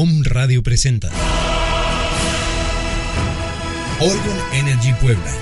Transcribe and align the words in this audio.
Om 0.00 0.22
Radio 0.22 0.62
presenta 0.62 1.08
Orgon 3.98 4.38
Energy 4.52 4.92
Puebla. 5.00 5.32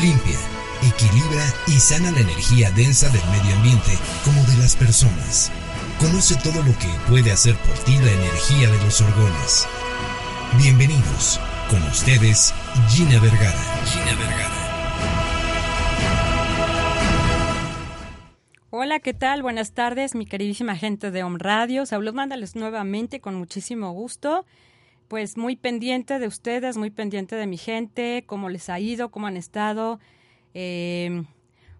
Limpia, 0.00 0.38
equilibra 0.82 1.44
y 1.66 1.72
sana 1.72 2.10
la 2.10 2.20
energía 2.20 2.70
densa 2.70 3.10
del 3.10 3.20
medio 3.26 3.54
ambiente 3.56 3.92
como 4.24 4.42
de 4.44 4.56
las 4.56 4.74
personas. 4.74 5.52
Conoce 5.98 6.34
todo 6.36 6.62
lo 6.62 6.78
que 6.78 6.88
puede 7.10 7.30
hacer 7.30 7.56
por 7.56 7.74
ti 7.80 7.98
la 7.98 8.10
energía 8.10 8.70
de 8.70 8.82
los 8.82 9.02
orgones. 9.02 9.66
Bienvenidos. 10.56 11.38
Con 11.68 11.82
ustedes, 11.82 12.54
Gina 12.88 13.20
Vergara. 13.20 13.84
Gina 13.84 14.14
Vergara. 14.16 14.63
Hola, 18.84 19.00
¿qué 19.00 19.14
tal? 19.14 19.40
Buenas 19.40 19.72
tardes, 19.72 20.14
mi 20.14 20.26
queridísima 20.26 20.76
gente 20.76 21.10
de 21.10 21.22
Om 21.22 21.38
Radio. 21.38 21.86
Saludos, 21.86 22.12
mándales 22.12 22.54
nuevamente 22.54 23.18
con 23.18 23.34
muchísimo 23.34 23.90
gusto. 23.92 24.44
Pues 25.08 25.38
muy 25.38 25.56
pendiente 25.56 26.18
de 26.18 26.26
ustedes, 26.26 26.76
muy 26.76 26.90
pendiente 26.90 27.34
de 27.34 27.46
mi 27.46 27.56
gente, 27.56 28.24
cómo 28.26 28.50
les 28.50 28.68
ha 28.68 28.78
ido, 28.78 29.10
cómo 29.10 29.26
han 29.26 29.38
estado. 29.38 30.00
Eh, 30.52 31.24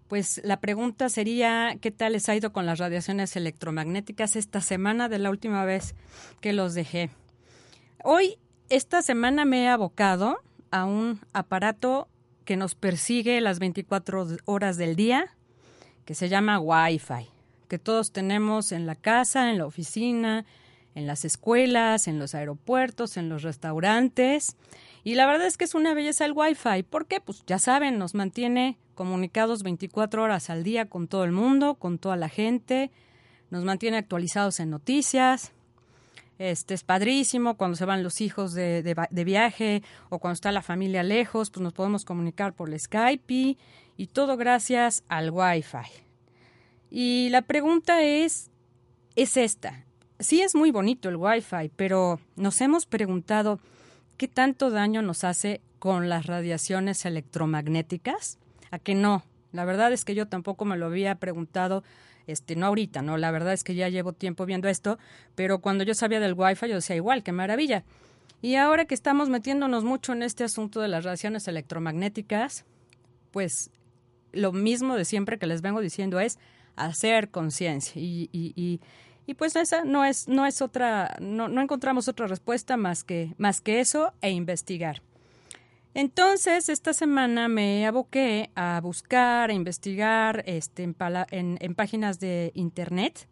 pues 0.07 0.41
la 0.43 0.59
pregunta 0.59 1.09
sería, 1.09 1.77
¿qué 1.79 1.91
tal 1.91 2.13
les 2.13 2.27
ha 2.27 2.35
ido 2.35 2.51
con 2.51 2.65
las 2.65 2.79
radiaciones 2.79 3.35
electromagnéticas 3.35 4.35
esta 4.35 4.59
semana 4.59 5.07
de 5.07 5.19
la 5.19 5.29
última 5.29 5.63
vez 5.63 5.93
que 6.41 6.53
los 6.53 6.73
dejé? 6.73 7.11
Hoy, 8.03 8.39
esta 8.69 9.03
semana 9.03 9.45
me 9.45 9.65
he 9.65 9.67
abocado 9.67 10.39
a 10.71 10.85
un 10.85 11.19
aparato 11.33 12.07
que 12.45 12.57
nos 12.57 12.73
persigue 12.73 13.39
las 13.41 13.59
24 13.59 14.25
horas 14.45 14.77
del 14.77 14.95
día, 14.95 15.34
que 16.05 16.15
se 16.15 16.29
llama 16.29 16.59
Wi-Fi, 16.59 17.29
que 17.67 17.79
todos 17.79 18.11
tenemos 18.11 18.71
en 18.71 18.85
la 18.85 18.95
casa, 18.95 19.49
en 19.49 19.57
la 19.57 19.65
oficina, 19.65 20.45
en 20.93 21.07
las 21.07 21.25
escuelas, 21.25 22.07
en 22.07 22.19
los 22.19 22.35
aeropuertos, 22.35 23.17
en 23.17 23.27
los 23.27 23.43
restaurantes. 23.43 24.55
Y 25.03 25.15
la 25.15 25.25
verdad 25.25 25.47
es 25.47 25.57
que 25.57 25.65
es 25.65 25.75
una 25.75 25.93
belleza 25.93 26.25
el 26.25 26.33
Wi-Fi. 26.33 26.83
¿Por 26.83 27.05
qué? 27.07 27.19
Pues 27.19 27.43
ya 27.45 27.59
saben, 27.59 27.97
nos 27.97 28.15
mantiene 28.15 28.77
comunicados 28.93 29.63
24 29.63 30.23
horas 30.23 30.49
al 30.49 30.63
día 30.63 30.85
con 30.85 31.07
todo 31.07 31.25
el 31.25 31.31
mundo, 31.31 31.75
con 31.75 31.99
toda 31.99 32.15
la 32.15 32.29
gente, 32.29 32.91
nos 33.49 33.63
mantiene 33.63 33.97
actualizados 33.97 34.59
en 34.59 34.69
noticias. 34.69 35.51
Este 36.37 36.73
es 36.73 36.83
padrísimo 36.83 37.55
cuando 37.55 37.77
se 37.77 37.85
van 37.85 38.03
los 38.03 38.19
hijos 38.19 38.53
de, 38.53 38.83
de, 38.83 39.23
viaje 39.23 39.83
o 40.09 40.19
cuando 40.19 40.33
está 40.33 40.51
la 40.51 40.61
familia 40.61 41.01
lejos, 41.01 41.49
pues 41.49 41.63
nos 41.63 41.73
podemos 41.73 42.03
comunicar 42.03 42.53
por 42.53 42.77
Skype 42.77 43.57
y 43.97 44.07
todo 44.07 44.35
gracias 44.35 45.03
al 45.07 45.31
Wi-Fi. 45.31 46.03
Y 46.89 47.29
la 47.29 47.41
pregunta 47.41 48.03
es, 48.03 48.51
es 49.15 49.37
esta. 49.37 49.85
Sí 50.19 50.41
es 50.41 50.55
muy 50.55 50.71
bonito 50.71 51.09
el 51.09 51.17
Wi-Fi, 51.17 51.71
pero 51.75 52.19
nos 52.35 52.59
hemos 52.61 52.85
preguntado 52.85 53.59
qué 54.17 54.27
tanto 54.27 54.69
daño 54.69 55.01
nos 55.01 55.23
hace 55.23 55.61
con 55.79 56.09
las 56.09 56.25
radiaciones 56.25 57.05
electromagnéticas. 57.05 58.39
¿A 58.71 58.79
que 58.79 58.95
no? 58.95 59.23
La 59.51 59.65
verdad 59.65 59.93
es 59.93 60.03
que 60.03 60.15
yo 60.15 60.27
tampoco 60.27 60.65
me 60.65 60.77
lo 60.77 60.87
había 60.87 61.15
preguntado, 61.15 61.83
este, 62.27 62.55
no 62.55 62.65
ahorita, 62.67 63.01
no, 63.01 63.17
la 63.17 63.31
verdad 63.31 63.53
es 63.53 63.63
que 63.63 63.75
ya 63.75 63.89
llevo 63.89 64.13
tiempo 64.13 64.45
viendo 64.45 64.67
esto, 64.67 64.97
pero 65.35 65.59
cuando 65.59 65.83
yo 65.83 65.93
sabía 65.93 66.19
del 66.19 66.33
Wi-Fi 66.33 66.67
yo 66.67 66.75
decía 66.75 66.95
igual, 66.95 67.23
qué 67.23 67.31
maravilla. 67.31 67.83
Y 68.41 68.55
ahora 68.55 68.85
que 68.85 68.93
estamos 68.93 69.29
metiéndonos 69.29 69.83
mucho 69.83 70.13
en 70.13 70.21
este 70.21 70.43
asunto 70.43 70.81
de 70.81 70.87
las 70.87 71.03
radiaciones 71.03 71.47
electromagnéticas, 71.47 72.65
pues 73.31 73.71
lo 74.31 74.51
mismo 74.51 74.95
de 74.95 75.05
siempre 75.05 75.39
que 75.39 75.47
les 75.47 75.61
vengo 75.61 75.81
diciendo 75.81 76.19
es 76.19 76.37
hacer 76.75 77.29
conciencia. 77.29 78.01
Y, 78.01 78.29
y, 78.31 78.79
y, 79.25 79.33
pues 79.33 79.55
esa 79.55 79.83
no 79.83 80.05
es 80.05 80.27
no 80.27 80.45
es 80.45 80.61
otra 80.61 81.15
no, 81.19 81.47
no 81.47 81.61
encontramos 81.61 82.07
otra 82.07 82.27
respuesta 82.27 82.77
más 82.77 83.03
que 83.03 83.33
más 83.37 83.59
que 83.59 83.79
eso 83.79 84.13
e 84.21 84.29
investigar 84.29 85.01
entonces 85.95 86.69
esta 86.69 86.93
semana 86.93 87.47
me 87.47 87.87
aboqué 87.87 88.51
a 88.53 88.79
buscar 88.81 89.49
a 89.49 89.53
investigar 89.53 90.43
este 90.45 90.83
en, 90.83 90.95
en, 91.31 91.57
en 91.59 91.73
páginas 91.73 92.19
de 92.19 92.51
internet 92.53 93.27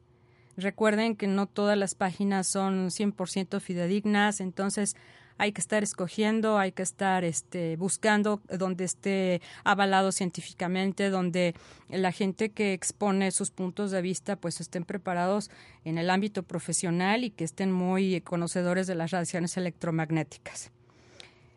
recuerden 0.58 1.16
que 1.16 1.28
no 1.28 1.46
todas 1.46 1.78
las 1.78 1.94
páginas 1.94 2.48
son 2.48 2.88
100% 2.88 3.60
fidedignas 3.60 4.42
entonces 4.42 4.96
hay 5.38 5.52
que 5.52 5.62
estar 5.62 5.84
escogiendo, 5.84 6.58
hay 6.58 6.72
que 6.72 6.84
estar 6.84 7.24
este, 7.24 7.76
buscando 7.76 8.42
donde 8.48 8.84
esté 8.84 9.42
avalado 9.64 10.12
científicamente, 10.12 11.10
donde 11.10 11.56
la 11.90 12.12
gente 12.12 12.52
que 12.52 12.74
expone 12.74 13.32
sus 13.32 13.52
puntos 13.52 13.92
de 13.92 14.02
vista 14.02 14.36
pues 14.36 14.62
estén 14.62 14.86
preparados 14.86 15.50
en 15.84 15.98
el 15.98 16.10
ámbito 16.10 16.44
profesional 16.44 17.24
y 17.24 17.32
que 17.32 17.44
estén 17.44 17.72
muy 17.72 18.22
conocedores 18.22 18.88
de 18.88 18.96
las 18.96 19.12
radiaciones 19.12 19.58
electromagnéticas. 19.58 20.72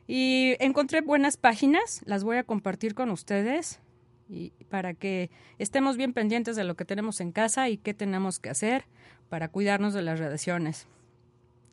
Y 0.07 0.55
encontré 0.61 1.01
buenas 1.01 1.37
páginas, 1.37 2.03
las 2.05 2.23
voy 2.23 2.37
a 2.37 2.45
compartir 2.45 2.95
con 2.95 3.11
ustedes 3.11 3.81
y 4.29 4.51
para 4.69 4.95
que 4.95 5.31
estemos 5.59 5.97
bien 5.97 6.13
pendientes 6.13 6.57
de 6.57 6.65
lo 6.65 6.77
que 6.77 6.85
tenemos 6.85 7.21
en 7.21 7.33
casa 7.33 7.69
y 7.69 7.77
qué 7.77 7.95
tenemos 7.95 8.39
que 8.39 8.51
hacer 8.51 8.85
para 9.29 9.49
cuidarnos 9.49 9.95
de 9.95 10.03
las 10.03 10.19
radiaciones. 10.19 10.87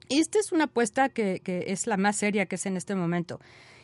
Esta 0.10 0.40
es 0.40 0.52
una 0.52 0.66
apuesta 0.66 1.10
que, 1.10 1.42
que, 1.44 1.66
es 1.68 1.88
la 1.88 1.98
más 1.98 2.18
seria 2.18 2.46
que 2.46 2.56
es 2.56 2.66
en 2.66 2.78
este 2.78 2.96
momento. 2.96 3.40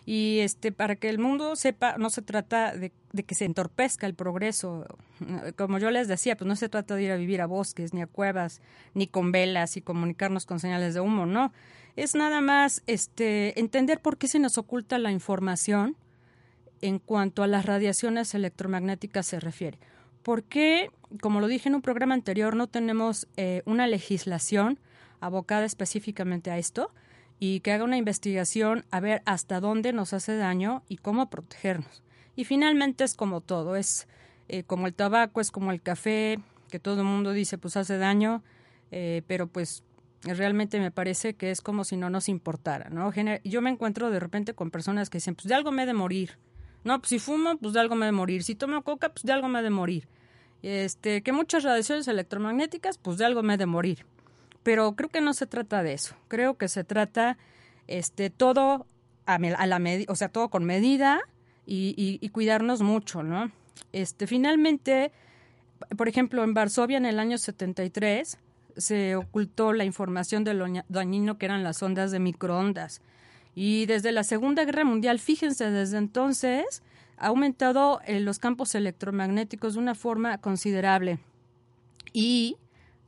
Y 0.05 0.39
este, 0.39 0.71
para 0.71 0.95
que 0.95 1.09
el 1.09 1.19
mundo 1.19 1.55
sepa, 1.55 1.97
no 1.97 2.09
se 2.09 2.21
trata 2.21 2.73
de, 2.73 2.91
de, 3.13 3.23
que 3.23 3.35
se 3.35 3.45
entorpezca 3.45 4.07
el 4.07 4.15
progreso. 4.15 4.85
Como 5.55 5.77
yo 5.77 5.91
les 5.91 6.07
decía, 6.07 6.35
pues 6.35 6.47
no 6.47 6.55
se 6.55 6.69
trata 6.69 6.95
de 6.95 7.03
ir 7.03 7.11
a 7.11 7.15
vivir 7.15 7.41
a 7.41 7.45
bosques, 7.45 7.93
ni 7.93 8.01
a 8.01 8.07
cuevas, 8.07 8.61
ni 8.93 9.07
con 9.07 9.31
velas 9.31 9.77
y 9.77 9.81
comunicarnos 9.81 10.45
con 10.45 10.59
señales 10.59 10.93
de 10.93 11.01
humo, 11.01 11.25
no. 11.25 11.53
Es 11.99 12.15
nada 12.15 12.39
más 12.39 12.81
este, 12.87 13.59
entender 13.59 13.99
por 13.99 14.17
qué 14.17 14.29
se 14.29 14.39
nos 14.39 14.57
oculta 14.57 14.97
la 14.99 15.11
información 15.11 15.97
en 16.79 16.97
cuanto 16.97 17.43
a 17.43 17.47
las 17.47 17.65
radiaciones 17.65 18.33
electromagnéticas 18.33 19.27
se 19.27 19.41
refiere. 19.41 19.79
¿Por 20.23 20.43
qué, 20.43 20.91
como 21.21 21.41
lo 21.41 21.47
dije 21.47 21.67
en 21.67 21.75
un 21.75 21.81
programa 21.81 22.13
anterior, 22.13 22.55
no 22.55 22.67
tenemos 22.67 23.27
eh, 23.35 23.63
una 23.65 23.85
legislación 23.85 24.79
abocada 25.19 25.65
específicamente 25.65 26.51
a 26.51 26.57
esto 26.57 26.93
y 27.37 27.59
que 27.59 27.73
haga 27.73 27.83
una 27.83 27.97
investigación 27.97 28.85
a 28.91 29.01
ver 29.01 29.21
hasta 29.25 29.59
dónde 29.59 29.91
nos 29.91 30.13
hace 30.13 30.37
daño 30.37 30.83
y 30.87 30.99
cómo 30.99 31.29
protegernos. 31.29 32.01
Y 32.37 32.45
finalmente 32.45 33.03
es 33.03 33.13
como 33.13 33.41
todo, 33.41 33.75
es 33.75 34.07
eh, 34.47 34.63
como 34.63 34.87
el 34.87 34.93
tabaco, 34.93 35.41
es 35.41 35.51
como 35.51 35.73
el 35.73 35.81
café, 35.81 36.39
que 36.71 36.79
todo 36.79 37.01
el 37.01 37.07
mundo 37.07 37.33
dice 37.33 37.57
pues 37.57 37.75
hace 37.75 37.97
daño, 37.97 38.41
eh, 38.89 39.21
pero 39.27 39.47
pues 39.47 39.83
realmente 40.23 40.79
me 40.79 40.91
parece 40.91 41.35
que 41.35 41.51
es 41.51 41.61
como 41.61 41.83
si 41.83 41.97
no 41.97 42.09
nos 42.09 42.29
importara, 42.29 42.89
¿no? 42.89 43.11
Yo 43.43 43.61
me 43.61 43.69
encuentro 43.69 44.09
de 44.09 44.19
repente 44.19 44.53
con 44.53 44.71
personas 44.71 45.09
que 45.09 45.17
dicen, 45.17 45.35
pues 45.35 45.47
de 45.47 45.55
algo 45.55 45.71
me 45.71 45.83
he 45.83 45.85
de 45.85 45.93
morir. 45.93 46.37
No, 46.83 46.99
pues 46.99 47.09
si 47.09 47.19
fumo, 47.19 47.57
pues 47.57 47.73
de 47.73 47.79
algo 47.79 47.95
me 47.95 48.05
he 48.05 48.07
de 48.07 48.13
morir. 48.13 48.43
Si 48.43 48.55
tomo 48.55 48.83
coca, 48.83 49.09
pues 49.09 49.23
de 49.23 49.33
algo 49.33 49.47
me 49.47 49.59
he 49.59 49.63
de 49.63 49.69
morir. 49.69 50.07
Este, 50.61 51.21
que 51.21 51.31
muchas 51.31 51.63
radiaciones 51.63 52.07
electromagnéticas, 52.07 52.97
pues 52.97 53.17
de 53.17 53.25
algo 53.25 53.43
me 53.43 53.53
he 53.53 53.57
de 53.57 53.65
morir 53.65 54.05
pero 54.63 54.95
creo 54.95 55.09
que 55.09 55.21
no 55.21 55.33
se 55.33 55.47
trata 55.47 55.83
de 55.83 55.93
eso. 55.93 56.15
Creo 56.27 56.57
que 56.57 56.67
se 56.67 56.83
trata 56.83 57.37
este 57.87 58.29
todo 58.29 58.85
a, 59.25 59.39
la 59.39 59.79
medida, 59.79 60.11
o 60.11 60.15
sea, 60.15 60.29
todo 60.29 60.49
con 60.49 60.63
medida 60.63 61.21
y, 61.65 62.27
cuidarnos 62.29 62.81
mucho, 62.81 63.23
¿no? 63.23 63.51
Este, 63.93 64.27
finalmente, 64.27 65.11
por 65.97 66.07
ejemplo, 66.07 66.43
en 66.43 66.53
Varsovia 66.53 66.97
en 66.97 67.05
el 67.05 67.19
año 67.19 67.37
73 67.37 68.37
se 68.79 69.15
ocultó 69.15 69.73
la 69.73 69.85
información 69.85 70.43
de 70.43 70.53
lo 70.53 70.65
dañino 70.87 71.37
que 71.37 71.45
eran 71.45 71.63
las 71.63 71.81
ondas 71.83 72.11
de 72.11 72.19
microondas. 72.19 73.01
Y 73.55 73.85
desde 73.85 74.11
la 74.11 74.23
Segunda 74.23 74.65
Guerra 74.65 74.85
Mundial, 74.85 75.19
fíjense, 75.19 75.69
desde 75.69 75.97
entonces 75.97 76.81
ha 77.17 77.27
aumentado 77.27 77.99
eh, 78.05 78.19
los 78.19 78.39
campos 78.39 78.73
electromagnéticos 78.75 79.73
de 79.73 79.79
una 79.79 79.95
forma 79.95 80.37
considerable. 80.37 81.19
Y 82.13 82.57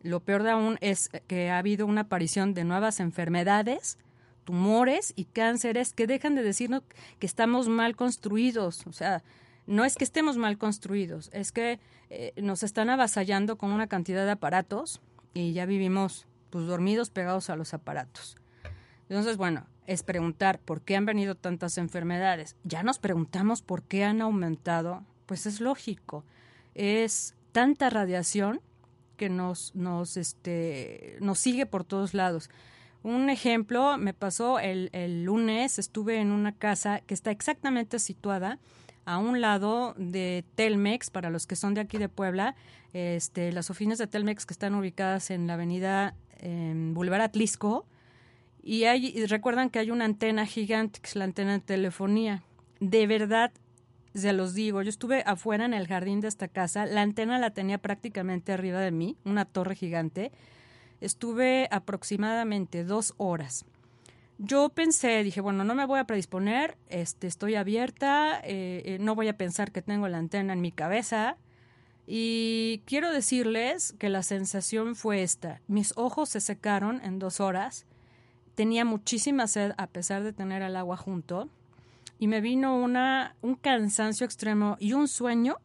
lo 0.02 0.20
peor 0.20 0.44
de 0.44 0.52
aún 0.52 0.78
es 0.82 1.10
que 1.28 1.50
ha 1.50 1.58
habido 1.58 1.86
una 1.86 2.02
aparición 2.02 2.54
de 2.54 2.64
nuevas 2.64 3.00
enfermedades, 3.00 3.98
tumores 4.44 5.14
y 5.16 5.26
cánceres 5.26 5.94
que 5.94 6.08
dejan 6.08 6.36
de 6.36 6.44
decirnos 6.44 6.84
que 7.20 7.28
estamos 7.28 7.70
mal 7.70 7.96
construidos. 7.96 8.86
O 8.88 8.94
sea, 8.94 9.24
no 9.68 9.86
es 9.86 9.96
que 9.96 10.04
estemos 10.04 10.38
mal 10.38 10.58
construidos, 10.58 11.30
es 11.34 11.52
que 11.52 11.80
eh, 12.10 12.34
nos 12.36 12.64
están 12.64 12.90
avasallando 12.90 13.58
con 13.58 13.72
una 13.72 13.88
cantidad 13.88 14.26
de 14.26 14.32
aparatos 14.32 15.00
y 15.34 15.54
ya 15.54 15.66
vivimos 15.66 16.28
pues 16.50 16.66
dormidos 16.66 17.10
pegados 17.10 17.50
a 17.50 17.56
los 17.56 17.74
aparatos. 17.74 18.36
Entonces, 19.10 19.38
bueno, 19.38 19.66
es 19.88 20.04
preguntar 20.04 20.60
por 20.60 20.82
qué 20.82 20.96
han 20.96 21.06
venido 21.06 21.36
tantas 21.36 21.78
enfermedades. 21.78 22.56
Ya 22.64 22.84
nos 22.84 23.00
preguntamos 23.00 23.62
por 23.62 23.84
qué 23.84 24.04
han 24.04 24.22
aumentado. 24.22 25.04
Pues 25.26 25.46
es 25.46 25.60
lógico. 25.60 26.24
Es 26.76 27.36
tanta 27.52 27.90
radiación 27.90 28.62
que 29.18 29.30
nos, 29.30 29.76
nos, 29.76 30.18
este, 30.18 31.18
nos 31.20 31.40
sigue 31.40 31.66
por 31.66 31.84
todos 31.84 32.14
lados. 32.14 32.50
Un 33.04 33.30
ejemplo 33.30 33.98
me 33.98 34.14
pasó 34.14 34.60
el, 34.60 34.90
el 34.94 35.24
lunes, 35.24 35.80
estuve 35.80 36.20
en 36.20 36.32
una 36.32 36.54
casa 36.54 37.02
que 37.02 37.14
está 37.14 37.32
exactamente 37.32 38.00
situada 38.00 38.60
a 39.06 39.18
un 39.18 39.42
lado 39.42 39.94
de 39.98 40.44
Telmex, 40.56 41.10
para 41.10 41.30
los 41.30 41.48
que 41.48 41.56
son 41.56 41.74
de 41.74 41.82
aquí 41.82 41.98
de 41.98 42.10
Puebla, 42.10 42.56
este, 42.94 43.52
las 43.52 43.70
oficinas 43.70 43.98
de 43.98 44.08
Telmex 44.08 44.46
que 44.46 44.54
están 44.54 44.76
ubicadas 44.76 45.32
en 45.32 45.48
la 45.48 45.54
avenida 45.54 46.16
en 46.40 46.94
Boulevard 46.94 47.22
Atlisco, 47.22 47.86
Y, 48.64 48.84
hay, 48.84 49.08
y 49.08 49.26
recuerdan 49.26 49.70
que 49.70 49.80
hay 49.80 49.90
una 49.90 50.06
antena 50.06 50.46
gigante, 50.46 51.00
que 51.00 51.08
es 51.08 51.16
la 51.16 51.24
antena 51.24 51.54
de 51.54 51.62
telefonía. 51.62 52.44
De 52.80 53.08
verdad, 53.08 53.52
se 54.14 54.34
los 54.34 54.54
digo, 54.54 54.82
yo 54.84 54.90
estuve 54.90 55.24
afuera 55.26 55.66
en 55.66 55.74
el 55.74 55.88
jardín 55.88 56.20
de 56.20 56.28
esta 56.28 56.48
casa, 56.48 56.86
la 56.86 57.02
antena 57.02 57.40
la 57.40 57.52
tenía 57.52 57.80
prácticamente 57.80 58.52
arriba 58.54 58.80
de 58.80 58.92
mí, 58.92 59.18
una 59.26 59.46
torre 59.46 59.76
gigante. 59.76 60.32
Estuve 61.00 61.68
aproximadamente 61.72 62.84
dos 62.84 63.16
horas. 63.18 63.66
Yo 64.44 64.70
pensé, 64.70 65.24
dije, 65.24 65.40
bueno, 65.40 65.64
no 65.64 65.76
me 65.76 65.86
voy 65.86 66.00
a 66.00 66.06
predisponer, 66.06 66.76
este, 66.90 67.28
estoy 67.28 67.54
abierta, 67.54 68.40
eh, 68.44 68.82
eh, 68.86 68.98
no 69.00 69.14
voy 69.14 69.28
a 69.28 69.38
pensar 69.38 69.72
que 69.72 69.84
tengo 69.84 70.08
la 70.08 70.18
antena 70.18 70.54
en 70.54 70.62
mi 70.62 70.72
cabeza. 70.72 71.38
Y 72.08 72.82
quiero 72.88 73.12
decirles 73.12 73.94
que 74.00 74.10
la 74.10 74.24
sensación 74.24 74.96
fue 74.96 75.22
esta. 75.22 75.62
Mis 75.68 75.94
ojos 75.96 76.30
se 76.30 76.42
secaron 76.42 77.02
en 77.04 77.20
dos 77.20 77.40
horas. 77.40 77.86
Tenía 78.56 78.84
muchísima 78.84 79.46
sed 79.46 79.74
a 79.78 79.86
pesar 79.86 80.24
de 80.24 80.34
tener 80.34 80.64
el 80.64 80.76
agua 80.76 80.98
junto. 80.98 81.48
Y 82.18 82.28
me 82.28 82.42
vino 82.42 82.76
una, 82.76 83.36
un 83.42 83.54
cansancio 83.54 84.26
extremo 84.26 84.76
y 84.80 84.94
un 84.94 85.08
sueño 85.08 85.60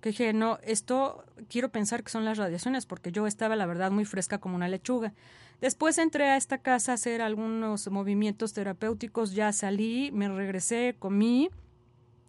que 0.00 0.10
dije, 0.10 0.32
no, 0.32 0.58
esto 0.62 1.24
quiero 1.48 1.70
pensar 1.70 2.04
que 2.04 2.12
son 2.12 2.24
las 2.24 2.38
radiaciones 2.38 2.86
porque 2.86 3.10
yo 3.10 3.26
estaba, 3.26 3.56
la 3.56 3.66
verdad, 3.66 3.90
muy 3.90 4.04
fresca 4.04 4.38
como 4.38 4.54
una 4.54 4.68
lechuga. 4.68 5.14
Después 5.60 5.98
entré 5.98 6.24
a 6.28 6.36
esta 6.36 6.58
casa 6.58 6.92
a 6.92 6.94
hacer 6.96 7.22
algunos 7.22 7.90
movimientos 7.90 8.52
terapéuticos, 8.52 9.32
ya 9.34 9.52
salí, 9.52 10.10
me 10.12 10.28
regresé, 10.28 10.96
comí, 10.98 11.48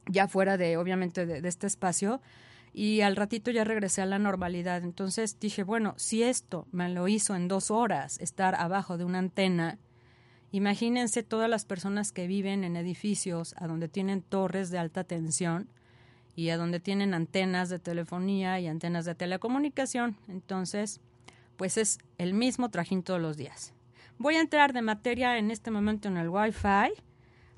ya 0.08 0.28
fuera 0.28 0.58
de, 0.58 0.78
obviamente, 0.78 1.26
de, 1.26 1.48
este 1.48 1.68
espacio, 1.68 2.22
y 2.74 3.02
al 3.02 3.16
ratito 3.16 3.52
ya 3.52 3.64
regresé 3.64 4.02
a 4.02 4.06
la 4.06 4.20
normalidad. 4.20 4.84
Entonces 4.84 5.40
dije, 5.40 5.64
bueno, 5.64 5.94
si 5.98 6.24
esto 6.24 6.68
me 6.72 6.90
lo 6.90 7.08
hizo 7.08 7.36
en 7.36 7.48
dos 7.48 7.72
horas, 7.72 8.20
estar 8.20 8.56
abajo 8.56 8.98
de 8.98 9.06
una 9.06 9.20
antena, 9.20 9.80
imagínense 10.52 11.24
todas 11.24 11.50
las 11.50 11.66
personas 11.66 12.12
que 12.12 12.28
viven 12.28 12.64
en 12.64 12.76
edificios 12.76 13.56
a 13.58 13.68
donde 13.68 13.88
tienen 13.88 14.22
torres 14.22 14.70
de 14.70 14.78
alta 14.78 15.04
tensión 15.04 15.70
y 16.36 16.50
a 16.50 16.58
donde 16.58 16.80
tienen 16.80 17.14
antenas 17.14 17.70
de 17.70 17.80
telefonía 17.80 18.60
y 18.60 18.68
antenas 18.68 19.06
de 19.06 19.16
telecomunicación. 19.16 20.18
Entonces, 20.28 21.00
pues 21.58 21.78
es 21.78 22.00
el 22.18 22.34
mismo 22.34 22.70
trajín 22.70 23.04
todos 23.04 23.22
los 23.22 23.38
días. 23.38 23.74
Voy 24.18 24.36
a 24.36 24.42
entrar 24.42 24.74
de 24.74 24.82
materia 24.82 25.38
en 25.38 25.52
este 25.52 25.72
momento 25.72 26.08
en 26.08 26.18
el 26.18 26.30
Wi-Fi 26.30 26.94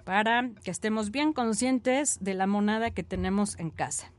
para 0.04 0.50
que 0.64 0.72
estemos 0.72 1.12
bien 1.12 1.34
conscientes 1.34 2.18
de 2.22 2.34
la 2.34 2.48
monada 2.48 2.92
que 2.92 3.04
tenemos 3.04 3.60
en 3.60 3.70
casa. 3.70 4.12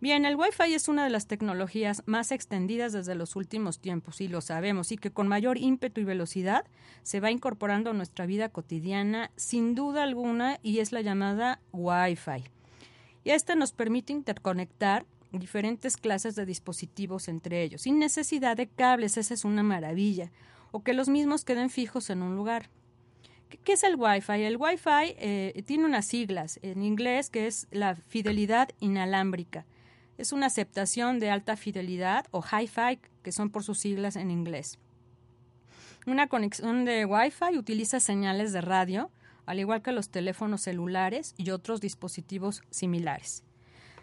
Bien, 0.00 0.24
el 0.24 0.36
Wi-Fi 0.36 0.74
es 0.74 0.86
una 0.86 1.02
de 1.02 1.10
las 1.10 1.26
tecnologías 1.26 2.04
más 2.06 2.30
extendidas 2.30 2.92
desde 2.92 3.16
los 3.16 3.34
últimos 3.34 3.80
tiempos 3.80 4.20
y 4.20 4.28
lo 4.28 4.40
sabemos 4.40 4.92
y 4.92 4.96
que 4.96 5.10
con 5.10 5.26
mayor 5.26 5.58
ímpetu 5.58 6.00
y 6.00 6.04
velocidad 6.04 6.64
se 7.02 7.18
va 7.18 7.32
incorporando 7.32 7.90
a 7.90 7.94
nuestra 7.94 8.24
vida 8.24 8.48
cotidiana 8.48 9.32
sin 9.34 9.74
duda 9.74 10.04
alguna 10.04 10.60
y 10.62 10.78
es 10.78 10.92
la 10.92 11.00
llamada 11.00 11.60
Wi-Fi. 11.72 12.44
Y 13.24 13.30
esta 13.30 13.56
nos 13.56 13.72
permite 13.72 14.12
interconectar 14.12 15.04
diferentes 15.32 15.96
clases 15.96 16.34
de 16.34 16.46
dispositivos 16.46 17.28
entre 17.28 17.62
ellos, 17.62 17.82
sin 17.82 17.98
necesidad 17.98 18.56
de 18.56 18.68
cables, 18.68 19.16
esa 19.16 19.34
es 19.34 19.44
una 19.44 19.62
maravilla, 19.62 20.30
o 20.70 20.82
que 20.82 20.94
los 20.94 21.08
mismos 21.08 21.44
queden 21.44 21.70
fijos 21.70 22.10
en 22.10 22.22
un 22.22 22.36
lugar. 22.36 22.70
¿Qué 23.64 23.72
es 23.72 23.82
el 23.82 23.96
Wi-Fi? 23.96 24.42
El 24.42 24.56
Wi-Fi 24.58 25.14
eh, 25.18 25.62
tiene 25.66 25.86
unas 25.86 26.06
siglas 26.06 26.58
en 26.62 26.82
inglés 26.82 27.30
que 27.30 27.46
es 27.46 27.66
la 27.70 27.94
fidelidad 27.94 28.68
inalámbrica. 28.78 29.64
Es 30.18 30.32
una 30.32 30.46
aceptación 30.46 31.18
de 31.18 31.30
alta 31.30 31.56
fidelidad 31.56 32.26
o 32.30 32.42
Hi-Fi, 32.42 32.98
que 33.22 33.32
son 33.32 33.50
por 33.50 33.62
sus 33.62 33.78
siglas 33.78 34.16
en 34.16 34.30
inglés. 34.30 34.78
Una 36.06 36.26
conexión 36.26 36.84
de 36.84 37.04
Wi-Fi 37.04 37.56
utiliza 37.56 38.00
señales 38.00 38.52
de 38.52 38.60
radio, 38.60 39.10
al 39.46 39.60
igual 39.60 39.82
que 39.82 39.92
los 39.92 40.10
teléfonos 40.10 40.62
celulares 40.62 41.34
y 41.38 41.50
otros 41.50 41.80
dispositivos 41.80 42.62
similares. 42.70 43.44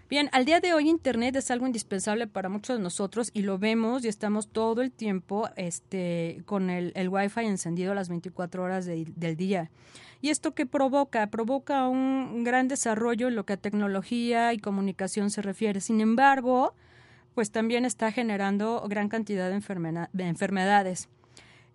Bien, 0.08 0.30
al 0.34 0.46
día 0.46 0.60
de 0.60 0.72
hoy 0.72 0.88
Internet 0.88 1.36
es 1.36 1.50
algo 1.50 1.66
indispensable 1.66 2.28
para 2.28 2.48
muchos 2.48 2.78
de 2.78 2.84
nosotros 2.84 3.32
y 3.34 3.42
lo 3.42 3.58
vemos 3.58 4.06
y 4.06 4.08
estamos 4.08 4.48
todo 4.48 4.84
el 4.84 4.92
tiempo 4.92 5.50
este, 5.56 6.44
con 6.46 6.70
el, 6.70 6.94
Wi-Fi 7.10 7.46
encendido 7.46 7.96
las 7.96 8.08
24 8.08 8.62
horas 8.62 8.86
del 8.86 9.36
día. 9.36 9.72
¿Y 10.22 10.30
esto 10.30 10.54
qué 10.54 10.68
provoca? 10.68 11.26
Provoca 11.32 11.88
un 11.88 12.44
gran 12.44 12.68
desarrollo 12.68 13.30
en 13.30 13.36
lo 13.36 13.48
que 13.48 13.54
a 13.54 13.58
tecnología 13.58 14.54
y 14.54 14.60
comunicación 14.60 15.32
se 15.32 15.42
refiere. 15.42 15.82
Sin 15.82 16.00
embargo, 16.02 16.76
pues 17.34 17.50
también 17.50 17.84
está 17.84 18.12
generando 18.12 18.86
gran 18.88 19.10
cantidad 19.10 19.50
de, 19.50 20.08
de 20.14 20.24
enfermedades. 20.28 21.10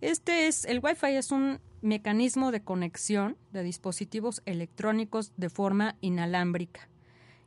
Este 0.01 0.47
es, 0.47 0.65
el 0.67 0.79
Wi-Fi 0.81 1.17
es 1.17 1.33
un 1.33 1.59
mecanismo 1.83 2.53
de 2.53 2.63
conexión 2.63 3.37
de 3.51 3.65
dispositivos 3.65 4.41
electrónicos 4.47 5.33
de 5.37 5.51
forma 5.51 5.97
inalámbrica 6.01 6.90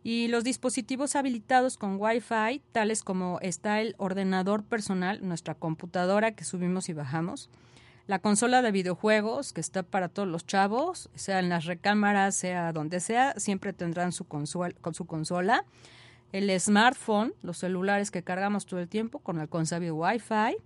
y 0.03 0.27
los 0.27 0.44
dispositivos 0.44 1.15
habilitados 1.15 1.77
con 1.77 1.95
Wi-Fi, 2.00 2.61
tales 2.73 3.03
como 3.03 3.39
está 3.41 3.79
el 3.79 3.95
ordenador 3.97 4.63
personal, 4.63 5.25
nuestra 5.25 5.55
computadora 5.55 6.33
que 6.33 6.44
subimos 6.44 6.89
y 6.89 6.94
bajamos, 6.94 7.50
la 8.05 8.19
consola 8.19 8.61
de 8.61 8.73
videojuegos 8.73 9.53
que 9.53 9.61
está 9.61 9.81
para 9.81 10.09
todos 10.09 10.27
los 10.27 10.45
chavos, 10.45 11.09
sea 11.15 11.39
en 11.39 11.47
las 11.47 11.63
recámaras, 11.63 12.35
sea 12.35 12.73
donde 12.73 13.00
sea, 13.00 13.33
siempre 13.38 13.71
tendrán 13.71 14.11
su, 14.11 14.25
con 14.25 14.45
su 14.45 15.05
consola. 15.05 15.63
El 16.33 16.59
smartphone, 16.59 17.33
los 17.41 17.59
celulares 17.59 18.11
que 18.11 18.23
cargamos 18.23 18.65
todo 18.65 18.81
el 18.81 18.89
tiempo 18.89 19.19
con 19.19 19.39
el 19.39 19.47
consabido 19.47 19.95
Wi-Fi. 19.95 20.57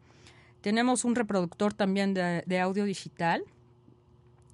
Tenemos 0.61 1.05
un 1.05 1.13
reproductor 1.13 1.73
también 1.73 2.15
de 2.15 2.59
audio 2.59 2.85
digital. 2.85 3.43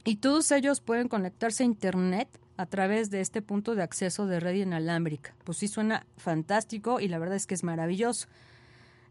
Y 0.03 0.17
todos 0.17 0.51
ellos 0.51 0.81
pueden 0.81 1.07
conectarse 1.07 1.63
a 1.63 1.67
Internet 1.67 2.27
a 2.57 2.65
través 2.65 3.09
de 3.09 3.21
este 3.21 3.41
punto 3.41 3.75
de 3.75 3.83
acceso 3.83 4.27
de 4.27 4.39
red 4.39 4.55
inalámbrica. 4.55 5.35
Pues 5.43 5.57
sí 5.57 5.67
suena 5.67 6.05
fantástico 6.17 6.99
y 6.99 7.07
la 7.07 7.19
verdad 7.19 7.35
es 7.35 7.47
que 7.47 7.55
es 7.55 7.63
maravilloso. 7.63 8.27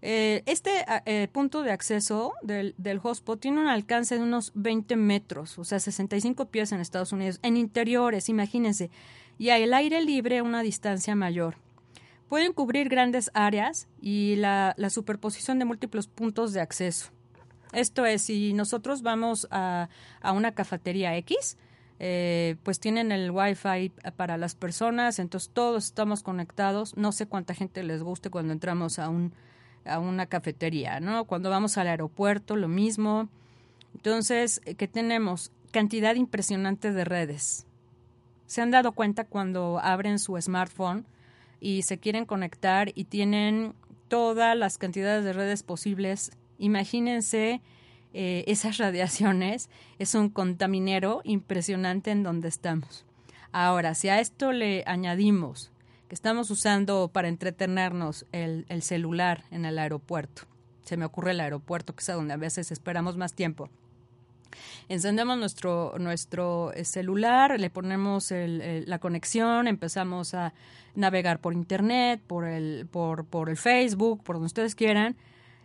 Eh, 0.05 0.43
este 0.47 0.85
eh, 1.06 1.29
punto 1.31 1.62
de 1.62 1.71
acceso 1.71 2.33
del, 2.43 2.75
del, 2.77 2.99
hotspot 2.99 3.41
tiene 3.41 3.61
un 3.61 3.69
alcance 3.69 4.17
de 4.17 4.23
unos 4.23 4.50
20 4.56 4.97
metros, 4.97 5.59
o 5.59 5.65
sea, 5.65 5.79
65 5.79 6.47
pies 6.47 6.73
en 6.73 6.81
Estados 6.81 7.12
Unidos, 7.12 7.39
en 7.43 7.56
interiores, 7.56 8.29
imagínense, 8.29 8.91
y 9.39 9.50
al 9.50 9.73
aire 9.73 10.03
libre 10.03 10.43
una 10.43 10.62
distancia 10.62 11.15
mayor. 11.15 11.56
Pueden 12.29 12.53
cubrir 12.53 12.89
grandes 12.89 13.31
áreas 13.35 13.87
y 14.00 14.35
la, 14.37 14.75
la 14.77 14.91
superposición 14.91 15.61
de 15.61 15.67
múltiples 15.67 16.09
puntos 16.09 16.53
de 16.53 16.61
acceso. 16.61 17.11
Esto 17.73 18.05
es, 18.05 18.23
si 18.23 18.55
nosotros 18.55 19.03
vamos 19.03 19.47
a, 19.50 19.89
a 20.21 20.33
una 20.33 20.53
cafetería 20.53 21.17
X, 21.19 21.56
eh, 22.05 22.56
pues 22.65 22.81
tienen 22.81 23.13
el 23.13 23.31
Wi-Fi 23.31 23.93
para 24.17 24.37
las 24.37 24.56
personas, 24.56 25.21
entonces 25.21 25.51
todos 25.53 25.85
estamos 25.85 26.25
conectados. 26.25 26.97
No 26.97 27.13
sé 27.13 27.27
cuánta 27.27 27.55
gente 27.55 27.85
les 27.85 28.03
guste 28.03 28.29
cuando 28.29 28.53
entramos 28.53 28.99
a, 28.99 29.09
un, 29.09 29.32
a 29.85 30.01
una 30.01 30.27
cafetería, 30.27 30.99
¿no? 30.99 31.27
Cuando 31.27 31.49
vamos 31.49 31.79
al 31.79 31.87
aeropuerto, 31.87 32.56
lo 32.56 32.67
mismo. 32.67 33.29
Entonces, 33.94 34.61
eh, 34.65 34.75
¿qué 34.75 34.89
tenemos? 34.89 35.53
Cantidad 35.71 36.17
impresionante 36.17 36.91
de 36.91 37.05
redes. 37.05 37.67
¿Se 38.47 38.61
han 38.61 38.73
dado 38.73 38.91
cuenta 38.91 39.23
cuando 39.23 39.79
abren 39.79 40.19
su 40.19 40.37
smartphone 40.41 41.06
y 41.61 41.82
se 41.82 41.99
quieren 41.99 42.27
conectar 42.27 42.91
y 42.97 43.05
tienen 43.05 43.75
todas 44.09 44.56
las 44.56 44.77
cantidades 44.77 45.25
de 45.25 45.35
redes 45.35 45.63
posibles? 45.63 46.32
Imagínense 46.59 47.61
eh, 48.14 48.44
esas 48.46 48.78
radiaciones 48.78 49.70
es 49.98 50.14
un 50.14 50.28
contaminero 50.28 51.20
impresionante 51.24 52.10
en 52.10 52.22
donde 52.22 52.48
estamos. 52.48 53.04
Ahora, 53.52 53.94
si 53.94 54.08
a 54.08 54.20
esto 54.20 54.52
le 54.52 54.84
añadimos 54.86 55.70
que 56.08 56.14
estamos 56.14 56.50
usando 56.50 57.10
para 57.12 57.28
entretenernos 57.28 58.26
el, 58.32 58.66
el 58.69 58.82
celular 58.82 59.44
en 59.50 59.64
el 59.64 59.78
aeropuerto, 59.78 60.42
se 60.84 60.96
me 60.96 61.04
ocurre 61.04 61.31
el 61.31 61.40
aeropuerto, 61.40 61.94
que 61.94 62.00
es 62.00 62.08
a 62.10 62.14
donde 62.14 62.34
a 62.34 62.38
veces 62.38 62.70
esperamos 62.70 63.16
más 63.16 63.34
tiempo. 63.34 63.70
Encendemos 64.88 65.38
nuestro, 65.38 65.94
nuestro 65.98 66.72
eh, 66.74 66.84
celular, 66.84 67.58
le 67.58 67.70
ponemos 67.70 68.31
la 68.31 68.98
conexión, 68.98 69.66
empezamos 69.66 70.34
a 70.34 70.52
navegar 70.94 71.38
por 71.38 71.54
internet, 71.54 72.20
por 72.26 72.44
el, 72.44 72.86
por, 72.90 73.24
por 73.24 73.48
el 73.48 73.56
Facebook, 73.56 74.22
por 74.22 74.36
donde 74.36 74.46
ustedes 74.46 74.74
quieran, 74.74 75.16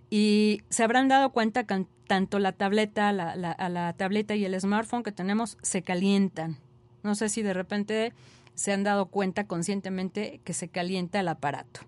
y 0.10 0.62
se 0.70 0.84
habrán 0.84 1.08
dado 1.08 1.32
cuenta 1.32 1.66
que 1.66 1.86
tanto 2.08 2.40
la 2.40 2.54
tableta, 2.54 3.12
la, 3.12 3.36
la, 3.36 3.94
tableta 3.94 4.36
y 4.36 4.46
el 4.46 4.60
smartphone 4.60 5.04
que 5.04 5.12
tenemos 5.12 5.58
se 5.62 5.82
calientan. 5.82 6.58
No 7.04 7.16
sé 7.16 7.30
si 7.30 7.42
de 7.42 7.54
repente 7.54 8.14
se 8.56 8.72
han 8.74 8.84
dado 8.84 9.08
cuenta 9.08 9.46
conscientemente 9.46 10.40
que 10.44 10.54
se 10.54 10.70
calienta 10.70 11.20
el 11.20 11.28
aparato. 11.28 11.82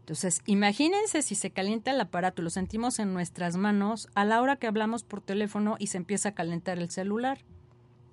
Entonces, 0.00 0.40
imagínense 0.46 1.22
si 1.22 1.34
se 1.34 1.50
calienta 1.50 1.90
el 1.90 2.00
aparato, 2.00 2.40
lo 2.40 2.50
sentimos 2.50 2.98
en 2.98 3.12
nuestras 3.12 3.56
manos 3.56 4.08
a 4.14 4.24
la 4.24 4.40
hora 4.40 4.56
que 4.56 4.66
hablamos 4.66 5.02
por 5.02 5.20
teléfono 5.20 5.76
y 5.78 5.88
se 5.88 5.98
empieza 5.98 6.30
a 6.30 6.34
calentar 6.34 6.78
el 6.78 6.90
celular. 6.90 7.38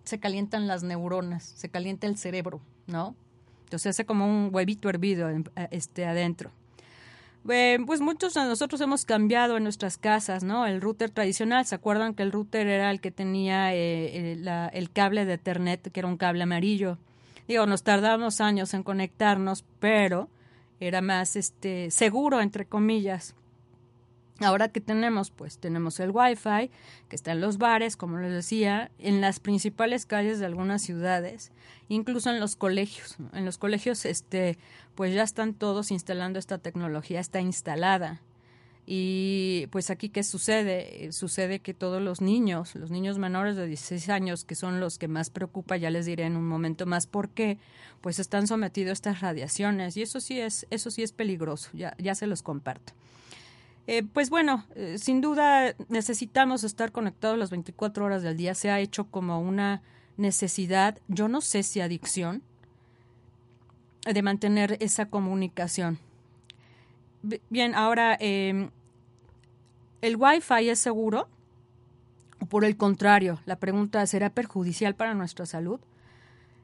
Se 0.04 0.20
calientan 0.20 0.68
las 0.68 0.84
neuronas, 0.84 1.44
se 1.44 1.70
calienta 1.70 2.08
el 2.08 2.18
cerebro, 2.18 2.62
¿no? 2.88 3.15
Entonces 3.63 3.92
hace 3.92 4.06
como 4.06 4.25
un 4.27 4.50
huevito 4.54 4.89
hervido 4.89 5.30
este, 5.72 6.06
adentro. 6.06 6.51
Eh, 7.48 7.78
pues 7.86 8.02
muchos 8.02 8.34
de 8.34 8.42
nosotros 8.42 8.82
hemos 8.82 9.06
cambiado 9.06 9.58
en 9.58 9.64
nuestras 9.64 9.98
casas, 9.98 10.44
¿no? 10.44 10.66
El 10.66 10.82
router 10.82 11.12
tradicional, 11.12 11.66
¿se 11.66 11.75
acuerdan 11.75 12.16
que 12.16 12.24
el 12.24 12.32
router 12.32 12.68
era 12.68 12.90
el 12.90 13.00
que 13.00 13.12
tenía 13.12 13.75
eh, 13.75 14.32
el, 14.74 14.92
cable 14.92 15.25
de 15.25 15.34
Ethernet, 15.34 15.92
que 15.92 16.00
era 16.00 16.08
un 16.08 16.18
cable 16.18 16.44
amarillo? 16.44 16.98
Digo, 17.48 17.68
nos 17.68 17.84
tardamos 17.84 18.42
años 18.42 18.74
en 18.74 18.82
conectarnos, 18.82 19.64
pero 19.80 20.28
era 20.80 21.02
más 21.02 21.36
este 21.36 21.92
seguro 21.92 22.42
entre 22.42 22.66
comillas. 22.66 23.36
Ahora 24.42 24.68
que 24.68 24.82
tenemos, 24.82 25.32
pues 25.32 25.60
tenemos 25.60 26.00
el 26.01 26.12
Wi-Fi 26.12 26.70
que 27.08 27.15
está 27.15 27.32
en 27.32 27.39
los 27.39 27.58
bares, 27.58 27.96
como 27.96 28.18
les 28.18 28.34
decía, 28.34 28.92
en 29.00 29.22
las 29.22 29.39
principales 29.39 30.06
calles 30.06 30.39
de 30.39 30.46
algunas 30.46 30.82
ciudades, 30.82 31.51
incluso 31.88 32.30
en 32.32 32.42
los 32.42 32.58
colegios. 32.58 33.15
En 33.32 33.46
los 33.46 33.58
colegios, 33.58 34.04
este, 34.06 34.58
pues 34.94 35.13
ya 35.13 35.24
están 35.24 35.54
todos 35.54 35.89
instalando 35.89 36.38
esta 36.38 36.58
tecnología, 36.58 37.22
está 37.22 37.39
instalada. 37.39 38.22
Y 38.86 39.68
pues 39.72 39.89
aquí, 39.89 40.10
¿qué 40.10 40.22
sucede? 40.22 41.12
Sucede 41.12 41.60
que 41.60 41.74
todos 41.74 42.01
los 42.01 42.22
niños, 42.22 42.75
los 42.75 42.92
niños 42.92 43.18
menores 43.18 43.56
de 43.56 43.65
16 43.65 44.10
años, 44.10 44.44
que 44.44 44.54
son 44.54 44.80
los 44.80 45.00
que 45.00 45.08
más 45.08 45.30
preocupa, 45.30 45.77
ya 45.77 45.89
les 45.89 46.06
diré 46.06 46.25
en 46.25 46.36
un 46.36 46.48
momento 46.48 46.86
más 46.86 47.08
por 47.08 47.30
qué, 47.30 47.58
pues 48.01 48.20
están 48.20 48.48
sometidos 48.48 48.89
a 48.89 48.94
estas 48.94 49.22
radiaciones. 49.22 49.96
Y 49.98 50.04
eso 50.04 50.20
sí 50.20 50.39
es, 50.39 50.68
eso 50.70 50.92
sí 50.92 51.01
es 51.01 51.13
peligroso, 51.13 51.70
ya, 51.74 51.96
ya 51.98 52.13
se 52.13 52.27
los 52.27 52.44
comparto. 52.44 52.94
Eh, 53.88 54.04
pues 54.04 54.30
bueno, 54.30 54.65
eh, 54.75 54.98
sin 54.98 55.22
duda 55.22 55.75
necesitamos 55.89 56.63
estar 56.63 56.92
conectados 56.92 57.38
las 57.38 57.51
24 57.51 58.06
horas 58.06 58.24
del 58.24 58.38
día. 58.38 58.56
Se 58.56 58.72
ha 58.72 58.80
hecho 58.80 59.06
como 59.06 59.39
una 59.39 59.84
necesidad, 60.18 60.98
yo 61.08 61.27
no 61.27 61.42
sé 61.42 61.62
si 61.63 61.82
adicción, 61.82 62.42
de 64.06 64.22
mantener 64.22 64.77
esa 64.80 65.08
comunicación. 65.08 66.00
Bien, 67.50 67.74
ahora, 67.74 68.18
eh, 68.20 68.70
¿el 70.01 70.15
Wi-Fi 70.15 70.70
es 70.70 70.80
seguro? 70.80 71.27
¿O 72.39 72.46
por 72.46 72.65
el 72.65 72.77
contrario, 72.77 73.39
la 73.46 73.56
pregunta 73.56 74.06
será 74.06 74.30
perjudicial 74.30 74.96
para 74.96 75.15
nuestra 75.15 75.46
salud? 75.46 75.80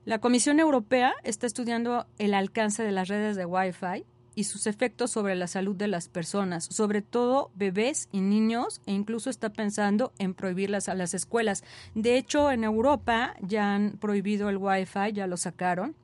La 0.06 0.20
Comisión 0.20 0.60
Europea 0.60 1.14
está 1.24 1.48
estudiando 1.48 2.06
el 2.18 2.34
alcance 2.34 2.84
de 2.84 2.92
las 2.92 3.08
redes 3.08 3.36
de 3.36 3.46
Wi-Fi 3.46 4.06
y 4.36 4.46
sus 4.46 4.68
efectos 4.68 5.12
sobre 5.12 5.36
la 5.36 5.48
salud 5.48 5.76
de 5.76 5.88
las 5.88 6.08
personas, 6.08 6.66
sobre 6.66 7.02
todo 7.02 7.52
bebés 7.56 8.08
y 8.12 8.22
niños, 8.22 8.82
e 8.86 8.94
incluso 8.94 9.30
está 9.30 9.50
pensando 9.50 10.14
en 10.20 10.34
prohibirlas 10.34 10.90
a 10.90 10.96
las 10.96 11.14
escuelas. 11.14 11.64
De 11.96 12.18
hecho, 12.18 12.52
en 12.52 12.64
Europa 12.64 13.36
ya 13.42 13.74
han 13.74 13.98
prohibido 14.00 14.50
el 14.50 14.58
Wi-Fi, 14.58 15.14
ya 15.14 15.28
lo 15.28 15.38
sacaron. 15.38 15.96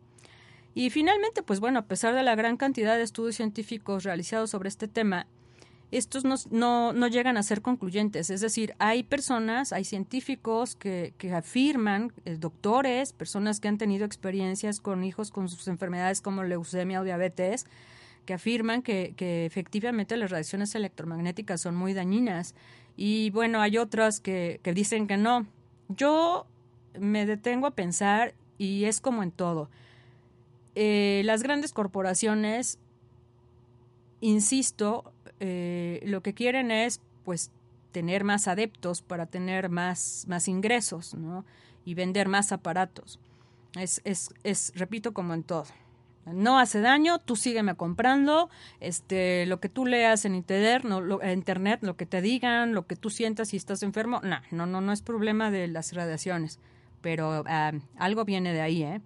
Y 0.75 0.89
finalmente, 0.89 1.41
pues 1.41 1.59
bueno, 1.59 1.79
a 1.79 1.85
pesar 1.85 2.13
de 2.13 2.23
la 2.23 2.35
gran 2.35 2.57
cantidad 2.57 2.97
de 2.97 3.03
estudios 3.03 3.35
científicos 3.35 4.03
realizados 4.03 4.51
sobre 4.51 4.69
este 4.69 4.87
tema, 4.87 5.25
estos 5.89 6.25
no, 6.25 6.35
no, 6.93 7.07
llegan 7.07 7.37
a 7.37 7.43
ser 7.43 7.61
concluyentes. 7.61 8.29
Es 8.29 8.41
decir, 8.41 8.75
hay 8.77 9.03
personas, 9.03 9.71
hay 9.71 9.85
científicos 9.85 10.75
que, 10.75 11.13
que 11.17 11.33
afirman, 11.33 12.11
eh, 12.25 12.35
doctores, 12.37 13.13
personas 13.13 13.61
que 13.61 13.69
han 13.69 13.77
tenido 13.77 14.05
experiencias 14.05 14.81
con 14.81 15.03
hijos 15.05 15.31
con 15.31 15.47
sus 15.47 15.67
enfermedades 15.69 16.21
como 16.21 16.43
leucemia 16.43 16.99
o 16.99 17.05
diabetes, 17.05 17.65
que 18.27 18.33
afirman 18.33 18.83
que, 18.83 19.15
efectivamente 19.45 20.17
las 20.17 20.29
radiaciones 20.29 20.75
electromagnéticas 20.75 21.61
son 21.61 21.75
muy 21.75 21.93
dañinas. 21.93 22.53
Y 22.97 23.31
bueno, 23.31 23.61
hay 23.61 23.77
otras 23.77 24.19
que, 24.19 24.59
dicen 24.75 25.07
que 25.07 25.17
no. 25.17 25.47
Yo 25.87 26.45
me 26.99 27.25
detengo 27.25 27.67
a 27.67 27.71
pensar 27.71 28.35
y 28.57 28.83
es 28.83 28.99
como 28.99 29.23
en 29.23 29.31
todo. 29.31 29.69
Eh, 30.75 31.21
las 31.23 31.41
grandes 31.41 31.71
corporaciones, 31.71 32.79
insisto, 34.19 35.13
eh, 35.39 36.01
lo 36.03 36.21
que 36.21 36.33
quieren 36.33 36.69
es 36.69 36.99
pues 37.23 37.51
tener 37.93 38.25
más 38.25 38.49
adeptos 38.49 39.01
para 39.01 39.25
tener 39.25 39.69
más, 39.69 40.25
más 40.27 40.49
ingresos 40.49 41.13
¿no? 41.13 41.45
y 41.85 41.93
vender 41.93 42.27
más 42.27 42.51
aparatos. 42.51 43.21
Es, 43.79 44.01
es, 44.03 44.33
es, 44.43 44.73
repito, 44.75 45.13
como 45.13 45.33
en 45.33 45.43
todo. 45.43 45.65
No 46.33 46.59
hace 46.59 46.81
daño, 46.81 47.19
tú 47.19 47.35
sígueme 47.35 47.75
comprando, 47.75 48.49
este, 48.79 49.45
lo 49.45 49.59
que 49.59 49.69
tú 49.69 49.85
leas 49.85 50.25
en 50.25 50.35
internet, 50.35 50.83
no, 50.83 51.01
lo, 51.01 51.25
internet, 51.25 51.79
lo 51.81 51.95
que 51.95 52.05
te 52.05 52.21
digan, 52.21 52.73
lo 52.73 52.85
que 52.85 52.95
tú 52.95 53.09
sientas 53.09 53.49
si 53.49 53.57
estás 53.57 53.83
enfermo, 53.83 54.21
no, 54.23 54.41
no, 54.51 54.65
no, 54.65 54.81
no 54.81 54.91
es 54.91 55.01
problema 55.01 55.51
de 55.51 55.67
las 55.67 55.93
radiaciones, 55.93 56.59
pero 57.01 57.43
ah, 57.47 57.71
algo 57.97 58.25
viene 58.25 58.53
de 58.53 58.61
ahí, 58.61 58.83
¿eh? 58.83 59.01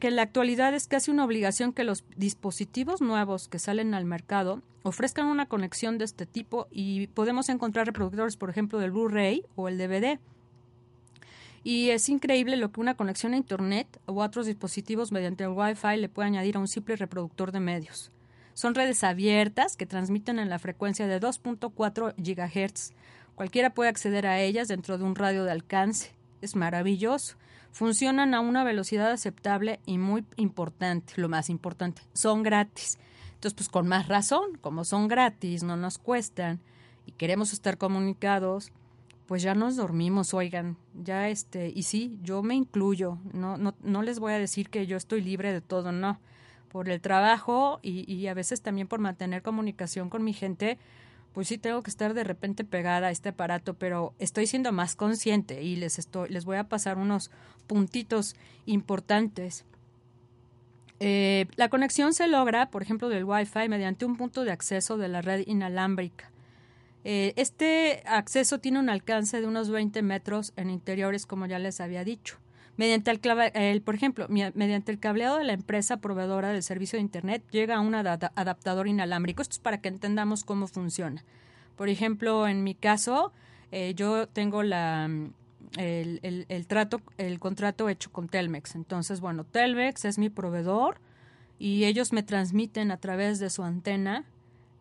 Que 0.00 0.08
en 0.08 0.16
la 0.16 0.22
actualidad 0.22 0.74
es 0.74 0.88
casi 0.88 1.12
una 1.12 1.24
obligación 1.24 1.72
que 1.72 1.84
los 1.84 2.04
dispositivos 2.16 3.00
nuevos 3.00 3.46
que 3.46 3.60
salen 3.60 3.94
al 3.94 4.04
mercado 4.04 4.62
ofrezcan 4.82 5.26
una 5.26 5.46
conexión 5.46 5.96
de 5.96 6.04
este 6.04 6.26
tipo 6.26 6.66
y 6.72 7.06
podemos 7.08 7.48
encontrar 7.48 7.86
reproductores, 7.86 8.36
por 8.36 8.50
ejemplo, 8.50 8.80
del 8.80 8.90
Blu-ray 8.90 9.44
o 9.54 9.68
el 9.68 9.78
DVD. 9.78 10.18
Y 11.64 11.88
es 11.90 12.10
increíble 12.10 12.58
lo 12.58 12.70
que 12.70 12.80
una 12.80 12.94
conexión 12.94 13.32
a 13.32 13.38
Internet 13.38 13.98
u 14.06 14.20
otros 14.20 14.44
dispositivos 14.44 15.12
mediante 15.12 15.44
el 15.44 15.50
Wi-Fi 15.50 15.96
le 15.96 16.10
puede 16.10 16.28
añadir 16.28 16.56
a 16.56 16.60
un 16.60 16.68
simple 16.68 16.94
reproductor 16.94 17.52
de 17.52 17.60
medios. 17.60 18.12
Son 18.52 18.74
redes 18.74 19.02
abiertas 19.02 19.74
que 19.74 19.86
transmiten 19.86 20.38
en 20.38 20.50
la 20.50 20.58
frecuencia 20.58 21.06
de 21.06 21.18
2.4 21.18 22.14
GHz. 22.18 22.92
Cualquiera 23.34 23.70
puede 23.70 23.88
acceder 23.88 24.26
a 24.26 24.40
ellas 24.40 24.68
dentro 24.68 24.98
de 24.98 25.04
un 25.04 25.16
radio 25.16 25.42
de 25.44 25.52
alcance. 25.52 26.14
Es 26.42 26.54
maravilloso. 26.54 27.36
Funcionan 27.72 28.34
a 28.34 28.40
una 28.40 28.62
velocidad 28.62 29.10
aceptable 29.10 29.80
y 29.86 29.96
muy 29.96 30.24
importante, 30.36 31.14
lo 31.16 31.28
más 31.30 31.48
importante, 31.48 32.02
son 32.12 32.42
gratis. 32.44 32.98
Entonces, 33.32 33.54
pues 33.54 33.68
con 33.68 33.88
más 33.88 34.06
razón, 34.06 34.58
como 34.60 34.84
son 34.84 35.08
gratis, 35.08 35.64
no 35.64 35.76
nos 35.76 35.98
cuestan 35.98 36.60
y 37.06 37.12
queremos 37.12 37.52
estar 37.52 37.76
comunicados, 37.76 38.70
pues 39.26 39.42
ya 39.42 39.54
nos 39.54 39.76
dormimos, 39.76 40.34
oigan, 40.34 40.76
ya 40.94 41.28
este, 41.28 41.72
y 41.74 41.84
sí, 41.84 42.18
yo 42.22 42.42
me 42.42 42.54
incluyo, 42.54 43.18
no, 43.32 43.56
no, 43.56 43.74
no 43.82 44.02
les 44.02 44.18
voy 44.18 44.32
a 44.32 44.38
decir 44.38 44.68
que 44.68 44.86
yo 44.86 44.96
estoy 44.96 45.22
libre 45.22 45.52
de 45.52 45.60
todo, 45.60 45.92
no, 45.92 46.20
por 46.70 46.88
el 46.88 47.00
trabajo 47.00 47.80
y, 47.82 48.10
y 48.12 48.26
a 48.26 48.34
veces 48.34 48.60
también 48.60 48.86
por 48.86 49.00
mantener 49.00 49.42
comunicación 49.42 50.10
con 50.10 50.24
mi 50.24 50.32
gente, 50.34 50.78
pues 51.32 51.48
sí 51.48 51.58
tengo 51.58 51.82
que 51.82 51.90
estar 51.90 52.14
de 52.14 52.22
repente 52.22 52.64
pegada 52.64 53.08
a 53.08 53.10
este 53.10 53.30
aparato, 53.30 53.74
pero 53.74 54.14
estoy 54.18 54.46
siendo 54.46 54.72
más 54.72 54.94
consciente 54.94 55.62
y 55.62 55.76
les 55.76 55.98
estoy, 55.98 56.28
les 56.28 56.44
voy 56.44 56.58
a 56.58 56.68
pasar 56.68 56.96
unos 56.96 57.30
puntitos 57.66 58.36
importantes. 58.66 59.64
Eh, 61.00 61.46
la 61.56 61.68
conexión 61.68 62.14
se 62.14 62.28
logra, 62.28 62.70
por 62.70 62.82
ejemplo, 62.82 63.08
del 63.08 63.24
Wi-Fi 63.24 63.68
mediante 63.68 64.04
un 64.04 64.16
punto 64.16 64.44
de 64.44 64.52
acceso 64.52 64.96
de 64.96 65.08
la 65.08 65.22
red 65.22 65.42
inalámbrica. 65.46 66.30
Eh, 67.04 67.34
este 67.36 68.02
acceso 68.06 68.58
tiene 68.58 68.78
un 68.78 68.88
alcance 68.88 69.40
de 69.40 69.46
unos 69.46 69.68
20 69.70 70.00
metros 70.02 70.54
en 70.56 70.70
interiores, 70.70 71.26
como 71.26 71.46
ya 71.46 71.58
les 71.58 71.80
había 71.80 72.02
dicho. 72.02 72.38
Mediante 72.76 73.10
el, 73.10 73.82
por 73.82 73.94
ejemplo, 73.94 74.26
mediante 74.28 74.90
el 74.90 74.98
cableado 74.98 75.38
de 75.38 75.44
la 75.44 75.52
empresa 75.52 75.98
proveedora 75.98 76.48
del 76.48 76.62
servicio 76.64 76.96
de 76.96 77.02
Internet 77.02 77.44
llega 77.50 77.76
a 77.76 77.80
un 77.80 77.94
adaptador 77.94 78.88
inalámbrico. 78.88 79.42
Esto 79.42 79.52
es 79.52 79.58
para 79.60 79.80
que 79.80 79.88
entendamos 79.88 80.42
cómo 80.42 80.66
funciona. 80.66 81.22
Por 81.76 81.88
ejemplo, 81.88 82.48
en 82.48 82.64
mi 82.64 82.74
caso, 82.74 83.32
eh, 83.70 83.92
yo 83.94 84.26
tengo 84.26 84.64
la, 84.64 85.08
el, 85.76 86.64
trato, 86.66 87.00
el 87.16 87.38
contrato 87.38 87.88
hecho 87.88 88.10
con 88.10 88.28
Telmex. 88.28 88.74
Entonces, 88.74 89.20
bueno, 89.20 89.44
Telmex 89.44 90.04
es 90.04 90.18
mi 90.18 90.28
proveedor 90.30 90.98
y 91.60 91.84
ellos 91.84 92.12
me 92.12 92.24
transmiten 92.24 92.90
a 92.90 92.96
través 92.96 93.38
de 93.38 93.50
su 93.50 93.62
antena 93.62 94.24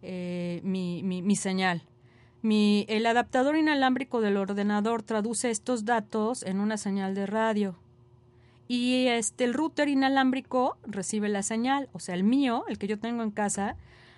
eh, 0.01 0.61
mi 0.63 1.35
señal. 1.35 1.83
El 2.43 3.05
adaptador 3.05 3.55
inalámbrico 3.55 4.19
del 4.19 4.35
ordenador 4.35 5.01
traduce 5.01 5.49
estos 5.49 5.85
datos 5.85 6.43
en 6.43 6.59
una 6.59 6.75
señal 6.75 7.15
de 7.15 7.25
radio. 7.25 7.77
Y 8.67 9.07
este, 9.07 9.45
el 9.45 9.53
router 9.53 9.87
inalámbrico 9.87 10.77
recibe 10.85 11.29
la 11.29 11.41
señal, 11.41 11.87
o 11.93 11.99
sea, 11.99 12.15
el 12.15 12.25
mío, 12.25 12.65
el 12.67 12.77
que 12.77 12.87
yo 12.87 12.99
tengo 12.99 13.23
en 13.23 13.31
casa, 13.31 13.77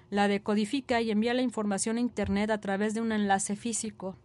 la 0.09 0.27
decodifica 0.27 1.01
y 1.01 1.11
envía 1.11 1.35
la 1.35 1.43
información 1.43 1.97
a 1.97 1.99
Internet 1.99 2.49
a 2.49 2.59
través 2.59 2.95
de 2.95 3.01
un 3.01 3.11
enlace 3.11 3.55
físico. 3.55 4.15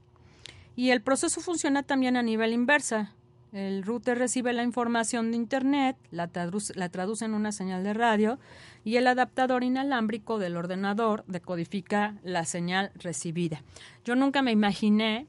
Y 0.76 0.90
el 0.90 1.02
proceso 1.02 1.42
funciona 1.42 1.82
también 1.82 2.16
a 2.16 2.22
nivel 2.22 2.54
inversa. 2.54 3.12
El 3.52 3.82
router 3.82 4.16
recibe 4.16 4.52
la 4.52 4.62
información 4.62 5.32
de 5.32 5.36
Internet, 5.36 5.96
la 6.12 6.28
traduce, 6.28 7.24
en 7.24 7.34
una 7.34 7.50
señal 7.50 7.82
de 7.82 7.94
radio 7.94 8.38
y 8.84 8.96
el 8.96 9.08
adaptador 9.08 9.64
inalámbrico 9.64 10.38
del 10.38 10.56
ordenador 10.56 11.24
decodifica 11.26 12.14
la 12.22 12.44
señal 12.44 12.92
recibida. 12.94 13.62
Yo 14.04 14.14
nunca 14.14 14.42
me 14.42 14.52
imaginé 14.52 15.26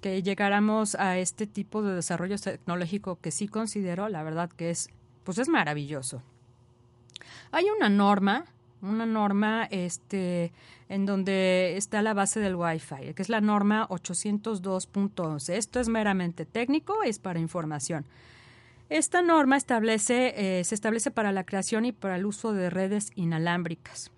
que 0.00 0.22
llegáramos 0.22 0.94
a 0.94 1.18
este 1.18 1.46
tipo 1.46 1.82
de 1.82 1.94
desarrollo 1.94 2.38
tecnológico 2.38 3.20
que 3.20 3.30
sí 3.30 3.46
considero, 3.46 4.08
la 4.08 4.22
verdad 4.22 4.48
que 4.50 4.70
es, 4.70 4.88
pues 5.24 5.36
es 5.36 5.48
maravilloso. 5.48 6.22
Hay 7.52 7.66
una 7.76 7.90
norma 7.90 8.46
una 8.82 9.06
norma 9.06 9.66
este, 9.70 10.52
en 10.88 11.06
donde 11.06 11.76
está 11.76 12.02
la 12.02 12.14
base 12.14 12.40
del 12.40 12.56
Wi-Fi, 12.56 13.14
que 13.14 13.22
es 13.22 13.28
la 13.28 13.40
norma 13.40 13.88
802.11. 13.88 15.54
Esto 15.54 15.80
es 15.80 15.88
meramente 15.88 16.46
técnico, 16.46 17.02
es 17.02 17.18
para 17.18 17.38
información. 17.38 18.06
Esta 18.88 19.22
norma 19.22 19.56
establece, 19.56 20.34
eh, 20.36 20.64
se 20.64 20.74
establece 20.74 21.10
para 21.10 21.30
la 21.30 21.44
creación 21.44 21.84
y 21.84 21.92
para 21.92 22.16
el 22.16 22.26
uso 22.26 22.52
de 22.52 22.70
redes 22.70 23.10
inalámbricas. 23.14 24.10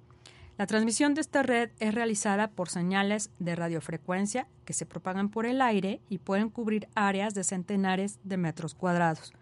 La 0.59 0.66
transmisión 0.66 1.14
de 1.14 1.23
esta 1.23 1.42
red 1.42 1.71
es 1.78 1.95
realizada 1.95 2.49
por 2.49 2.69
señales 2.69 3.31
de 3.38 3.57
radiofrecuencia 3.57 4.47
que 4.64 4.73
se 4.73 4.87
propagan 4.87 5.28
por 5.28 5.45
el 5.45 5.61
aire 5.61 6.00
y 6.09 6.19
pueden 6.19 6.50
cubrir 6.50 6.88
áreas 6.95 7.35
de 7.35 7.45
centenares 7.45 8.19
de 8.23 8.37
metros 8.37 8.75
cuadrados. 8.75 9.33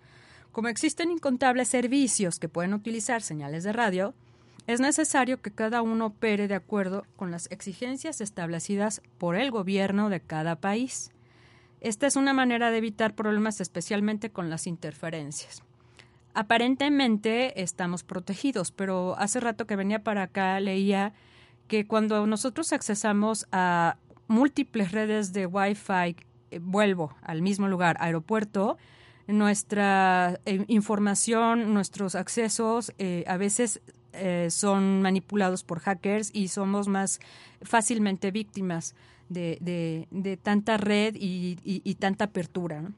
Como 0.53 0.69
existen 0.69 1.11
incontables 1.11 1.69
servicios 1.69 2.39
que 2.39 2.49
pueden 2.49 2.75
utilizar 2.75 3.23
señales 3.23 3.63
de 3.65 3.73
radio, 3.73 4.15
es 4.73 4.79
necesario 4.79 5.43
que 5.43 5.51
cada 5.51 5.83
uno 5.83 6.07
opere 6.07 6.47
de 6.47 6.55
acuerdo 6.55 7.05
con 7.17 7.33
las 7.33 7.51
exigencias 7.51 8.21
establecidas 8.21 9.03
por 9.19 9.35
el 9.35 9.51
gobierno 9.51 10.11
de 10.11 10.21
cada 10.21 10.61
país. 10.61 11.11
Esta 11.81 12.07
es 12.07 12.15
una 12.15 12.33
manera 12.33 12.71
de 12.71 12.79
evitar 12.79 13.17
problemas 13.17 13.61
especialmente 13.61 14.31
con 14.31 14.49
las 14.49 14.69
interferencias. 14.69 15.65
Aparentemente 16.35 17.61
estamos 17.61 18.05
protegidos, 18.05 18.71
pero 18.71 19.19
hace 19.19 19.41
rato 19.41 19.67
que 19.67 19.75
venía 19.75 20.05
para 20.05 20.23
acá 20.23 20.61
leía 20.61 21.15
que 21.67 21.89
cuando 21.89 22.25
nosotros 22.29 22.73
accesamos 22.73 23.49
a 23.51 23.97
múltiples 24.29 24.93
redes 24.93 25.33
de 25.33 25.47
Wi-Fi, 25.47 26.15
eh, 26.53 26.61
vuelvo 26.61 27.17
al 27.23 27.43
mismo 27.43 27.67
lugar, 27.67 27.97
aeropuerto, 27.99 28.79
nuestra 29.27 30.39
eh, 30.45 30.65
información, 30.69 31.75
nuestros 31.75 32.15
accesos 32.15 32.93
eh, 32.99 33.25
a 33.27 33.37
veces 33.37 33.81
son 34.49 35.03
manipulados 35.03 35.63
por 35.63 35.81
hackers 35.81 36.31
y 36.33 36.49
somos 36.49 36.89
más 36.89 37.21
fácilmente 37.63 38.31
víctimas 38.31 38.95
de, 39.31 40.39
tanta 40.43 40.77
red 40.77 41.15
y, 41.19 41.95
tanta 41.99 42.25
apertura. 42.27 42.91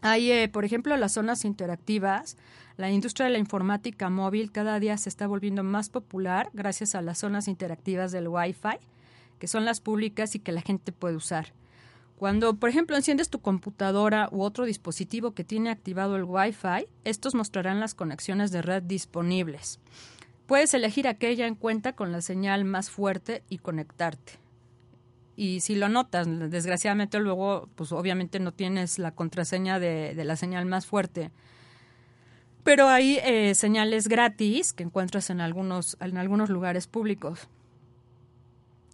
Hay, 0.00 0.32
eh, 0.32 0.48
por 0.48 0.64
ejemplo, 0.64 0.96
las 0.96 1.12
zonas 1.12 1.44
interactivas. 1.44 2.36
La 2.76 2.90
industria 2.90 3.26
de 3.26 3.32
la 3.32 3.38
informática 3.38 4.08
móvil 4.10 4.50
cada 4.50 4.80
día 4.80 4.96
se 4.96 5.08
está 5.08 5.26
volviendo 5.26 5.62
más 5.62 5.90
popular 5.90 6.50
gracias 6.52 6.94
a 6.94 7.02
las 7.02 7.18
zonas 7.18 7.46
interactivas 7.46 8.10
del 8.10 8.28
Wi-Fi, 8.28 8.78
que 9.38 9.46
son 9.46 9.64
las 9.64 9.80
públicas 9.80 10.34
y 10.34 10.38
que 10.38 10.52
la 10.52 10.62
gente 10.62 10.90
puede 10.90 11.16
usar. 11.16 11.52
Cuando, 12.16 12.54
por 12.54 12.70
ejemplo, 12.70 12.96
enciendes 12.96 13.30
tu 13.30 13.40
computadora 13.40 14.28
u 14.32 14.42
otro 14.42 14.64
dispositivo 14.64 15.32
que 15.32 15.44
tiene 15.44 15.70
activado 15.70 16.16
el 16.16 16.24
Wi-Fi, 16.24 16.86
estos 17.04 17.34
mostrarán 17.34 17.78
las 17.78 17.94
conexiones 17.94 18.50
de 18.52 18.62
red 18.62 18.82
disponibles. 18.82 19.80
Puedes 20.46 20.74
elegir 20.74 21.08
aquella 21.08 21.46
en 21.46 21.54
cuenta 21.54 21.94
con 21.94 22.12
la 22.12 22.20
señal 22.20 22.64
más 22.64 22.90
fuerte 22.90 23.42
y 23.48 23.58
conectarte 23.58 24.42
y 25.36 25.60
si 25.60 25.74
lo 25.74 25.88
notas, 25.88 26.26
desgraciadamente 26.50 27.18
luego, 27.18 27.68
pues 27.74 27.92
obviamente 27.92 28.38
no 28.38 28.52
tienes 28.52 28.98
la 28.98 29.12
contraseña 29.12 29.78
de, 29.78 30.14
la 30.24 30.36
señal 30.36 30.66
más 30.66 30.86
fuerte. 30.86 31.30
Pero 32.64 32.88
hay 32.88 33.18
eh, 33.24 33.54
señales 33.54 34.08
gratis 34.08 34.72
que 34.72 34.84
encuentras 34.84 35.30
en 35.30 35.40
algunos, 35.40 35.96
en 36.00 36.16
algunos 36.18 36.50
lugares 36.50 36.86
públicos. 36.86 37.48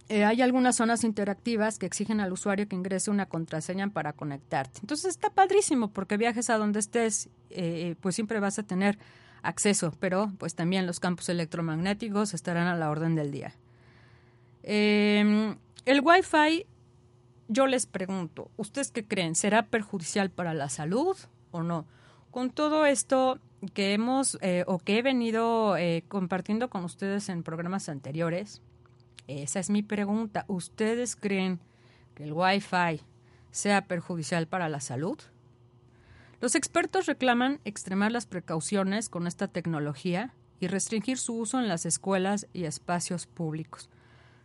Eh, 0.09 0.25
hay 0.25 0.41
algunas 0.41 0.77
zonas 0.77 1.05
interactivas 1.05 1.79
que 1.79 1.85
exigen 1.85 2.21
al 2.21 2.33
usuario 2.33 2.67
que 2.67 2.77
ingrese 2.77 3.11
una 3.11 3.27
contraseña 3.27 3.91
para 3.91 4.15
conectarte. 4.15 4.79
Entonces 4.81 5.11
está 5.11 5.29
padrísimo 5.29 5.89
porque 5.89 6.17
viajes 6.17 6.49
a 6.49 6.57
donde 6.57 6.79
estés, 6.79 7.29
eh, 7.51 7.95
pues 8.01 8.15
siempre 8.15 8.41
vas 8.41 8.59
a 8.59 8.63
tener 8.63 8.99
acceso, 9.43 9.93
pero 10.01 10.33
pues 10.39 10.55
también 10.55 10.87
los 10.87 11.01
campos 11.01 11.29
electromagnéticos 11.29 12.35
estarán 12.35 12.67
a 12.67 12.77
la 12.77 12.91
orden 12.91 13.15
del 13.15 13.31
día. 13.31 13.55
Eh, 14.63 15.55
el 15.85 16.01
Wi-Fi, 16.03 16.67
yo 17.49 17.67
les 17.67 17.87
pregunto, 17.87 18.51
¿ustedes 18.57 18.91
qué 18.91 19.05
creen? 19.05 19.35
¿Será 19.35 19.67
perjudicial 19.67 20.31
para 20.31 20.55
la 20.55 20.69
salud 20.69 21.17
o 21.51 21.63
no? 21.63 21.87
Con 22.31 22.51
todo 22.51 22.85
esto 22.85 23.39
que 23.73 23.95
hemos 23.95 24.39
eh, 24.43 24.65
o 24.67 24.79
que 24.79 24.99
he 24.99 25.03
venido 25.03 25.77
eh, 25.77 26.05
compartiendo 26.09 26.69
con 26.69 26.85
ustedes 26.85 27.29
en 27.29 27.43
programas 27.43 27.89
anteriores, 27.89 28.61
esa 29.27 29.61
es 29.61 29.71
mi 29.71 29.83
pregunta. 29.83 30.45
¿Ustedes 30.49 31.17
creen 31.17 31.61
que 32.15 32.25
el 32.25 32.33
Wi-Fi 32.33 33.01
sea 33.51 33.87
perjudicial 33.87 34.47
para 34.47 34.69
la 34.69 34.81
salud? 34.81 35.19
Los 36.41 36.55
expertos 36.55 37.07
reclaman 37.07 37.61
extremar 37.65 38.13
las 38.13 38.27
precauciones 38.27 39.09
con 39.09 39.27
esta 39.27 39.49
tecnología 39.49 40.35
y 40.61 40.69
restringir 40.69 41.19
su 41.19 41.35
uso 41.35 41.59
en 41.59 41.69
las 41.69 41.85
escuelas 41.85 42.47
y 42.53 42.65
espacios 42.65 43.27
públicos. 43.27 43.89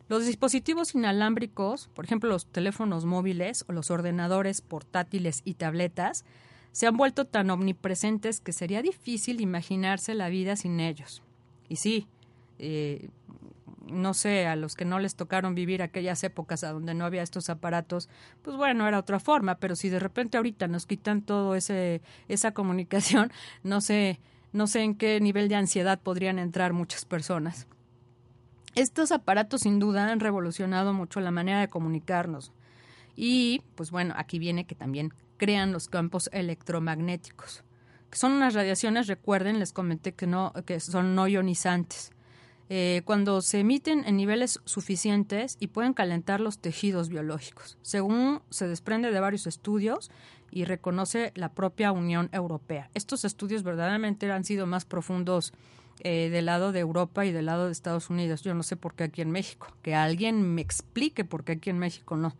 Los 0.10 0.26
dispositivos 0.26 0.96
inalámbricos, 0.96 1.90
por 1.94 2.06
ejemplo 2.06 2.30
los 2.30 2.48
teléfonos 2.48 3.06
móviles 3.06 3.64
o 3.68 3.74
los 3.74 3.92
ordenadores 3.92 4.62
portátiles 4.62 5.42
y 5.46 5.54
tabletas, 5.54 6.26
se 6.72 6.88
han 6.88 6.98
vuelto 6.98 7.26
tan 7.26 7.52
omnipresentes 7.52 8.40
que 8.40 8.54
sería 8.54 8.82
difícil 8.82 9.40
imaginarse 9.40 10.16
la 10.16 10.30
vida 10.30 10.56
sin 10.56 10.80
ellos. 10.80 11.22
Y 11.70 11.76
sí, 11.76 12.08
eh, 12.58 13.10
no 13.88 14.14
sé, 14.14 14.48
a 14.48 14.56
los 14.56 14.76
que 14.76 14.86
no 14.86 15.00
les 15.00 15.16
tocaron 15.16 15.56
vivir 15.56 15.82
aquellas 15.82 16.24
épocas 16.24 16.64
a 16.64 16.72
donde 16.72 16.94
no 16.94 17.06
había 17.06 17.22
estos 17.22 17.50
aparatos, 17.50 18.10
pues 18.42 18.56
bueno, 18.56 18.88
era 18.88 19.00
otra 19.00 19.20
forma, 19.20 19.56
pero 19.56 19.76
si 19.76 19.90
de 19.90 20.00
repente 20.00 20.38
ahorita 20.38 20.68
nos 20.68 20.86
quitan 20.86 21.22
todo 21.22 21.56
ese 21.56 22.02
esa 22.28 22.54
comunicación, 22.54 23.32
no 23.64 23.82
sé, 23.82 24.20
no 24.52 24.68
sé 24.68 24.82
en 24.82 24.96
qué 24.96 25.20
nivel 25.20 25.50
de 25.50 25.56
ansiedad 25.56 26.00
podrían 26.00 26.40
entrar 26.40 26.74
muchas 26.74 27.06
personas. 27.06 27.68
Estos 28.76 29.12
aparatos 29.12 29.62
sin 29.62 29.80
duda 29.80 30.12
han 30.12 30.20
revolucionado 30.20 30.94
mucho 30.94 31.20
la 31.20 31.30
manera 31.30 31.60
de 31.60 31.68
comunicarnos. 31.68 32.52
Y, 33.16 33.62
pues 33.76 33.92
bueno, 33.92 34.16
aquí 34.18 34.40
viene 34.40 34.66
que 34.66 34.74
también 34.74 35.14
crean 35.38 35.72
los 35.72 35.88
campos 35.88 36.30
electromagnéticos, 36.34 37.64
que 38.10 38.18
son 38.18 38.32
unas 38.32 38.56
radiaciones, 38.56 39.08
recuerden, 39.08 39.60
les 39.60 39.74
comenté 39.74 40.14
que, 40.14 40.26
no, 40.26 40.54
que 40.66 40.80
son 40.80 41.14
no 41.14 41.28
ionizantes. 41.28 42.12
Eh, 42.70 43.02
cuando 43.06 43.42
se 43.42 43.60
emiten 43.60 44.04
en 44.06 44.16
niveles 44.18 44.60
suficientes 44.66 45.58
y 45.60 45.68
pueden 45.68 45.94
calentar 45.94 46.40
los 46.40 46.60
tejidos 46.60 47.10
biológicos, 47.10 47.78
según 47.82 48.42
se 48.50 48.68
desprende 48.68 49.12
de 49.12 49.20
varios 49.20 49.48
estudios 49.48 50.12
y 50.50 50.66
reconoce 50.66 51.34
la 51.36 51.50
propia 51.50 51.92
Unión 51.92 52.30
Europea. 52.32 52.90
Estos 52.94 53.26
estudios 53.26 53.64
verdaderamente 53.64 54.32
han 54.32 54.46
sido 54.46 54.66
más 54.66 54.86
profundos 54.86 55.52
eh, 56.00 56.30
del 56.30 56.46
lado 56.46 56.72
de 56.72 56.80
Europa 56.80 57.26
y 57.26 57.32
del 57.32 57.46
lado 57.46 57.66
de 57.66 57.72
Estados 57.72 58.10
Unidos. 58.10 58.42
Yo 58.44 58.54
no 58.54 58.64
sé 58.64 58.76
por 58.76 58.94
qué 58.94 59.04
aquí 59.06 59.22
en 59.22 59.32
México. 59.32 59.68
Que 59.82 59.96
alguien 59.96 60.42
me 60.42 60.62
explique 60.62 61.24
por 61.24 61.44
qué 61.44 61.54
aquí 61.54 61.70
en 61.70 61.80
México 61.80 62.18
no. 62.18 62.36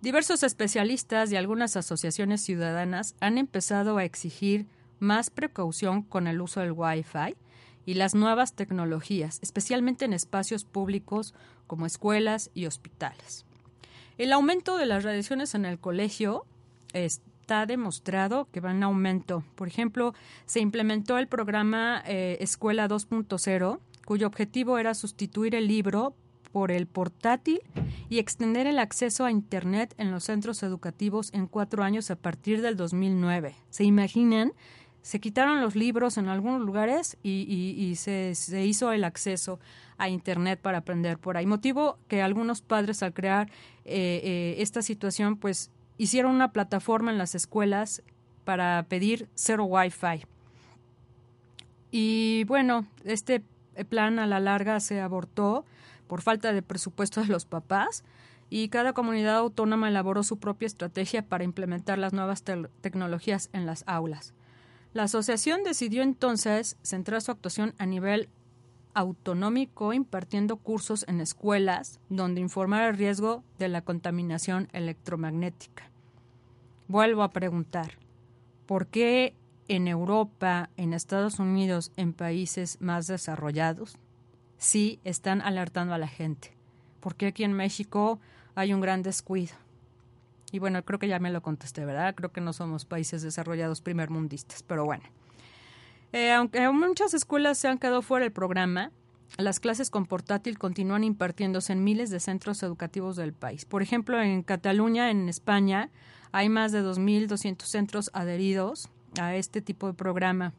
Diversos 0.00 0.42
especialistas 0.42 1.32
y 1.32 1.36
algunas 1.36 1.76
asociaciones 1.76 2.42
ciudadanas 2.42 3.14
han 3.20 3.38
empezado 3.38 3.96
a 3.96 4.04
exigir 4.04 4.66
más 5.00 5.30
precaución 5.30 6.02
con 6.02 6.26
el 6.26 6.40
uso 6.40 6.60
del 6.60 6.72
Wi-Fi 6.72 7.36
y 7.86 7.94
las 7.94 8.14
nuevas 8.14 8.54
tecnologías, 8.54 9.38
especialmente 9.42 10.04
en 10.04 10.12
espacios 10.12 10.64
públicos 10.64 11.34
como 11.66 11.86
escuelas 11.86 12.50
y 12.54 12.66
hospitales. 12.66 13.44
El 14.18 14.32
aumento 14.32 14.76
de 14.76 14.86
las 14.86 15.04
radiaciones 15.04 15.54
en 15.54 15.64
el 15.64 15.78
colegio 15.78 16.46
es, 16.92 17.20
está 17.44 17.66
demostrado 17.66 18.48
que 18.50 18.60
va 18.60 18.70
en 18.70 18.82
aumento. 18.82 19.44
Por 19.54 19.68
ejemplo, 19.68 20.14
se 20.46 20.60
implementó 20.60 21.18
el 21.18 21.28
programa 21.28 22.02
eh, 22.06 22.38
Escuela 22.40 22.88
2.0, 22.88 23.80
cuyo 24.06 24.26
objetivo 24.26 24.78
era 24.78 24.94
sustituir 24.94 25.54
el 25.54 25.68
libro 25.68 26.14
por 26.52 26.70
el 26.70 26.86
portátil 26.86 27.60
y 28.08 28.18
extender 28.18 28.66
el 28.66 28.78
acceso 28.78 29.26
a 29.26 29.30
Internet 29.30 29.94
en 29.98 30.10
los 30.10 30.24
centros 30.24 30.62
educativos 30.62 31.28
en 31.34 31.46
cuatro 31.46 31.82
años 31.82 32.10
a 32.10 32.16
partir 32.16 32.62
del 32.62 32.78
2009. 32.78 33.54
¿Se 33.68 33.84
imaginan? 33.84 34.54
Se 35.04 35.20
quitaron 35.20 35.60
los 35.60 35.76
libros 35.76 36.16
en 36.16 36.28
algunos 36.28 36.62
lugares 36.62 37.18
y, 37.22 37.92
se, 37.96 38.32
hizo 38.64 38.90
el 38.90 39.04
acceso 39.04 39.60
a 39.98 40.08
Internet 40.08 40.58
para 40.62 40.78
aprender 40.78 41.18
por 41.18 41.36
ahí. 41.36 41.44
Motivo 41.44 41.98
que 42.08 42.22
algunos 42.22 42.62
padres 42.62 43.02
al 43.02 43.12
crear 43.12 43.50
eh, 43.84 44.22
eh, 44.24 44.54
esta 44.60 44.80
situación 44.80 45.36
pues 45.36 45.70
hicieron 45.98 46.34
una 46.34 46.52
plataforma 46.52 47.10
en 47.10 47.18
las 47.18 47.34
escuelas 47.34 48.02
para 48.46 48.82
pedir 48.88 49.28
cero 49.34 49.66
Wi-Fi. 49.66 50.24
Y 51.90 52.44
bueno, 52.44 52.86
este 53.04 53.42
plan 53.90 54.18
a 54.18 54.26
la 54.26 54.40
larga 54.40 54.80
se 54.80 55.02
abortó 55.02 55.66
por 56.06 56.22
falta 56.22 56.54
de 56.54 56.62
presupuesto 56.62 57.20
de 57.20 57.26
los 57.26 57.44
papás 57.44 58.04
y 58.48 58.70
cada 58.70 58.94
comunidad 58.94 59.36
autónoma 59.36 59.88
elaboró 59.88 60.22
su 60.22 60.38
propia 60.38 60.64
estrategia 60.64 61.20
para 61.20 61.44
implementar 61.44 61.98
las 61.98 62.14
nuevas 62.14 62.42
tecnologías 62.80 63.50
en 63.52 63.66
las 63.66 63.84
aulas. 63.86 64.32
La 64.94 65.02
asociación 65.02 65.64
decidió 65.64 66.04
entonces 66.04 66.76
centrar 66.82 67.20
su 67.20 67.32
actuación 67.32 67.74
a 67.78 67.84
nivel 67.84 68.28
autonómico 68.94 69.92
impartiendo 69.92 70.56
cursos 70.56 71.04
en 71.08 71.20
escuelas 71.20 71.98
donde 72.08 72.40
informar 72.40 72.88
el 72.88 72.96
riesgo 72.96 73.42
de 73.58 73.68
la 73.68 73.82
contaminación 73.82 74.68
electromagnética. 74.72 75.90
Vuelvo 76.86 77.24
a 77.24 77.32
preguntar, 77.32 77.98
¿por 78.66 78.86
qué 78.86 79.34
en 79.66 79.88
Europa, 79.88 80.70
en 80.76 80.94
Estados 80.94 81.40
Unidos, 81.40 81.90
en 81.96 82.12
países 82.12 82.80
más 82.80 83.08
desarrollados, 83.08 83.98
sí 84.58 85.00
están 85.02 85.40
alertando 85.42 85.92
a 85.92 85.98
la 85.98 86.08
gente? 86.08 86.56
¿Por 87.00 87.16
qué 87.16 87.26
aquí 87.26 87.42
en 87.42 87.52
México 87.52 88.20
hay 88.54 88.72
un 88.72 88.80
gran 88.80 89.02
descuido? 89.02 89.54
Y 90.54 90.60
bueno, 90.60 90.84
creo 90.84 91.00
que 91.00 91.08
ya 91.08 91.18
me 91.18 91.32
lo 91.32 91.42
contesté, 91.42 91.84
¿verdad? 91.84 92.14
Creo 92.14 92.30
que 92.30 92.40
no 92.40 92.52
somos 92.52 92.84
países 92.84 93.22
desarrollados 93.22 93.80
primermundistas, 93.80 94.62
pero 94.62 94.84
bueno. 94.84 95.02
Eh, 96.12 96.30
aunque 96.30 96.70
muchas 96.70 97.12
escuelas 97.12 97.58
se 97.58 97.66
han 97.66 97.78
quedado 97.78 98.02
fuera 98.02 98.22
del 98.22 98.30
programa, 98.30 98.92
las 99.36 99.58
clases 99.58 99.90
con 99.90 100.06
portátil 100.06 100.56
continúan 100.56 101.02
impartiéndose 101.02 101.72
en 101.72 101.82
miles 101.82 102.08
de 102.10 102.20
centros 102.20 102.62
educativos 102.62 103.16
del 103.16 103.32
país. 103.32 103.64
Por 103.64 103.82
ejemplo, 103.82 104.22
en 104.22 104.44
Cataluña, 104.44 105.10
en 105.10 105.28
España, 105.28 105.90
hay 106.30 106.48
más 106.48 106.70
de 106.70 106.84
2.200 106.84 107.64
centros 107.64 108.10
adheridos 108.12 108.90
a 109.20 109.34
este 109.34 109.60
tipo 109.60 109.88
de 109.88 109.94
programa. 109.94 110.52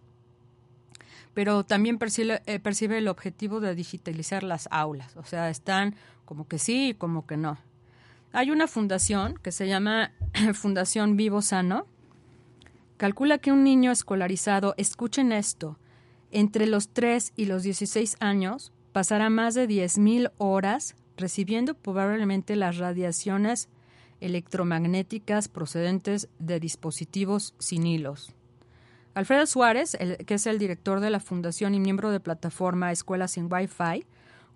Pero 1.34 1.64
también 1.64 1.98
percibe, 1.98 2.42
eh, 2.48 2.60
percibe 2.60 2.98
el 2.98 3.08
objetivo 3.08 3.62
de 3.62 3.76
digitalizar 3.76 4.44
las 4.44 4.68
aulas. 4.72 5.16
O 5.16 5.24
sea, 5.24 5.50
están 5.50 5.96
como 6.26 6.50
que 6.50 6.60
sí 6.60 6.90
y 6.90 6.94
como 6.96 7.26
que 7.26 7.38
no. 7.38 7.58
Hay 8.38 8.52
una 8.52 8.68
fundación 8.68 9.40
que 9.42 9.54
se 9.54 9.66
llama 9.66 10.12
Fundación 10.56 11.16
Vivo 11.16 11.42
Sano. 11.42 11.88
Calcula 12.98 13.38
que 13.38 13.54
un 13.54 13.64
niño 13.64 13.94
escolarizado, 13.94 14.74
escuchen 14.76 15.32
esto, 15.32 15.80
entre 16.32 16.66
los 16.66 16.90
3 16.90 17.32
y 17.38 17.46
los 17.46 17.64
16 17.64 18.18
años 18.20 18.74
pasará 18.92 19.30
más 19.30 19.54
de 19.54 19.70
10.000 19.70 20.34
horas 20.38 20.98
recibiendo 21.16 21.76
probablemente 21.76 22.58
las 22.58 22.78
radiaciones 22.78 23.70
electromagnéticas 24.20 25.48
procedentes 25.48 26.28
de 26.38 26.60
dispositivos 26.60 27.54
sin 27.58 27.88
hilos. 27.88 28.34
Alfredo 29.14 29.46
Suárez, 29.46 29.98
que 30.26 30.34
es 30.34 30.46
el 30.46 30.60
director 30.60 31.00
de 31.00 31.10
la 31.10 31.22
fundación 31.22 31.74
y 31.74 31.80
miembro 31.80 32.12
de 32.12 32.20
plataforma 32.20 32.92
Escuelas 32.92 33.32
sin 33.32 33.48
Wi-Fi, 33.50 34.06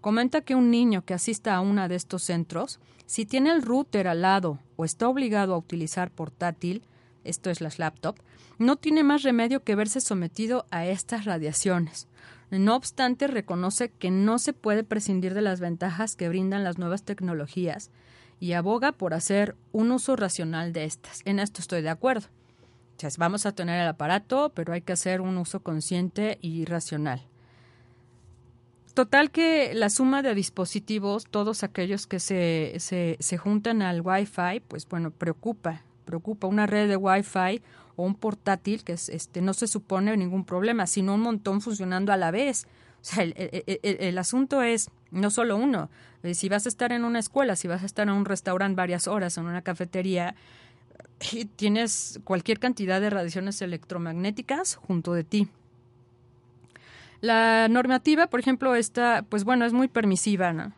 comenta 0.01 0.41
que 0.41 0.55
un 0.55 0.71
niño 0.71 1.03
que 1.03 1.13
asista 1.13 1.55
a 1.55 1.61
uno 1.61 1.87
de 1.87 1.95
estos 1.95 2.23
centros, 2.23 2.79
si 3.05 3.25
tiene 3.25 3.51
el 3.51 3.61
router 3.61 4.07
al 4.07 4.21
lado 4.21 4.59
o 4.75 4.85
está 4.85 5.07
obligado 5.07 5.53
a 5.53 5.57
utilizar 5.57 6.11
portátil, 6.11 6.83
esto 7.23 7.49
es 7.49 7.61
las 7.61 7.79
laptops, 7.79 8.21
no 8.57 8.75
tiene 8.75 9.03
más 9.03 9.23
remedio 9.23 9.63
que 9.63 9.75
verse 9.75 10.01
sometido 10.01 10.65
a 10.71 10.85
estas 10.85 11.25
radiaciones. 11.25 12.07
No 12.51 12.75
obstante, 12.75 13.27
reconoce 13.27 13.89
que 13.89 14.09
no 14.11 14.39
se 14.39 14.53
puede 14.53 14.83
prescindir 14.83 15.33
de 15.33 15.41
las 15.41 15.59
ventajas 15.59 16.15
que 16.15 16.29
brindan 16.29 16.63
las 16.63 16.77
nuevas 16.77 17.03
tecnologías 17.03 17.91
y 18.39 18.53
aboga 18.53 18.91
por 18.91 19.13
hacer 19.13 19.55
un 19.71 19.91
uso 19.91 20.15
racional 20.15 20.73
de 20.73 20.85
estas. 20.85 21.21
En 21.25 21.39
esto 21.39 21.61
estoy 21.61 21.81
de 21.81 21.89
acuerdo. 21.89 22.27
Vamos 23.17 23.45
a 23.45 23.53
tener 23.53 23.79
el 23.79 23.87
aparato, 23.87 24.51
pero 24.53 24.73
hay 24.73 24.81
que 24.81 24.93
hacer 24.93 25.21
un 25.21 25.37
uso 25.37 25.61
consciente 25.61 26.37
y 26.41 26.65
racional. 26.65 27.28
Total 28.99 29.31
que 29.31 29.73
la 29.73 29.89
suma 29.89 30.21
de 30.21 30.35
dispositivos, 30.35 31.23
todos 31.25 31.63
aquellos 31.63 32.05
que 32.05 32.19
se, 32.19 32.73
se, 32.79 33.15
se 33.21 33.37
juntan 33.37 33.81
al 33.81 34.01
Wi-Fi, 34.01 34.59
pues 34.67 34.85
bueno, 34.89 35.09
preocupa, 35.11 35.83
preocupa. 36.03 36.47
Una 36.47 36.67
red 36.67 36.89
de 36.89 36.97
Wi-Fi 36.97 37.61
o 37.95 38.03
un 38.03 38.13
portátil, 38.13 38.83
que 38.83 38.91
es, 38.91 39.07
este, 39.07 39.39
no 39.39 39.53
se 39.53 39.67
supone 39.67 40.17
ningún 40.17 40.43
problema, 40.43 40.85
sino 40.85 41.13
un 41.13 41.21
montón 41.21 41.61
funcionando 41.61 42.11
a 42.11 42.17
la 42.17 42.29
vez. 42.29 42.67
O 43.01 43.05
sea, 43.05 43.23
el, 43.23 43.33
el, 43.37 44.17
asunto 44.17 44.63
es 44.63 44.89
no 45.11 45.29
solo 45.29 45.55
uno. 45.55 45.89
Eh, 46.23 46.33
si 46.33 46.49
vas 46.49 46.65
a 46.65 46.69
estar 46.69 46.91
en 46.91 47.05
una 47.05 47.19
escuela, 47.19 47.55
si 47.55 47.69
vas 47.69 47.83
a 47.83 47.85
estar 47.85 48.05
en 48.09 48.13
un 48.13 48.25
restaurante 48.25 48.75
varias 48.75 49.07
horas, 49.07 49.37
en 49.37 49.45
una 49.45 49.61
cafetería, 49.61 50.35
y 51.31 51.45
tienes 51.45 52.19
cualquier 52.25 52.59
cantidad 52.59 52.99
de 52.99 53.09
radiaciones 53.09 53.61
electromagnéticas 53.61 54.75
junto 54.75 55.13
de 55.13 55.23
ti. 55.23 55.47
La 57.21 57.67
normativa, 57.67 58.27
por 58.27 58.39
ejemplo, 58.39 58.75
está, 58.75 59.25
pues 59.27 59.43
bueno, 59.43 59.65
es 59.65 59.73
muy 59.73 59.87
permisiva, 59.87 60.53
¿no? 60.53 60.73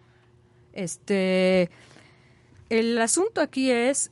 Este, 0.74 1.70
el 2.70 2.98
asunto 3.00 3.42
aquí 3.42 3.70
es 3.70 4.12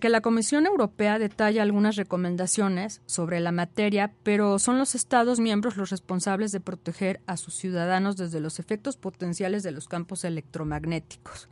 que 0.00 0.08
la 0.08 0.22
Comisión 0.22 0.64
Europea 0.64 1.18
detalla 1.18 1.62
algunas 1.62 1.96
recomendaciones 1.96 3.02
sobre 3.04 3.40
la 3.40 3.52
materia, 3.52 4.12
pero 4.22 4.58
son 4.58 4.78
los 4.78 4.94
Estados 4.94 5.40
miembros 5.40 5.76
los 5.76 5.90
responsables 5.90 6.52
de 6.52 6.60
proteger 6.60 7.20
a 7.26 7.36
sus 7.36 7.54
ciudadanos 7.54 8.16
desde 8.16 8.40
los 8.40 8.58
efectos 8.58 8.96
potenciales 8.96 9.62
de 9.62 9.72
los 9.72 9.86
campos 9.86 10.24
electromagnéticos. 10.24 11.48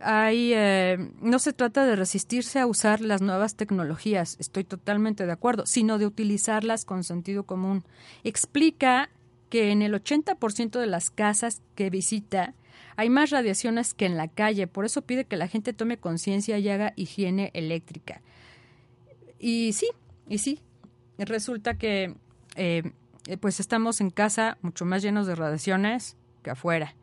Eh, 0.00 1.10
no 1.20 1.38
se 1.38 1.52
trata 1.52 1.84
de 1.84 1.96
resistirse 1.96 2.60
a 2.60 2.66
usar 2.66 3.00
las 3.00 3.20
nuevas 3.20 3.56
tecnologías, 3.56 4.36
estoy 4.38 4.64
totalmente 4.64 5.26
de 5.26 5.32
acuerdo, 5.32 5.66
sino 5.66 5.98
de 5.98 6.06
utilizarlas 6.06 6.84
con 6.84 7.02
sentido 7.04 7.44
común. 7.44 7.84
Explica 8.22 9.10
que 9.50 9.70
en 9.70 9.82
el 9.82 9.94
80% 9.94 10.78
de 10.78 10.86
las 10.86 11.10
casas 11.10 11.62
que 11.74 11.90
visita 11.90 12.54
hay 12.96 13.10
más 13.10 13.30
radiaciones 13.30 13.94
que 13.94 14.06
en 14.06 14.16
la 14.16 14.28
calle, 14.28 14.66
por 14.66 14.84
eso 14.84 15.02
pide 15.02 15.24
que 15.24 15.36
la 15.36 15.48
gente 15.48 15.72
tome 15.72 15.98
conciencia 15.98 16.58
y 16.58 16.68
haga 16.68 16.92
higiene 16.96 17.50
eléctrica. 17.54 18.22
Y 19.38 19.72
sí, 19.72 19.88
y 20.28 20.38
sí, 20.38 20.60
resulta 21.16 21.78
que 21.78 22.14
eh, 22.56 22.82
pues 23.40 23.60
estamos 23.60 24.00
en 24.00 24.10
casa 24.10 24.58
mucho 24.62 24.84
más 24.84 25.02
llenos 25.02 25.26
de 25.26 25.34
radiaciones 25.34 26.16
que 26.42 26.50
afuera. 26.50 26.94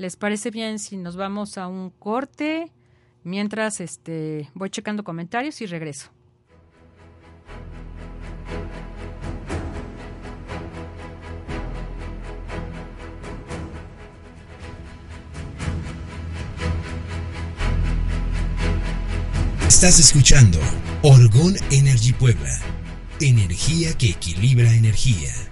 ¿Les 0.00 0.16
parece 0.16 0.50
bien 0.50 0.78
si 0.78 0.96
nos 0.96 1.16
vamos 1.16 1.58
a 1.58 1.68
un 1.68 1.90
corte? 1.90 2.72
Mientras 3.22 3.82
este, 3.82 4.48
voy 4.54 4.70
checando 4.70 5.04
comentarios 5.04 5.60
y 5.60 5.66
regreso. 5.66 6.10
Estás 19.68 20.00
escuchando 20.00 20.58
Orgón 21.02 21.56
Energy 21.70 22.14
Puebla. 22.14 22.58
Energía 23.20 23.92
que 23.98 24.12
equilibra 24.12 24.72
energía. 24.72 25.49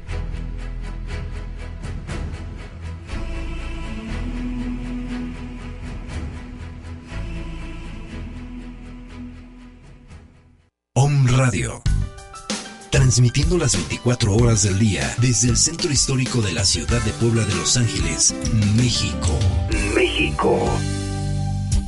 Radio. 11.38 11.81
Transmitiendo 12.90 13.57
las 13.59 13.77
24 13.77 14.35
horas 14.35 14.64
del 14.64 14.81
día 14.81 15.14
desde 15.18 15.48
el 15.48 15.57
centro 15.57 15.92
histórico 15.92 16.42
de 16.42 16.53
la 16.53 16.64
ciudad 16.64 17.01
de 17.03 17.12
Puebla 17.12 17.44
de 17.44 17.55
Los 17.55 17.77
Ángeles, 17.77 18.35
México. 18.77 19.38
México 19.94 20.68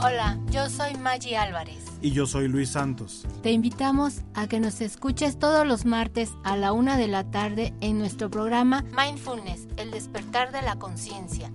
Hola, 0.03 0.39
yo 0.51 0.71
soy 0.71 0.95
Maggie 0.95 1.37
Álvarez. 1.37 1.85
Y 2.01 2.13
yo 2.13 2.25
soy 2.25 2.49
Luis 2.49 2.71
Santos. 2.71 3.27
Te 3.43 3.51
invitamos 3.51 4.23
a 4.33 4.47
que 4.47 4.59
nos 4.59 4.81
escuches 4.81 5.39
todos 5.39 5.67
los 5.67 5.85
martes 5.85 6.31
a 6.43 6.57
la 6.57 6.73
una 6.73 6.97
de 6.97 7.07
la 7.07 7.31
tarde 7.31 7.75
en 7.83 7.99
nuestro 7.99 8.31
programa 8.31 8.83
Mindfulness, 8.97 9.69
el 9.77 9.91
despertar 9.91 10.53
de 10.53 10.63
la 10.63 10.77
conciencia 10.77 11.51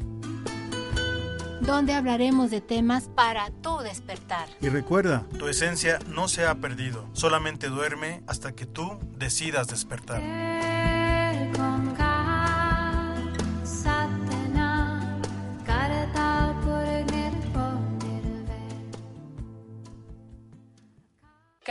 donde 1.62 1.94
hablaremos 1.94 2.52
de 2.52 2.62
temas 2.62 3.10
para 3.16 3.50
tu 3.64 3.80
despertar. 3.80 4.48
Y 4.62 4.70
recuerda, 4.70 5.26
tu 5.40 5.48
esencia 5.48 5.98
no 6.08 6.28
se 6.28 6.46
ha 6.46 6.54
perdido, 6.54 7.10
solamente 7.14 7.70
duerme 7.70 8.22
hasta 8.28 8.54
que 8.54 8.68
tú 8.68 9.00
decidas 9.18 9.66
despertar. 9.68 10.22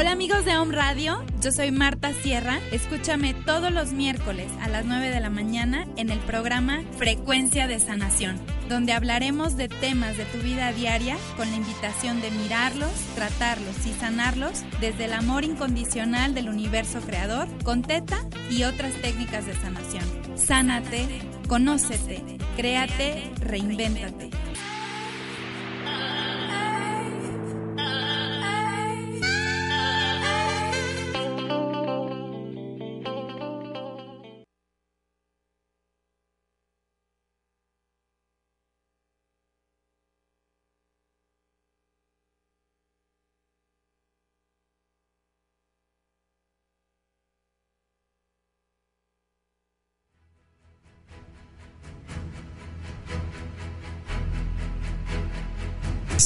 Hola 0.00 0.12
amigos 0.12 0.46
de 0.46 0.56
Home 0.56 0.74
Radio, 0.74 1.22
yo 1.42 1.52
soy 1.52 1.70
Marta 1.72 2.14
Sierra. 2.14 2.58
Escúchame 2.72 3.34
todos 3.34 3.70
los 3.70 3.92
miércoles 3.92 4.46
a 4.62 4.68
las 4.70 4.86
9 4.86 5.10
de 5.10 5.20
la 5.20 5.28
mañana 5.28 5.86
en 5.98 6.08
el 6.08 6.18
programa 6.20 6.82
Frecuencia 6.96 7.68
de 7.68 7.78
Sanación, 7.80 8.40
donde 8.70 8.94
hablaremos 8.94 9.58
de 9.58 9.68
temas 9.68 10.16
de 10.16 10.24
tu 10.24 10.38
vida 10.38 10.72
diaria 10.72 11.18
con 11.36 11.50
la 11.50 11.56
invitación 11.58 12.22
de 12.22 12.30
mirarlos, 12.30 12.90
tratarlos 13.14 13.86
y 13.86 13.92
sanarlos 13.92 14.62
desde 14.80 15.04
el 15.04 15.12
amor 15.12 15.44
incondicional 15.44 16.32
del 16.32 16.48
universo 16.48 17.02
creador 17.02 17.46
con 17.62 17.82
Teta 17.82 18.24
y 18.50 18.62
otras 18.62 18.94
técnicas 19.02 19.44
de 19.44 19.54
sanación. 19.54 20.04
Sánate, 20.34 21.06
conócete, 21.46 22.22
créate, 22.56 23.30
reinvéntate. 23.40 24.29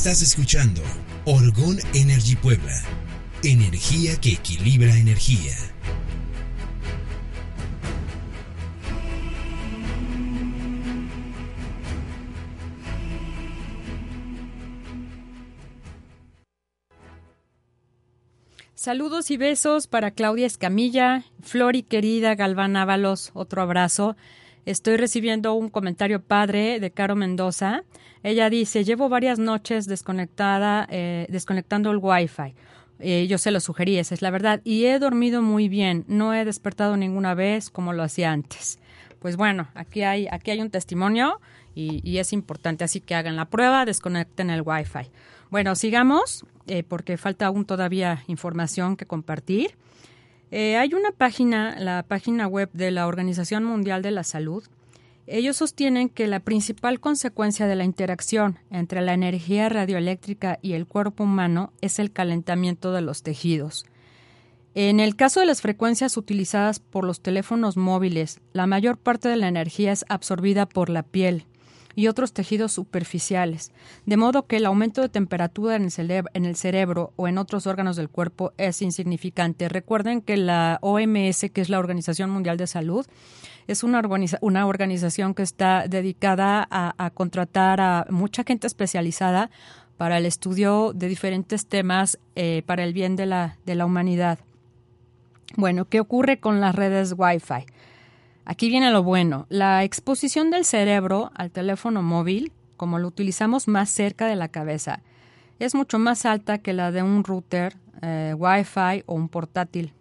Estás 0.04 0.20
escuchando 0.20 0.82
Orgón 1.24 1.78
Energy 1.94 2.36
Puebla. 2.36 2.78
Energía 3.42 4.20
que 4.20 4.34
equilibra 4.34 4.94
energía. 4.98 5.56
Saludos 18.74 19.30
y 19.30 19.38
besos 19.38 19.86
para 19.86 20.10
Claudia 20.10 20.46
Escamilla, 20.46 21.24
Flori 21.40 21.82
querida 21.82 22.34
Galván 22.34 22.76
Ábalos, 22.76 23.30
otro 23.32 23.62
abrazo. 23.62 24.16
Estoy 24.66 24.96
recibiendo 24.96 25.54
un 25.54 25.68
comentario 25.68 26.22
padre 26.22 26.80
de 26.80 26.90
Caro 26.90 27.16
Mendoza. 27.16 27.82
Ella 28.22 28.48
dice, 28.48 28.82
llevo 28.82 29.08
varias 29.10 29.38
noches 29.38 29.86
desconectada, 29.86 30.86
eh, 30.90 31.26
desconectando 31.28 31.90
el 31.90 31.98
Wi-Fi. 31.98 32.54
Eh, 33.00 33.26
yo 33.28 33.36
se 33.36 33.50
lo 33.50 33.60
sugerí, 33.60 33.98
esa 33.98 34.14
es 34.14 34.22
la 34.22 34.30
verdad. 34.30 34.62
Y 34.64 34.86
he 34.86 34.98
dormido 34.98 35.42
muy 35.42 35.68
bien, 35.68 36.04
no 36.08 36.32
he 36.32 36.44
despertado 36.44 36.96
ninguna 36.96 37.34
vez 37.34 37.68
como 37.68 37.92
lo 37.92 38.02
hacía 38.02 38.32
antes. 38.32 38.78
Pues 39.18 39.36
bueno, 39.36 39.68
aquí 39.74 40.02
hay, 40.02 40.28
aquí 40.30 40.50
hay 40.50 40.60
un 40.60 40.70
testimonio 40.70 41.40
y, 41.74 42.00
y 42.08 42.18
es 42.18 42.32
importante, 42.32 42.84
así 42.84 43.00
que 43.00 43.14
hagan 43.14 43.36
la 43.36 43.46
prueba, 43.46 43.84
desconecten 43.84 44.48
el 44.48 44.62
Wi-Fi. 44.62 45.10
Bueno, 45.50 45.74
sigamos, 45.74 46.46
eh, 46.66 46.82
porque 46.82 47.16
falta 47.16 47.46
aún 47.46 47.64
todavía 47.64 48.24
información 48.28 48.96
que 48.96 49.06
compartir. 49.06 49.76
Eh, 50.50 50.76
hay 50.76 50.94
una 50.94 51.10
página, 51.10 51.76
la 51.78 52.04
página 52.06 52.46
web 52.46 52.70
de 52.72 52.90
la 52.90 53.06
Organización 53.06 53.64
Mundial 53.64 54.02
de 54.02 54.10
la 54.10 54.24
Salud. 54.24 54.64
Ellos 55.26 55.56
sostienen 55.56 56.10
que 56.10 56.26
la 56.26 56.40
principal 56.40 57.00
consecuencia 57.00 57.66
de 57.66 57.76
la 57.76 57.84
interacción 57.84 58.58
entre 58.70 59.00
la 59.00 59.14
energía 59.14 59.68
radioeléctrica 59.68 60.58
y 60.60 60.74
el 60.74 60.86
cuerpo 60.86 61.24
humano 61.24 61.72
es 61.80 61.98
el 61.98 62.12
calentamiento 62.12 62.92
de 62.92 63.00
los 63.00 63.22
tejidos. 63.22 63.86
En 64.74 64.98
el 64.98 65.14
caso 65.14 65.40
de 65.40 65.46
las 65.46 65.62
frecuencias 65.62 66.16
utilizadas 66.16 66.80
por 66.80 67.04
los 67.04 67.20
teléfonos 67.20 67.76
móviles, 67.76 68.40
la 68.52 68.66
mayor 68.66 68.98
parte 68.98 69.28
de 69.28 69.36
la 69.36 69.46
energía 69.48 69.92
es 69.92 70.04
absorbida 70.08 70.66
por 70.66 70.90
la 70.90 71.04
piel, 71.04 71.46
y 71.94 72.08
otros 72.08 72.32
tejidos 72.32 72.72
superficiales, 72.72 73.72
de 74.06 74.16
modo 74.16 74.46
que 74.46 74.56
el 74.56 74.66
aumento 74.66 75.00
de 75.00 75.08
temperatura 75.08 75.76
en 75.76 75.84
el, 75.84 76.56
cerebro 76.56 77.12
o 77.16 77.28
en 77.28 77.38
otros 77.38 77.66
órganos 77.66 77.96
del 77.96 78.08
cuerpo 78.08 78.52
es 78.58 78.82
insignificante. 78.82 79.68
Recuerden 79.68 80.20
que 80.20 80.36
la 80.36 80.78
OMS, 80.80 81.50
que 81.52 81.60
es 81.60 81.68
la 81.68 81.78
Organización 81.78 82.30
Mundial 82.30 82.56
de 82.56 82.66
Salud, 82.66 83.06
es 83.66 83.82
una, 83.82 84.02
una 84.40 84.66
organización 84.66 85.34
que 85.34 85.42
está 85.42 85.88
dedicada 85.88 86.66
a, 86.70 86.94
a 87.02 87.10
contratar 87.10 87.80
a 87.80 88.06
mucha 88.10 88.44
gente 88.44 88.66
especializada 88.66 89.50
para 89.96 90.18
el 90.18 90.26
estudio 90.26 90.92
de 90.94 91.08
diferentes 91.08 91.66
temas 91.66 92.18
eh, 92.34 92.62
para 92.66 92.84
el 92.84 92.92
bien 92.92 93.16
de 93.16 93.26
la, 93.26 93.58
de 93.64 93.74
la 93.74 93.86
humanidad. 93.86 94.38
Bueno, 95.56 95.84
¿qué 95.84 96.00
ocurre 96.00 96.40
con 96.40 96.60
las 96.60 96.74
redes 96.74 97.14
Wi-Fi? 97.16 97.66
Aquí 98.44 98.68
viene 98.68 98.90
lo 98.90 99.02
bueno. 99.02 99.46
La 99.48 99.84
exposición 99.84 100.50
del 100.50 100.64
cerebro 100.64 101.30
al 101.34 101.50
teléfono 101.50 102.02
móvil, 102.02 102.52
como 102.76 102.98
lo 102.98 103.08
utilizamos 103.08 103.68
más 103.68 103.88
cerca 103.88 104.26
de 104.26 104.36
la 104.36 104.48
cabeza, 104.48 105.00
es 105.58 105.74
mucho 105.74 105.98
más 105.98 106.26
alta 106.26 106.58
que 106.58 106.72
la 106.72 106.90
de 106.92 107.02
un 107.02 107.24
router, 107.24 107.76
eh, 108.02 108.34
Wi-Fi 108.36 109.04
o 109.06 109.14
un 109.14 109.28
portátil. 109.28 109.92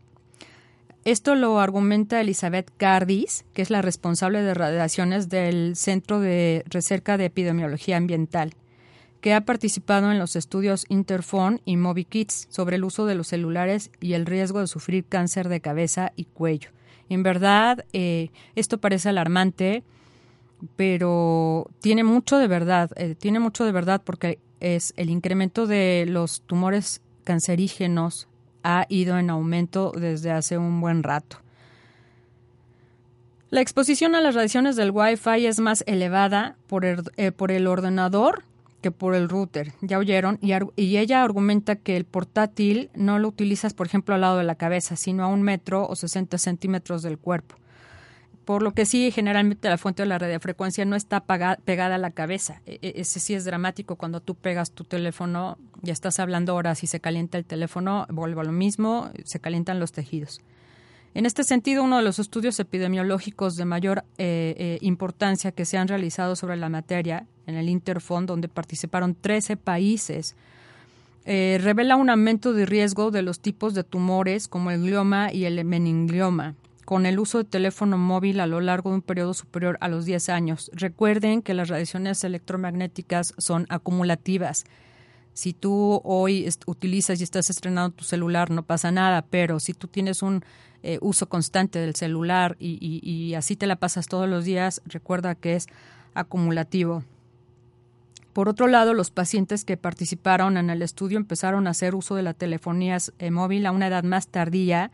Esto 1.05 1.35
lo 1.35 1.59
argumenta 1.59 2.21
Elizabeth 2.21 2.71
Cardis, 2.77 3.45
que 3.53 3.61
es 3.61 3.69
la 3.69 3.81
responsable 3.81 4.41
de 4.41 4.53
radiaciones 4.53 5.29
del 5.29 5.75
Centro 5.75 6.19
de 6.19 6.63
Recerca 6.67 7.17
de 7.17 7.25
Epidemiología 7.25 7.97
Ambiental, 7.97 8.53
que 9.19 9.33
ha 9.33 9.41
participado 9.41 10.11
en 10.11 10.19
los 10.19 10.35
estudios 10.35 10.85
Interphone 10.89 11.61
y 11.65 11.75
MobiKids 11.75 12.47
sobre 12.49 12.77
el 12.77 12.85
uso 12.85 13.05
de 13.05 13.15
los 13.15 13.27
celulares 13.27 13.91
y 13.99 14.13
el 14.13 14.25
riesgo 14.25 14.59
de 14.59 14.67
sufrir 14.67 15.05
cáncer 15.05 15.49
de 15.49 15.61
cabeza 15.61 16.13
y 16.15 16.25
cuello. 16.25 16.69
En 17.09 17.23
verdad, 17.23 17.85
eh, 17.93 18.29
esto 18.55 18.77
parece 18.79 19.09
alarmante, 19.09 19.83
pero 20.75 21.69
tiene 21.81 22.03
mucho 22.03 22.37
de 22.37 22.47
verdad, 22.47 22.91
eh, 22.95 23.15
tiene 23.15 23.39
mucho 23.39 23.65
de 23.65 23.71
verdad 23.71 24.01
porque 24.03 24.39
es 24.59 24.93
el 24.95 25.09
incremento 25.09 25.67
de 25.67 26.05
los 26.07 26.41
tumores 26.41 27.01
cancerígenos 27.23 28.27
ha 28.63 28.85
ido 28.89 29.17
en 29.17 29.29
aumento 29.29 29.91
desde 29.91 30.31
hace 30.31 30.57
un 30.57 30.79
buen 30.79 31.03
rato. 31.03 31.37
La 33.49 33.61
exposición 33.61 34.15
a 34.15 34.21
las 34.21 34.33
radiaciones 34.33 34.75
del 34.75 34.91
Wi-Fi 34.91 35.45
es 35.45 35.59
más 35.59 35.83
elevada 35.85 36.55
por 36.67 36.85
el, 36.85 37.03
eh, 37.17 37.31
por 37.31 37.51
el 37.51 37.67
ordenador 37.67 38.43
que 38.83 38.91
por 38.91 39.15
el 39.15 39.29
router. 39.29 39.73
Ya 39.81 39.97
oyeron. 39.97 40.37
Y, 40.41 40.97
ella 40.97 41.23
argumenta 41.23 41.75
que 41.77 41.97
el 41.97 42.05
portátil 42.05 42.91
no 42.93 43.17
lo 43.17 43.29
utilizas, 43.29 43.73
por 43.73 43.87
ejemplo, 43.87 44.13
al 44.13 44.21
lado 44.21 44.37
de 44.37 44.43
la 44.43 44.55
cabeza, 44.55 44.95
sino 44.95 45.23
a 45.23 45.27
un 45.27 45.41
metro 45.41 45.87
o 45.87 45.95
60 45.95 46.37
centímetros 46.37 47.01
del 47.01 47.17
cuerpo. 47.17 47.55
Por 48.45 48.61
lo 48.61 48.73
que 48.73 48.85
sí, 48.85 49.09
generalmente 49.09 49.69
la 49.69 49.77
fuente 49.77 50.03
de 50.03 50.09
la 50.09 50.19
radiofrecuencia 50.19 50.83
no 50.83 50.97
está 50.97 51.23
pegada 51.23 51.95
a 51.95 51.97
la 51.97 52.11
cabeza. 52.11 52.61
E, 52.65 52.77
e 52.81 53.01
ese 53.01 53.21
sí 53.21 53.33
es 53.33 53.45
dramático 53.45 53.95
cuando 53.95 54.19
tú 54.19 54.35
pegas 54.35 54.71
tu 54.71 54.83
teléfono, 54.83 55.57
ya 55.81 55.93
estás 55.93 56.19
hablando 56.19 56.53
horas 56.53 56.83
y 56.83 56.87
se 56.87 56.99
calienta 56.99 57.37
el 57.37 57.45
teléfono, 57.45 58.05
vuelve 58.09 58.41
a 58.41 58.43
lo 58.43 58.51
mismo, 58.51 59.09
se 59.23 59.39
calientan 59.39 59.79
los 59.79 59.93
tejidos. 59.93 60.41
En 61.15 61.27
este 61.27 61.43
sentido, 61.43 61.83
uno 61.83 61.97
de 61.97 62.03
los 62.03 62.17
estudios 62.17 62.59
epidemiológicos 62.59 63.55
de 63.55 63.65
mayor 63.65 64.03
eh, 64.17 64.55
eh, 64.57 64.77
importancia 64.81 65.51
que 65.51 65.65
se 65.65 65.77
han 65.77 65.87
realizado 65.87 66.35
sobre 66.35 66.57
la 66.57 66.69
materia 66.69 67.27
en 67.45 67.55
el 67.55 67.69
Interfond, 67.69 68.27
donde 68.27 68.47
participaron 68.47 69.13
13 69.13 69.55
países, 69.57 70.35
eh, 71.25 71.59
revela 71.61 71.97
un 71.97 72.09
aumento 72.09 72.51
de 72.53 72.65
riesgo 72.65 73.11
de 73.11 73.21
los 73.21 73.39
tipos 73.39 73.75
de 73.75 73.83
tumores 73.83 74.47
como 74.47 74.71
el 74.71 74.81
glioma 74.81 75.31
y 75.31 75.45
el 75.45 75.63
meninglioma 75.63 76.55
con 76.85 77.05
el 77.05 77.17
uso 77.19 77.37
de 77.37 77.43
teléfono 77.45 77.97
móvil 77.97 78.39
a 78.41 78.47
lo 78.47 78.59
largo 78.59 78.89
de 78.89 78.95
un 78.97 79.01
periodo 79.01 79.33
superior 79.33 79.77
a 79.79 79.87
los 79.87 80.03
10 80.03 80.29
años. 80.29 80.69
Recuerden 80.73 81.41
que 81.41 81.53
las 81.53 81.69
radiaciones 81.69 82.23
electromagnéticas 82.25 83.33
son 83.37 83.65
acumulativas. 83.69 84.65
Si 85.33 85.53
tú 85.53 86.01
hoy 86.03 86.47
utilizas 86.65 87.21
y 87.21 87.23
estás 87.23 87.49
estrenando 87.49 87.95
tu 87.95 88.03
celular, 88.03 88.51
no 88.51 88.63
pasa 88.63 88.91
nada, 88.91 89.23
pero 89.27 89.61
si 89.61 89.73
tú 89.73 89.87
tienes 89.87 90.21
un 90.21 90.43
eh, 90.83 90.99
uso 91.01 91.29
constante 91.29 91.79
del 91.79 91.95
celular 91.95 92.57
y, 92.59 93.33
así 93.35 93.55
te 93.55 93.67
la 93.67 93.77
pasas 93.77 94.07
todos 94.07 94.27
los 94.27 94.43
días, 94.43 94.81
recuerda 94.85 95.33
que 95.33 95.55
es 95.55 95.67
acumulativo. 96.13 97.03
Por 98.33 98.49
otro 98.49 98.67
lado, 98.67 98.93
los 98.93 99.09
pacientes 99.09 99.63
que 99.63 99.77
participaron 99.77 100.57
en 100.57 100.69
el 100.69 100.81
estudio 100.81 101.17
empezaron 101.17 101.67
a 101.67 101.69
hacer 101.69 101.95
uso 101.95 102.15
de 102.15 102.23
la 102.23 102.33
telefonía 102.33 102.97
eh, 103.19 103.31
móvil 103.31 103.65
a 103.65 103.71
una 103.71 103.87
edad 103.87 104.03
más 104.03 104.27
tardía 104.27 104.91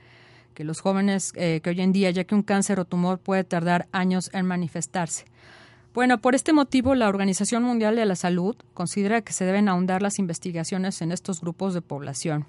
que 0.53 0.63
los 0.63 0.81
jóvenes 0.81 1.31
eh, 1.35 1.61
que 1.63 1.71
hoy 1.71 1.81
en 1.81 1.91
día, 1.91 2.11
ya 2.11 2.23
que 2.23 2.35
un 2.35 2.43
cáncer 2.43 2.79
o 2.79 2.85
tumor 2.85 3.17
puede 3.17 3.43
tardar 3.43 3.87
años 3.91 4.29
en 4.33 4.45
manifestarse. 4.45 5.25
Bueno, 5.93 6.21
por 6.21 6.35
este 6.35 6.53
motivo, 6.53 6.93
la 6.93 7.09
Organización 7.09 7.63
Mundial 7.63 7.95
de 7.95 8.05
la 8.05 8.15
Salud 8.15 8.55
considera 8.75 9.21
que 9.21 9.33
se 9.33 9.45
deben 9.45 9.69
ahondar 9.69 10.03
las 10.03 10.19
investigaciones 10.19 11.01
en 11.01 11.11
estos 11.11 11.41
grupos 11.41 11.73
de 11.73 11.81
población. 11.81 12.45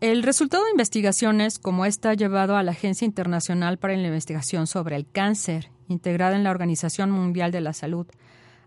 El 0.00 0.22
resultado 0.22 0.64
de 0.64 0.72
investigaciones 0.72 1.58
como 1.58 1.86
esta 1.86 2.10
ha 2.10 2.14
llevado 2.14 2.56
a 2.56 2.62
la 2.62 2.72
Agencia 2.72 3.06
Internacional 3.06 3.78
para 3.78 3.96
la 3.96 4.06
Investigación 4.06 4.66
sobre 4.66 4.96
el 4.96 5.06
Cáncer, 5.10 5.70
integrada 5.88 6.36
en 6.36 6.44
la 6.44 6.50
Organización 6.50 7.10
Mundial 7.10 7.52
de 7.52 7.60
la 7.60 7.72
Salud, 7.72 8.06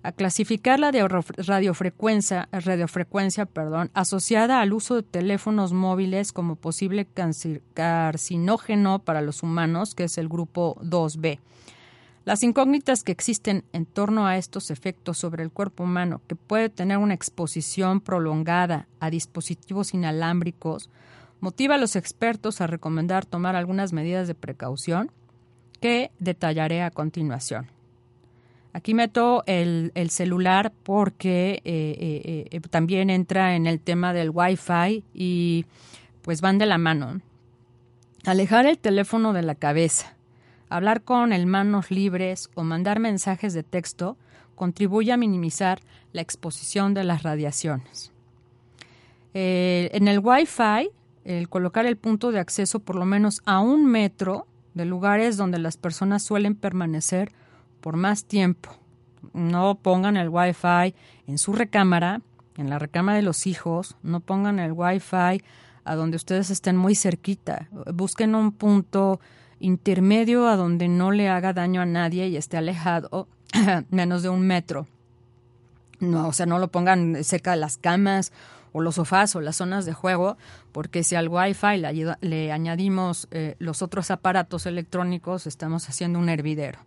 a 0.04 0.12
clasificar 0.13 0.80
la 0.80 0.92
radiofrecuencia, 0.92 2.48
radiofrecuencia 2.52 3.50
asociada 3.94 4.62
al 4.62 4.74
uso 4.74 4.96
de 4.96 5.04
teléfonos 5.04 5.74
móviles 5.74 6.32
como 6.32 6.56
posible 6.56 7.08
carcinógeno 7.74 9.00
para 9.00 9.22
los 9.22 9.44
humanos, 9.44 9.96
que 9.96 10.06
es 10.06 10.18
el 10.18 10.30
grupo 10.30 10.78
2B. 10.82 11.40
Las 12.24 12.44
incógnitas 12.44 13.04
que 13.04 13.12
existen 13.12 13.63
en 13.74 13.86
torno 13.86 14.28
a 14.28 14.38
estos 14.38 14.72
efectos 14.72 15.18
sobre 15.18 15.44
el 15.44 15.52
cuerpo 15.52 15.84
humano, 15.84 16.22
que 16.28 16.36
puede 16.36 16.70
tener 16.70 16.98
una 16.98 17.13
exposición 17.13 18.02
prolongada 18.02 18.88
a 19.00 19.10
dispositivos 19.10 19.94
inalámbricos, 19.94 20.90
motiva 21.39 21.76
a 21.76 21.78
los 21.78 21.95
expertos 21.95 22.62
a 22.62 22.67
recomendar 22.67 23.26
tomar 23.26 23.56
algunas 23.56 23.93
medidas 23.93 24.28
de 24.28 24.36
precaución 24.36 25.12
que 25.80 26.12
detallaré 26.19 26.82
a 26.82 26.91
continuación. 26.91 27.67
Aquí 28.78 28.93
meto 28.93 29.43
el, 29.47 29.91
celular 30.10 30.71
porque 30.84 31.63
eh, 31.65 31.97
eh, 32.00 32.47
eh, 32.52 32.60
también 32.69 33.10
entra 33.10 33.56
en 33.56 33.65
el 33.65 33.80
tema 33.80 34.13
del 34.13 34.30
Wi-Fi 34.30 35.04
y 35.15 35.65
pues 36.21 36.41
van 36.41 36.60
de 36.60 36.67
la 36.67 36.78
mano. 36.78 37.21
Alejar 38.26 38.67
el 38.67 38.78
teléfono 38.78 39.34
de 39.34 39.41
la 39.41 39.56
cabeza, 39.56 40.15
hablar 40.69 41.02
con 41.02 41.34
el 41.34 41.47
manos 41.47 41.89
libres 41.89 42.52
o 42.54 42.63
mandar 42.63 43.00
mensajes 43.00 43.56
de 43.56 43.63
texto 43.63 44.15
contribuye 44.54 45.12
a 45.12 45.17
minimizar 45.17 45.80
la 46.12 46.21
exposición 46.21 46.93
de 46.93 47.04
las 47.04 47.23
radiaciones. 47.23 48.12
en 49.34 50.08
el 50.08 50.19
Wi-Fi, 50.19 50.91
el 51.28 51.50
colocar 51.50 51.86
el 51.86 51.98
punto 51.98 52.32
de 52.32 52.40
acceso 52.40 52.80
por 52.80 52.96
lo 52.96 53.06
menos 53.06 53.42
a 53.46 53.60
un 53.60 53.86
metro 53.86 54.48
de 54.74 54.86
lugares 54.86 55.36
donde 55.36 55.60
las 55.60 55.76
personas 55.76 56.24
suelen 56.24 56.56
permanecer 56.56 57.34
por 57.82 57.98
más 57.98 58.24
tiempo. 58.24 58.70
No 59.34 59.76
pongan 59.76 60.16
el 60.16 60.30
Wi-Fi 60.30 60.96
en 61.28 61.38
su 61.38 61.52
recámara, 61.52 62.22
en 62.56 62.70
la 62.70 62.80
recámara 62.80 63.18
de 63.18 63.24
los 63.24 63.46
hijos, 63.46 63.98
no 64.04 64.22
pongan 64.22 64.60
el 64.60 64.72
Wi-Fi 64.72 65.44
a 65.84 65.96
donde 65.96 66.16
ustedes 66.16 66.50
estén 66.50 66.78
muy 66.78 66.96
cerquita. 66.96 67.68
Busquen 67.94 68.34
un 68.34 68.54
punto 68.54 69.20
intermedio 69.60 70.48
a 70.48 70.56
donde 70.56 70.88
no 70.88 71.12
le 71.12 71.28
haga 71.28 71.52
daño 71.52 71.82
a 71.82 71.86
nadie 71.86 72.28
y 72.30 72.38
esté 72.38 72.56
alejado 72.56 73.28
menos 73.90 74.24
de 74.24 74.30
un 74.30 74.48
metro. 74.48 74.88
No, 76.00 76.30
o 76.30 76.34
sea, 76.34 76.46
no 76.46 76.58
lo 76.60 76.70
pongan 76.70 77.24
cerca 77.24 77.52
de 77.52 77.58
las 77.58 77.78
camas 77.78 78.32
o 78.71 78.82
los 78.82 78.95
sofás 78.95 79.36
o 79.36 79.41
las 79.41 79.58
zonas 79.58 79.86
de 79.86 79.93
juego, 79.93 80.38
porque 80.71 81.03
si 81.03 81.15
al 81.15 81.30
Wi-Fi 81.30 81.77
le, 82.21 82.51
añadimos 82.51 83.27
eh, 83.32 83.56
los 83.60 83.82
otros 83.82 84.12
aparatos 84.12 84.65
electrónicos, 84.65 85.47
estamos 85.47 85.89
haciendo 85.89 86.19
un 86.19 86.30
hervidero. 86.30 86.80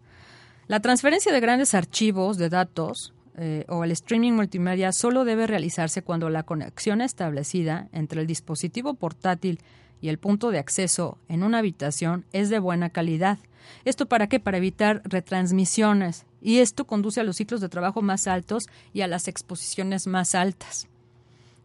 La 0.67 0.81
transferencia 0.81 1.33
de 1.33 1.41
grandes 1.41 1.75
archivos 1.75 2.39
de 2.39 2.49
datos 2.49 3.13
eh, 3.37 3.65
o 3.69 3.85
el 3.85 3.91
streaming 3.91 4.33
multimedia 4.33 4.93
solo 4.93 5.25
debe 5.25 5.47
realizarse 5.47 6.03
cuando 6.03 6.31
la 6.31 6.43
conexión 6.43 7.01
establecida 7.01 7.89
entre 7.93 8.21
el 8.21 8.27
dispositivo 8.27 8.95
portátil 8.95 9.61
y 10.01 10.09
el 10.09 10.19
punto 10.19 10.51
de 10.51 10.59
acceso 10.59 11.19
en 11.29 11.43
una 11.43 11.59
habitación 11.59 12.25
es 12.33 12.51
de 12.51 12.59
buena 12.59 12.91
calidad. 12.91 13.39
¿Esto 13.85 14.07
para 14.07 14.29
qué? 14.29 14.41
Para 14.41 14.59
evitar 14.59 15.03
retransmisiones. 15.05 16.25
Y 16.41 16.59
esto 16.59 16.87
conduce 16.87 17.21
a 17.21 17.25
los 17.25 17.37
ciclos 17.37 17.61
de 17.61 17.69
trabajo 17.69 18.03
más 18.03 18.27
altos 18.27 18.67
y 18.93 19.03
a 19.03 19.07
las 19.07 19.29
exposiciones 19.29 20.07
más 20.07 20.35
altas. 20.35 20.89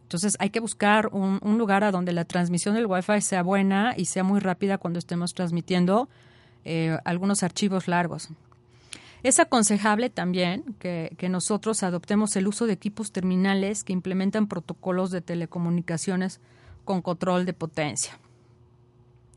Entonces 0.06 0.36
hay 0.38 0.50
que 0.50 0.60
buscar 0.60 1.08
un, 1.10 1.40
lugar 1.58 1.82
a 1.82 1.90
donde 1.90 2.12
la 2.12 2.24
transmisión 2.24 2.76
del 2.76 2.86
Wi-Fi 2.86 3.20
sea 3.20 3.42
buena 3.42 3.92
y 3.96 4.04
sea 4.04 4.22
muy 4.22 4.38
rápida 4.38 4.78
cuando 4.78 5.00
estemos 5.00 5.34
transmitiendo 5.34 6.08
eh, 6.64 6.96
algunos 7.04 7.42
archivos 7.42 7.88
largos. 7.88 8.28
Es 9.24 9.40
aconsejable 9.40 10.08
también 10.08 10.76
que, 10.78 11.10
nosotros 11.28 11.82
adoptemos 11.82 12.36
el 12.36 12.46
uso 12.46 12.68
de 12.68 12.74
equipos 12.74 13.10
terminales 13.10 13.82
que 13.82 13.92
implementan 13.92 14.46
protocolos 14.46 15.10
de 15.10 15.22
telecomunicaciones 15.22 16.38
con 16.84 17.02
control 17.02 17.44
de 17.44 17.52
potencia. 17.52 18.16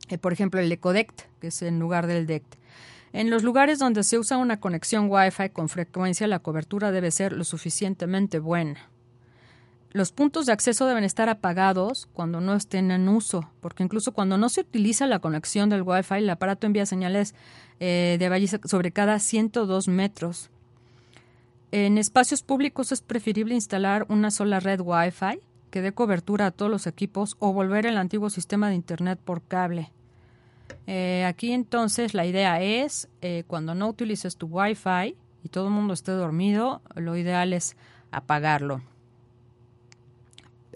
Eh, 0.08 0.20
por 0.20 0.34
ejemplo, 0.34 0.60
el 0.60 0.72
ECODECT, 0.72 1.22
que 1.42 1.48
es 1.48 1.64
en 1.64 1.80
lugar 1.80 2.06
del 2.06 2.28
DECT. 2.28 2.58
En 3.12 3.32
los 3.32 3.42
lugares 3.42 3.80
donde 3.80 4.04
se 4.04 4.20
usa 4.20 4.38
una 4.38 4.60
conexión 4.60 5.08
Wi-Fi 5.10 5.50
con 5.50 5.68
frecuencia, 5.68 6.28
la 6.28 6.38
cobertura 6.38 6.92
debe 6.92 7.10
ser 7.10 7.34
lo 7.34 7.44
suficientemente 7.44 8.38
buena. 8.38 8.88
Los 9.92 10.12
puntos 10.12 10.46
de 10.46 10.52
acceso 10.52 10.86
deben 10.86 11.04
estar 11.04 11.30
apagados 11.30 12.08
cuando 12.14 12.42
no 12.42 12.54
estén 12.54 12.92
en 12.92 13.10
uso, 13.10 13.50
porque 13.60 13.84
incluso 13.84 14.12
cuando 14.12 14.38
no 14.38 14.50
se 14.50 14.62
utiliza 14.62 15.08
la 15.08 15.18
conexión 15.18 15.70
del 15.70 15.82
Wi-Fi, 15.82 16.16
el 16.16 16.30
aparato 16.30 16.68
envía 16.68 16.86
señales 16.86 17.34
eh, 17.80 18.18
de 18.20 18.30
valle 18.30 18.48
sobre 18.48 18.92
cada 18.92 19.18
102 19.18 19.88
metros. 19.88 20.52
En 21.72 21.98
espacios 21.98 22.44
públicos 22.44 22.92
es 22.92 23.02
preferible 23.02 23.56
instalar 23.56 24.06
una 24.10 24.30
sola 24.30 24.60
red 24.60 24.80
Wi-Fi 24.80 25.40
que 25.72 25.82
dé 25.82 25.92
cobertura 25.92 26.48
a 26.48 26.52
todos 26.52 26.72
los 26.72 26.86
equipos 26.86 27.36
o 27.40 27.52
volver 27.52 27.88
el 27.88 27.98
antiguo 27.98 28.30
sistema 28.30 28.70
de 28.70 28.76
Internet 28.76 29.20
por 29.24 29.42
cable. 29.42 29.92
Eh, 30.86 31.26
aquí 31.26 31.52
entonces 31.52 32.14
la 32.14 32.26
idea 32.26 32.62
es, 32.62 33.08
eh, 33.22 33.44
cuando 33.48 33.74
no 33.76 33.88
utilices 33.88 34.38
tu 34.38 34.48
Wi-Fi 34.48 35.16
y 35.44 35.50
todo 35.50 35.68
el 35.68 35.74
mundo 35.74 35.94
esté 35.94 36.12
dormido, 36.12 36.82
lo 36.96 37.18
ideal 37.18 37.54
es 37.54 37.76
apagarlo. 38.12 38.82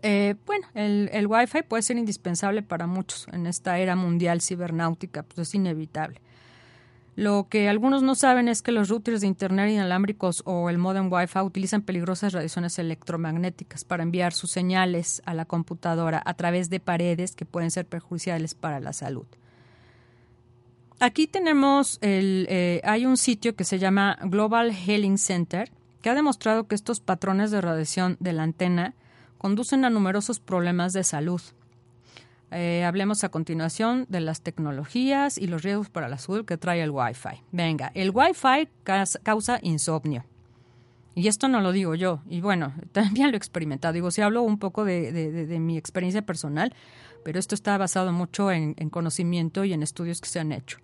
Eh, 0.04 0.36
bueno, 0.46 0.68
el, 0.74 1.10
el 1.14 1.28
Wi-Fi 1.28 1.64
puede 1.64 1.82
ser 1.82 1.98
indispensable 1.98 2.62
para 2.62 2.88
muchos 2.88 3.26
en 3.32 3.48
esta 3.48 3.80
era 3.80 3.96
mundial 3.96 4.42
cibernáutica, 4.42 5.24
pues 5.24 5.48
es 5.48 5.56
inevitable. 5.56 6.20
Lo 7.16 7.48
que 7.48 7.70
algunos 7.70 8.02
no 8.02 8.16
saben 8.16 8.48
es 8.48 8.62
que 8.62 8.72
los 8.72 8.90
routers 8.90 9.22
de 9.22 9.28
Internet 9.28 9.70
inalámbricos 9.70 10.42
o 10.46 10.70
el 10.70 10.80
modem 10.80 11.12
Wi-Fi 11.12 11.40
utilizan 11.40 11.84
peligrosas 11.84 12.34
radiaciones 12.34 12.80
electromagnéticas 12.80 13.86
para 13.86 14.04
enviar 14.04 14.34
sus 14.34 14.52
señales 14.52 15.22
a 15.26 15.34
la 15.34 15.46
computadora 15.46 16.22
a 16.26 16.34
través 16.34 16.70
de 16.70 16.80
paredes 16.80 17.36
que 17.36 17.46
pueden 17.46 17.72
ser 17.72 17.86
perjudiciales 17.86 18.56
para 18.56 18.80
la 18.80 18.94
salud. 18.94 19.28
Aquí 21.00 21.28
tenemos, 21.28 22.00
el, 22.02 22.48
eh, 22.50 22.82
hay 22.84 23.06
un 23.06 23.18
sitio 23.18 23.56
que 23.56 23.64
se 23.64 23.78
llama 23.78 24.18
Global 24.24 24.74
Healing 24.74 25.18
Center 25.18 25.72
que 26.02 26.10
ha 26.10 26.16
demostrado 26.16 26.68
que 26.68 26.76
estos 26.76 27.00
patrones 27.00 27.52
de 27.52 27.62
radiación 27.62 28.18
de 28.20 28.34
la 28.34 28.44
antena 28.44 28.96
conducen 29.44 29.84
a 29.84 29.90
numerosos 29.90 30.40
problemas 30.40 30.94
de 30.94 31.04
salud. 31.04 31.42
Eh, 32.52 32.86
hablemos 32.86 33.26
a 33.26 33.30
continuación 33.30 34.06
de 34.08 34.22
las 34.22 34.40
tecnologías 34.40 35.38
y 35.38 35.48
los 35.48 35.64
riesgos 35.64 35.90
para 35.90 36.08
la 36.08 36.18
salud 36.18 36.46
que 36.46 36.56
trae 36.56 36.82
el 36.82 36.92
Wi-Fi. 36.92 37.42
Venga, 37.52 37.92
el 37.94 38.12
Wi-Fi 38.12 38.70
causa 39.22 39.60
insomnio. 39.62 40.24
Y 41.14 41.28
esto 41.28 41.50
no 41.50 41.60
lo 41.60 41.74
digo 41.74 41.94
yo. 41.94 42.22
Y 42.30 42.40
bueno, 42.40 42.74
también 42.94 43.32
lo 43.32 43.34
he 43.34 43.38
experimentado. 43.38 43.94
Digo, 43.94 44.12
si 44.12 44.22
hablo 44.22 44.44
un 44.44 44.60
poco 44.60 44.86
de, 44.86 45.58
mi 45.60 45.78
experiencia 45.78 46.22
personal, 46.22 46.74
pero 47.26 47.38
esto 47.38 47.54
está 47.54 47.78
basado 47.78 48.14
mucho 48.14 48.50
en, 48.50 48.76
en, 48.78 48.90
conocimiento 48.90 49.66
y 49.66 49.74
en 49.74 49.84
estudios 49.84 50.22
que 50.22 50.30
se 50.30 50.40
han 50.40 50.54
hecho. 50.54 50.78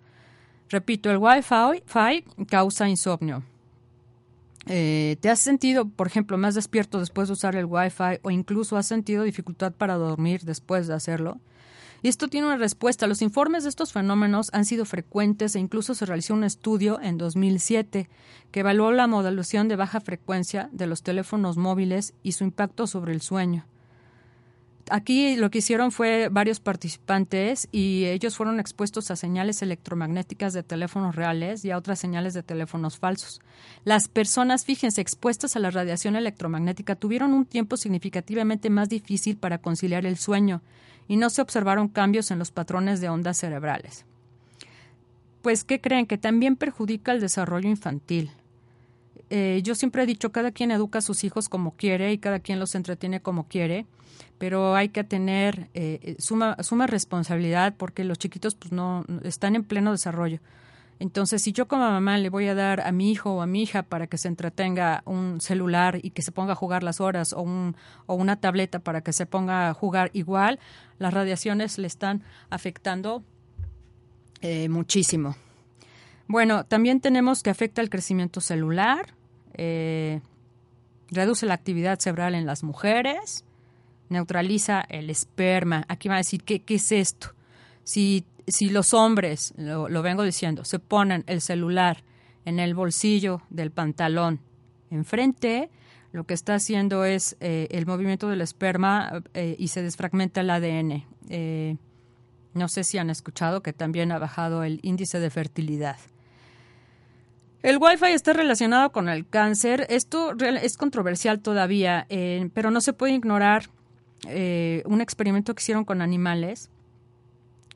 Repito, 0.68 1.10
el 1.10 1.16
Wi-Fi 1.16 2.24
causa 2.46 2.90
insomnio. 2.90 3.42
Eh, 4.66 5.16
¿Te 5.20 5.30
has 5.30 5.38
sentido, 5.38 5.88
por 5.88 6.06
ejemplo, 6.06 6.36
más 6.38 6.54
despierto 6.54 7.00
después 7.00 7.28
de 7.28 7.32
usar 7.32 7.56
el 7.56 7.64
Wi-Fi 7.64 8.20
o 8.22 8.30
incluso 8.30 8.76
has 8.76 8.86
sentido 8.86 9.24
dificultad 9.24 9.72
para 9.72 9.96
dormir 9.96 10.42
después 10.42 10.86
de 10.86 10.94
hacerlo? 10.94 11.40
Y 12.02 12.08
esto 12.08 12.28
tiene 12.28 12.46
una 12.46 12.56
respuesta. 12.56 13.06
Los 13.06 13.20
informes 13.20 13.64
de 13.64 13.68
estos 13.68 13.92
fenómenos 13.92 14.48
han 14.52 14.64
sido 14.64 14.86
frecuentes 14.86 15.54
e 15.54 15.60
incluso 15.60 15.94
se 15.94 16.06
realizó 16.06 16.34
un 16.34 16.44
estudio 16.44 16.98
en 17.00 17.18
2007 17.18 18.08
que 18.50 18.60
evaluó 18.60 18.92
la 18.92 19.06
modulación 19.06 19.68
de 19.68 19.76
baja 19.76 20.00
frecuencia 20.00 20.70
de 20.72 20.86
los 20.86 21.02
teléfonos 21.02 21.56
móviles 21.58 22.14
y 22.22 22.32
su 22.32 22.44
impacto 22.44 22.86
sobre 22.86 23.12
el 23.12 23.20
sueño. 23.20 23.66
Aquí 24.90 25.36
lo 25.36 25.50
que 25.50 25.58
hicieron 25.58 25.92
fue 25.92 26.28
varios 26.30 26.58
participantes 26.58 27.68
y 27.70 28.06
ellos 28.06 28.36
fueron 28.36 28.58
expuestos 28.58 29.12
a 29.12 29.16
señales 29.16 29.62
electromagnéticas 29.62 30.52
de 30.52 30.64
teléfonos 30.64 31.14
reales 31.14 31.64
y 31.64 31.70
a 31.70 31.78
otras 31.78 32.00
señales 32.00 32.34
de 32.34 32.42
teléfonos 32.42 32.98
falsos. 32.98 33.40
Las 33.84 34.08
personas, 34.08 34.64
fíjense, 34.64 35.00
expuestas 35.00 35.54
a 35.54 35.60
la 35.60 35.70
radiación 35.70 36.16
electromagnética 36.16 36.96
tuvieron 36.96 37.34
un 37.34 37.46
tiempo 37.46 37.76
significativamente 37.76 38.68
más 38.68 38.88
difícil 38.88 39.36
para 39.36 39.58
conciliar 39.58 40.06
el 40.06 40.16
sueño 40.16 40.60
y 41.06 41.16
no 41.16 41.30
se 41.30 41.40
observaron 41.40 41.88
cambios 41.88 42.32
en 42.32 42.40
los 42.40 42.50
patrones 42.50 43.00
de 43.00 43.10
ondas 43.10 43.38
cerebrales. 43.38 44.04
Pues, 45.40 45.62
¿qué 45.62 45.80
creen? 45.80 46.06
Que 46.06 46.18
también 46.18 46.56
perjudica 46.56 47.12
el 47.12 47.20
desarrollo 47.20 47.68
infantil. 47.68 48.32
Eh, 49.30 49.60
yo 49.62 49.74
siempre 49.74 50.02
he 50.02 50.06
dicho, 50.06 50.32
cada 50.32 50.50
quien 50.50 50.70
educa 50.70 50.98
a 50.98 51.02
sus 51.02 51.24
hijos 51.24 51.48
como 51.48 51.76
quiere 51.76 52.12
y 52.12 52.18
cada 52.18 52.40
quien 52.40 52.58
los 52.58 52.74
entretiene 52.74 53.20
como 53.20 53.46
quiere, 53.46 53.86
pero 54.38 54.74
hay 54.74 54.88
que 54.88 55.04
tener 55.04 55.68
eh, 55.74 56.16
suma, 56.18 56.56
suma 56.62 56.86
responsabilidad 56.86 57.74
porque 57.76 58.04
los 58.04 58.18
chiquitos 58.18 58.54
pues 58.54 58.72
no 58.72 59.04
están 59.22 59.56
en 59.56 59.64
pleno 59.64 59.92
desarrollo. 59.92 60.40
Entonces, 60.98 61.42
si 61.42 61.52
yo 61.52 61.66
como 61.66 61.88
mamá 61.88 62.18
le 62.18 62.28
voy 62.28 62.46
a 62.48 62.54
dar 62.54 62.82
a 62.82 62.92
mi 62.92 63.10
hijo 63.10 63.32
o 63.32 63.40
a 63.40 63.46
mi 63.46 63.62
hija 63.62 63.82
para 63.82 64.06
que 64.06 64.18
se 64.18 64.28
entretenga 64.28 65.02
un 65.06 65.40
celular 65.40 65.98
y 66.02 66.10
que 66.10 66.20
se 66.20 66.30
ponga 66.30 66.52
a 66.52 66.56
jugar 66.56 66.82
las 66.82 67.00
horas 67.00 67.32
o, 67.32 67.40
un, 67.40 67.74
o 68.04 68.14
una 68.14 68.36
tableta 68.36 68.80
para 68.80 69.00
que 69.00 69.14
se 69.14 69.24
ponga 69.24 69.70
a 69.70 69.74
jugar 69.74 70.10
igual, 70.12 70.58
las 70.98 71.14
radiaciones 71.14 71.78
le 71.78 71.86
están 71.86 72.22
afectando 72.50 73.22
eh, 74.42 74.68
muchísimo. 74.68 75.36
Bueno, 76.28 76.64
también 76.64 77.00
tenemos 77.00 77.42
que 77.42 77.50
afecta 77.50 77.80
el 77.80 77.88
crecimiento 77.88 78.42
celular, 78.42 79.14
eh, 79.62 80.22
reduce 81.10 81.44
la 81.44 81.52
actividad 81.52 81.98
cerebral 81.98 82.34
en 82.34 82.46
las 82.46 82.62
mujeres, 82.62 83.44
neutraliza 84.08 84.80
el 84.88 85.10
esperma. 85.10 85.84
Aquí 85.88 86.08
va 86.08 86.14
a 86.14 86.18
decir, 86.18 86.42
¿qué, 86.44 86.64
es 86.66 86.92
esto? 86.92 87.34
Si 87.84 88.24
si 88.46 88.70
los 88.70 88.94
hombres, 88.94 89.52
lo, 89.56 90.02
vengo 90.02 90.24
diciendo, 90.24 90.64
se 90.64 90.80
ponen 90.80 91.22
el 91.28 91.40
celular 91.40 92.02
en 92.44 92.58
el 92.58 92.74
bolsillo 92.74 93.42
del 93.50 93.70
pantalón 93.70 94.40
enfrente, 94.90 95.70
lo 96.10 96.24
que 96.24 96.34
está 96.34 96.54
haciendo 96.54 97.04
es 97.04 97.36
eh, 97.38 97.68
el 97.70 97.86
movimiento 97.86 98.28
del 98.28 98.40
esperma 98.40 99.22
eh, 99.34 99.54
y 99.58 99.68
se 99.68 99.82
desfragmenta 99.82 100.40
el 100.40 100.50
ADN. 100.50 101.04
No 102.54 102.66
sé 102.66 102.82
si 102.82 102.98
han 102.98 103.10
escuchado 103.10 103.62
que 103.62 103.72
también 103.72 104.10
ha 104.10 104.18
bajado 104.18 104.64
el 104.64 104.80
índice 104.82 105.20
de 105.20 105.30
fertilidad. 105.30 105.98
El 107.62 107.78
Wi-Fi 107.78 108.12
está 108.12 108.32
relacionado 108.32 108.90
con 108.90 109.08
el 109.08 109.26
cáncer. 109.28 109.86
Esto 109.90 110.34
es 110.38 110.76
controversial 110.76 111.40
todavía, 111.40 112.06
pero 112.54 112.70
no 112.70 112.80
se 112.80 112.92
puede 112.92 113.14
ignorar 113.14 113.70
un 114.24 115.00
experimento 115.00 115.54
que 115.54 115.62
hicieron 115.62 115.84
con 115.84 116.02
animales 116.02 116.70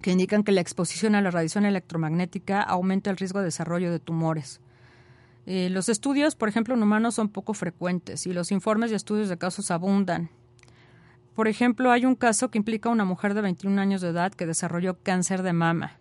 que 0.05 0.11
indican 0.12 0.43
que 0.45 0.53
la 0.53 0.61
exposición 0.61 1.14
a 1.14 1.22
la 1.22 1.30
radiación 1.30 1.64
electromagnética 1.64 2.61
aumenta 2.61 3.09
el 3.09 3.16
riesgo 3.16 3.39
de 3.39 3.47
desarrollo 3.47 3.91
de 3.91 3.99
tumores. 3.99 4.61
Eh, 5.47 5.70
los 5.70 5.89
estudios, 5.89 6.35
por 6.35 6.51
ejemplo, 6.51 6.74
en 6.74 6.82
humanos 6.82 7.14
son 7.14 7.30
poco 7.30 7.55
frecuentes 7.55 8.26
y 8.26 8.35
los 8.35 8.53
informes 8.53 8.93
y 8.93 8.97
estudios 8.97 9.30
de 9.30 9.39
casos 9.39 9.70
abundan. 9.70 10.28
Por 11.35 11.49
ejemplo, 11.49 11.91
hay 11.91 12.05
un 12.05 12.16
caso 12.16 12.51
que 12.51 12.59
implica 12.59 12.91
a 12.91 12.93
una 12.93 13.07
mujer 13.07 13.32
de 13.32 13.41
21 13.41 13.80
años 13.80 14.03
de 14.03 14.09
edad 14.09 14.35
que 14.35 14.45
desarrolló 14.45 14.99
cáncer 15.03 15.43
de 15.43 15.55
mama. 15.55 15.99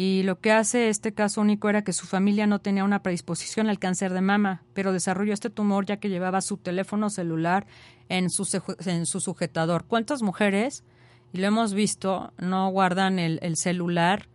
Y 0.00 0.22
lo 0.22 0.38
que 0.38 0.52
hace 0.52 0.90
este 0.90 1.12
caso 1.12 1.40
único 1.40 1.68
era 1.68 1.82
que 1.82 1.92
su 1.92 2.06
familia 2.06 2.46
no 2.46 2.60
tenía 2.60 2.84
una 2.84 3.02
predisposición 3.02 3.68
al 3.68 3.80
cáncer 3.80 4.12
de 4.12 4.20
mama, 4.20 4.62
pero 4.72 4.92
desarrolló 4.92 5.34
este 5.34 5.50
tumor 5.50 5.86
ya 5.86 5.96
que 5.96 6.08
llevaba 6.08 6.40
su 6.40 6.56
teléfono 6.56 7.10
celular 7.10 7.66
en 8.08 8.30
su, 8.30 8.46
en 8.86 9.06
su 9.06 9.18
sujetador. 9.18 9.86
¿Cuántas 9.88 10.22
mujeres 10.22 10.84
y 11.32 11.38
lo 11.38 11.48
hemos 11.48 11.74
visto, 11.74 12.32
no 12.38 12.70
guardan 12.70 13.18
el, 13.18 13.56
celular 13.56 14.28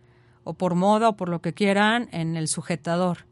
o 0.44 0.52
por 0.52 0.74
moda 0.74 1.08
o 1.08 1.16
por 1.16 1.30
lo 1.30 1.40
que 1.40 1.54
quieran 1.54 2.10
en 2.12 2.36
el 2.36 2.46
sujetador. 2.46 3.24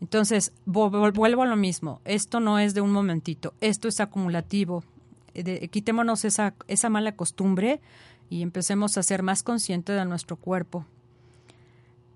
Entonces, 0.00 0.52
vuelvo 0.64 1.44
a 1.44 1.46
lo 1.46 1.56
mismo, 1.56 2.00
esto 2.04 2.40
no 2.40 2.58
es 2.58 2.74
de 2.74 2.80
un 2.80 2.90
momentito, 2.90 3.54
esto 3.60 3.86
es 3.86 4.00
acumulativo. 4.00 4.82
Eh, 5.34 5.68
quitémonos 5.68 6.24
esa, 6.24 6.52
esa 6.66 6.90
mala 6.90 7.14
costumbre 7.14 7.80
y 8.28 8.42
empecemos 8.42 8.98
a 8.98 9.04
ser 9.04 9.22
más 9.22 9.44
conscientes 9.44 9.96
de 9.96 10.04
nuestro 10.04 10.34
cuerpo. 10.34 10.84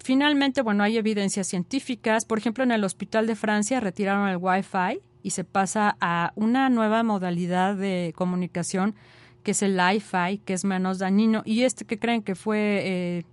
Finalmente, 0.05 0.61
bueno, 0.61 0.85
hay 0.85 0.99
evidencias 0.99 1.47
científicas. 1.47 2.27
Por 2.27 2.37
ejemplo, 2.37 2.63
en 2.63 2.73
el 2.73 2.85
Hospital 2.85 3.27
de 3.27 3.37
Francia 3.37 3.81
retiraron 3.81 4.29
el 4.29 4.37
Wi-Fi 4.37 5.01
y 5.23 5.31
se 5.31 5.45
pasa 5.45 5.97
a 5.99 6.35
una 6.37 6.69
nueva 6.69 7.03
modalidad 7.03 7.75
de 7.75 8.13
comunicación 8.15 8.95
que 9.43 9.53
es 9.53 9.63
el 9.63 9.79
Li-Fi, 9.79 10.43
que 10.45 10.53
es 10.53 10.67
menos 10.67 10.99
dañino, 10.99 11.41
y 11.47 11.63
este 11.63 11.87
que 11.87 11.99
creen 11.99 12.23
que 12.23 12.35
fue 12.35 12.83
eh, 12.85 13.25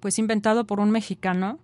pues 0.00 0.18
inventado 0.18 0.64
por 0.64 0.80
un 0.80 0.90
mexicano, 0.90 1.60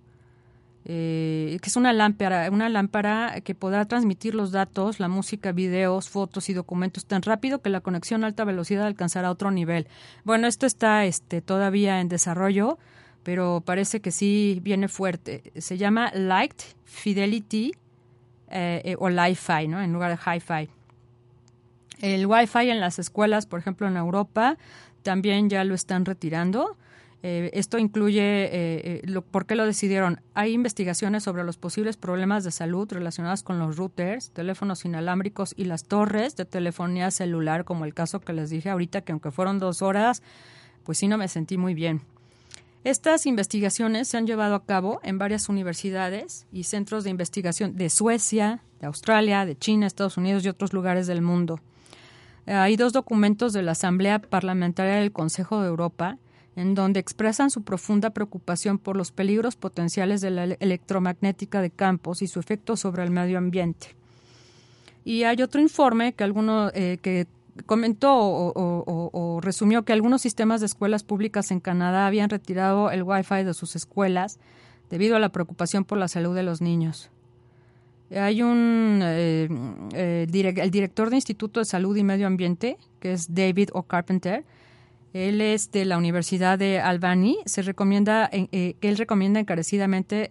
eh, 0.85 1.59
que 1.61 1.69
es 1.69 1.75
una 1.75 1.93
lámpara, 1.93 2.49
una 2.53 2.69
lámpara 2.69 3.41
que 3.43 3.57
podrá 3.57 3.85
transmitir 3.87 4.37
los 4.37 4.53
datos, 4.53 5.01
la 5.01 5.09
música, 5.09 5.51
videos, 5.51 6.09
fotos 6.09 6.49
y 6.51 6.55
documentos 6.55 7.05
tan 7.05 7.23
rápido 7.23 7.63
que 7.63 7.71
la 7.71 7.81
conexión 7.81 8.23
a 8.23 8.29
alta 8.29 8.45
velocidad 8.45 8.87
alcanzará 8.87 9.33
otro 9.33 9.51
nivel. 9.51 9.89
Bueno, 10.23 10.47
esto 10.47 10.67
está 10.67 11.05
este, 11.05 11.41
todavía 11.41 12.01
en 12.01 12.09
desarrollo, 12.09 12.79
pero 13.27 13.61
parece 13.61 13.99
que 14.01 14.13
sí 14.13 14.61
viene 14.63 14.87
fuerte. 14.87 15.53
Se 15.57 15.77
llama 15.77 16.13
Light 16.15 16.63
Fidelity 16.85 17.73
eh, 18.49 18.95
o 19.01 19.09
Li-Fi, 19.09 19.67
¿no? 19.67 19.83
En 19.83 19.93
lugar 19.93 20.17
de 20.17 20.19
Hi-Fi. 20.25 20.71
El 22.03 22.25
Wi-Fi 22.25 22.71
en 22.71 22.79
las 22.79 23.01
escuelas, 23.01 23.47
por 23.47 23.59
ejemplo, 23.59 23.89
en 23.89 23.97
Europa, 23.97 24.57
también 25.03 25.51
ya 25.51 25.65
lo 25.65 25.75
están 25.75 26.05
retirando. 26.05 26.77
Eh, 27.25 27.51
esto 27.53 27.79
incluye, 27.79 28.45
eh, 28.45 29.03
eh, 29.05 29.21
¿por 29.33 29.45
qué 29.47 29.57
lo 29.57 29.67
decidieron? 29.67 30.21
Hay 30.35 30.53
investigaciones 30.53 31.25
sobre 31.25 31.43
los 31.43 31.57
posibles 31.57 31.97
problemas 31.97 32.45
de 32.45 32.53
salud 32.53 32.87
relacionados 32.93 33.43
con 33.43 33.59
los 33.59 33.77
routers, 33.77 34.31
teléfonos 34.31 34.85
inalámbricos 34.85 35.53
y 35.57 35.65
las 35.65 35.83
torres 35.83 36.37
de 36.37 36.45
telefonía 36.45 37.11
celular, 37.11 37.65
como 37.65 37.87
el 37.87 37.93
caso 37.93 38.21
que 38.21 38.33
les 38.33 38.51
dije 38.51 38.71
ahorita, 38.71 39.01
que 39.01 39.11
aunque 39.11 39.33
fueron 39.33 39.59
dos 39.59 39.83
horas, 39.83 40.23
pues 40.85 40.99
sí 40.99 41.09
no 41.09 41.19
me 41.19 41.27
sentí 41.27 41.59
muy 41.59 41.75
bien. 41.75 42.03
Estas 42.87 43.27
investigaciones 43.27 44.07
se 44.07 44.17
han 44.17 44.29
llevado 44.29 44.55
a 44.55 44.65
cabo 44.65 45.01
en 45.03 45.19
varias 45.19 45.49
universidades 45.49 46.47
y 46.53 46.63
centros 46.63 47.03
de 47.03 47.11
investigación 47.11 47.75
de 47.75 47.91
Suecia, 47.91 48.63
de 48.79 48.87
Australia, 48.87 49.45
de 49.45 49.59
China, 49.59 49.89
Estados 49.89 50.19
Unidos 50.19 50.45
y 50.45 50.49
otros 50.51 50.73
lugares 50.73 51.09
del 51.09 51.21
mundo. 51.21 51.59
Hay 52.47 52.77
dos 52.77 52.93
documentos 52.93 53.53
de 53.53 53.63
la 53.63 53.73
Asamblea 53.73 54.21
Parlamentaria 54.21 55.01
del 55.01 55.11
Consejo 55.11 55.63
de 55.63 55.67
Europa 55.67 56.19
en 56.55 56.77
donde 56.77 57.01
expresan 57.01 57.51
su 57.51 57.65
profunda 57.65 58.11
preocupación 58.11 58.79
por 58.79 58.97
los 58.97 59.11
peligros 59.11 59.57
potenciales 59.57 60.21
de 60.21 60.31
la 60.31 60.45
electromagnética 60.45 61.61
de 61.63 61.71
campos 61.71 62.23
y 62.23 62.29
su 62.29 62.39
efecto 62.39 62.77
sobre 62.77 63.03
el 63.03 63.11
medio 63.11 63.39
ambiente. 63.39 63.97
Y 65.05 65.25
hay 65.25 65.43
otro 65.43 65.61
informe 65.61 66.13
que 66.13 66.23
alguno 66.23 66.71
eh, 66.73 66.99
que 67.03 67.27
comentó 67.65 68.13
o, 68.15 69.41
resumió 69.43 69.85
que 69.85 69.93
algunos 69.93 70.23
sistemas 70.23 70.61
de 70.61 70.67
escuelas 70.67 71.03
públicas 71.03 71.51
en 71.51 71.61
Canadá 71.61 72.07
habían 72.07 72.31
retirado 72.31 72.91
el 72.91 73.03
Wi-Fi 73.03 73.45
de 73.45 73.55
sus 73.55 73.77
escuelas 73.77 74.39
debido 74.91 75.17
a 75.17 75.19
la 75.19 75.31
preocupación 75.31 75.85
por 75.85 75.99
la 75.99 76.09
salud 76.09 76.35
de 76.35 76.43
los 76.43 76.61
niños. 76.61 77.11
Hay 78.15 78.41
un 78.43 79.01
eh, 79.03 79.49
eh, 79.95 80.27
el 80.29 80.71
director 80.71 81.11
de 81.11 81.17
Instituto 81.17 81.61
de 81.61 81.67
Salud 81.67 81.97
y 81.97 82.05
Medio 82.05 82.27
Ambiente, 82.29 82.79
que 83.01 83.13
es 83.13 83.35
David 83.35 83.71
O'Carpenter. 83.73 84.45
Él 85.13 85.41
es 85.41 85.73
de 85.73 85.85
la 85.87 85.99
Universidad 85.99 86.59
de 86.59 86.79
Albany. 86.79 87.39
Se 87.47 87.63
recomienda 87.63 88.29
eh, 88.33 88.77
él 88.81 88.97
recomienda 88.97 89.41
encarecidamente 89.41 90.31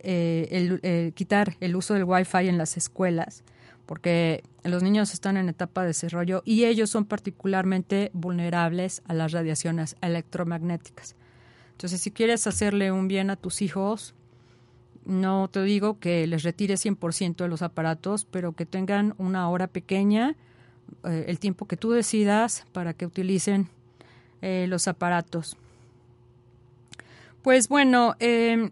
el, 0.00 1.12
quitar 1.14 1.56
el 1.60 1.76
uso 1.76 1.94
del 1.94 2.04
Wi-Fi 2.04 2.48
en 2.48 2.58
las 2.58 2.76
escuelas, 2.76 3.44
porque 3.86 4.42
los 4.64 4.82
niños 4.82 5.12
están 5.12 5.36
en 5.36 5.48
etapa 5.48 5.82
de 5.82 5.88
desarrollo 5.88 6.42
y 6.44 6.64
ellos 6.64 6.90
son 6.90 7.04
particularmente 7.04 8.10
vulnerables 8.12 9.02
a 9.06 9.14
las 9.14 9.32
radiaciones 9.32 9.96
electromagnéticas. 10.00 11.16
Entonces, 11.72 12.00
si 12.00 12.10
quieres 12.10 12.46
hacerle 12.46 12.92
un 12.92 13.08
bien 13.08 13.30
a 13.30 13.36
tus 13.36 13.60
hijos, 13.60 14.14
no 15.04 15.48
te 15.48 15.62
digo 15.62 15.98
que 15.98 16.26
les 16.26 16.42
retire 16.44 16.74
100% 16.74 17.36
de 17.36 17.48
los 17.48 17.62
aparatos, 17.62 18.24
pero 18.24 18.52
que 18.52 18.66
tengan 18.66 19.14
una 19.18 19.48
hora 19.48 19.66
pequeña, 19.66 20.36
eh, 21.04 21.24
el 21.26 21.38
tiempo 21.40 21.66
que 21.66 21.76
tú 21.76 21.90
decidas 21.90 22.64
para 22.72 22.94
que 22.94 23.06
utilicen 23.06 23.68
eh, 24.42 24.66
los 24.68 24.86
aparatos. 24.86 25.56
Pues 27.42 27.68
bueno, 27.68 28.14
em, 28.20 28.70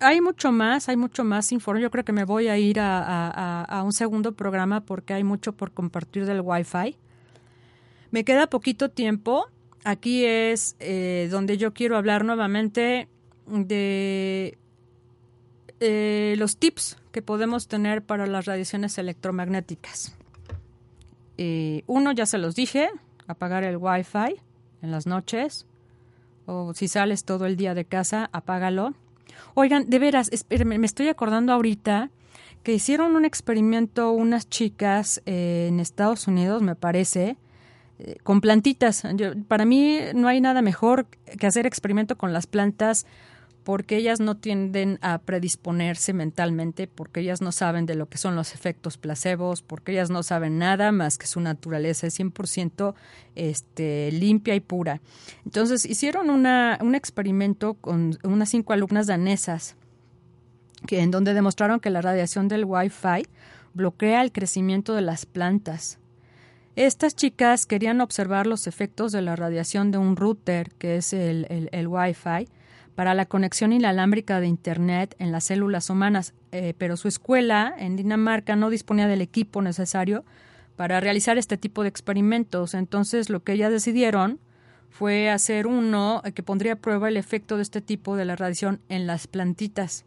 hay 0.00 0.20
mucho 0.20 0.52
más, 0.52 0.88
hay 0.88 0.96
mucho 0.96 1.24
más 1.24 1.52
informe. 1.52 1.80
Yo 1.80 1.90
creo 1.90 2.04
que 2.04 2.12
me 2.12 2.24
voy 2.24 2.48
a 2.48 2.58
ir 2.58 2.78
a, 2.80 3.82
un 3.84 3.92
segundo 3.92 4.32
programa 4.32 4.84
porque 4.84 5.14
hay 5.14 5.24
mucho 5.24 5.52
por 5.52 5.72
compartir 5.72 6.26
del 6.26 6.40
Wi-Fi. 6.42 6.96
Me 8.10 8.24
queda 8.24 8.48
poquito 8.48 8.90
tiempo. 8.90 9.46
Aquí 9.84 10.24
es 10.24 10.76
eh, 10.80 11.28
donde 11.30 11.58
yo 11.58 11.72
quiero 11.72 11.96
hablar 11.96 12.24
nuevamente 12.24 13.08
de 13.46 14.58
eh, 15.80 16.34
los 16.38 16.56
tips 16.56 16.96
que 17.12 17.22
podemos 17.22 17.68
tener 17.68 18.02
para 18.02 18.26
las 18.26 18.46
radiaciones 18.46 18.98
electromagnéticas. 18.98 20.16
Eh, 21.38 21.82
uno, 21.86 22.12
ya 22.12 22.26
se 22.26 22.38
los 22.38 22.54
dije, 22.54 22.90
apagar 23.26 23.64
el 23.64 23.76
Wi-Fi 23.76 24.36
en 24.82 24.90
las 24.90 25.06
noches. 25.06 25.66
O 26.46 26.74
si 26.74 26.88
sales 26.88 27.24
todo 27.24 27.46
el 27.46 27.56
día 27.56 27.74
de 27.74 27.84
casa, 27.84 28.28
apágalo. 28.32 28.94
Oigan, 29.54 29.88
de 29.88 29.98
veras, 29.98 30.30
me 30.64 30.86
estoy 30.86 31.08
acordando 31.08 31.52
ahorita 31.52 32.10
que 32.62 32.74
hicieron 32.74 33.16
un 33.16 33.24
experimento 33.24 34.10
unas 34.10 34.48
chicas 34.48 35.22
eh, 35.26 35.66
en 35.68 35.80
Estados 35.80 36.26
Unidos, 36.26 36.62
me 36.62 36.74
parece, 36.74 37.36
con 38.22 38.40
plantitas. 38.40 39.04
para 39.48 39.64
mí 39.64 39.98
no 40.14 40.28
hay 40.28 40.40
nada 40.40 40.60
mejor 40.62 41.06
que 41.06 41.46
hacer 41.46 41.66
experimento 41.66 42.18
con 42.18 42.32
las 42.32 42.46
plantas 42.46 43.06
porque 43.66 43.96
ellas 43.96 44.20
no 44.20 44.36
tienden 44.36 45.00
a 45.02 45.18
predisponerse 45.18 46.12
mentalmente, 46.12 46.86
porque 46.86 47.18
ellas 47.18 47.40
no 47.40 47.50
saben 47.50 47.84
de 47.84 47.96
lo 47.96 48.08
que 48.08 48.16
son 48.16 48.36
los 48.36 48.54
efectos 48.54 48.96
placebos, 48.96 49.62
porque 49.62 49.90
ellas 49.90 50.08
no 50.08 50.22
saben 50.22 50.56
nada 50.56 50.92
más 50.92 51.18
que 51.18 51.26
su 51.26 51.40
naturaleza 51.40 52.06
es 52.06 52.16
100% 52.16 52.94
este, 53.34 54.12
limpia 54.12 54.54
y 54.54 54.60
pura. 54.60 55.00
Entonces 55.44 55.84
hicieron 55.84 56.30
una, 56.30 56.78
un 56.80 56.94
experimento 56.94 57.74
con 57.74 58.16
unas 58.22 58.50
cinco 58.50 58.72
alumnas 58.72 59.08
danesas 59.08 59.74
que, 60.86 61.00
en 61.00 61.10
donde 61.10 61.34
demostraron 61.34 61.80
que 61.80 61.90
la 61.90 62.02
radiación 62.02 62.46
del 62.46 62.66
Wi-Fi 62.66 63.26
bloquea 63.74 64.22
el 64.22 64.30
crecimiento 64.30 64.94
de 64.94 65.02
las 65.02 65.26
plantas. 65.26 65.98
Estas 66.76 67.16
chicas 67.16 67.66
querían 67.66 68.00
observar 68.00 68.46
los 68.46 68.68
efectos 68.68 69.10
de 69.10 69.22
la 69.22 69.34
radiación 69.34 69.90
de 69.90 69.98
un 69.98 70.14
router, 70.14 70.70
que 70.78 70.98
es 70.98 71.12
el, 71.12 71.48
el, 71.50 71.68
el 71.72 71.88
Wi-Fi, 71.88 72.46
para 72.96 73.14
la 73.14 73.26
conexión 73.26 73.72
inalámbrica 73.74 74.40
de 74.40 74.48
Internet 74.48 75.14
en 75.18 75.30
las 75.30 75.44
células 75.44 75.90
humanas, 75.90 76.32
eh, 76.50 76.74
pero 76.78 76.96
su 76.96 77.08
escuela 77.08 77.72
en 77.78 77.94
Dinamarca 77.94 78.56
no 78.56 78.70
disponía 78.70 79.06
del 79.06 79.20
equipo 79.20 79.60
necesario 79.60 80.24
para 80.76 80.98
realizar 80.98 81.36
este 81.36 81.58
tipo 81.58 81.82
de 81.82 81.90
experimentos. 81.90 82.72
Entonces 82.72 83.28
lo 83.28 83.44
que 83.44 83.52
ellas 83.52 83.70
decidieron 83.70 84.40
fue 84.90 85.28
hacer 85.28 85.66
uno 85.66 86.22
que 86.34 86.42
pondría 86.42 86.72
a 86.72 86.76
prueba 86.76 87.08
el 87.08 87.18
efecto 87.18 87.56
de 87.56 87.62
este 87.62 87.82
tipo 87.82 88.16
de 88.16 88.24
la 88.24 88.34
radiación 88.34 88.80
en 88.88 89.06
las 89.06 89.26
plantitas. 89.26 90.06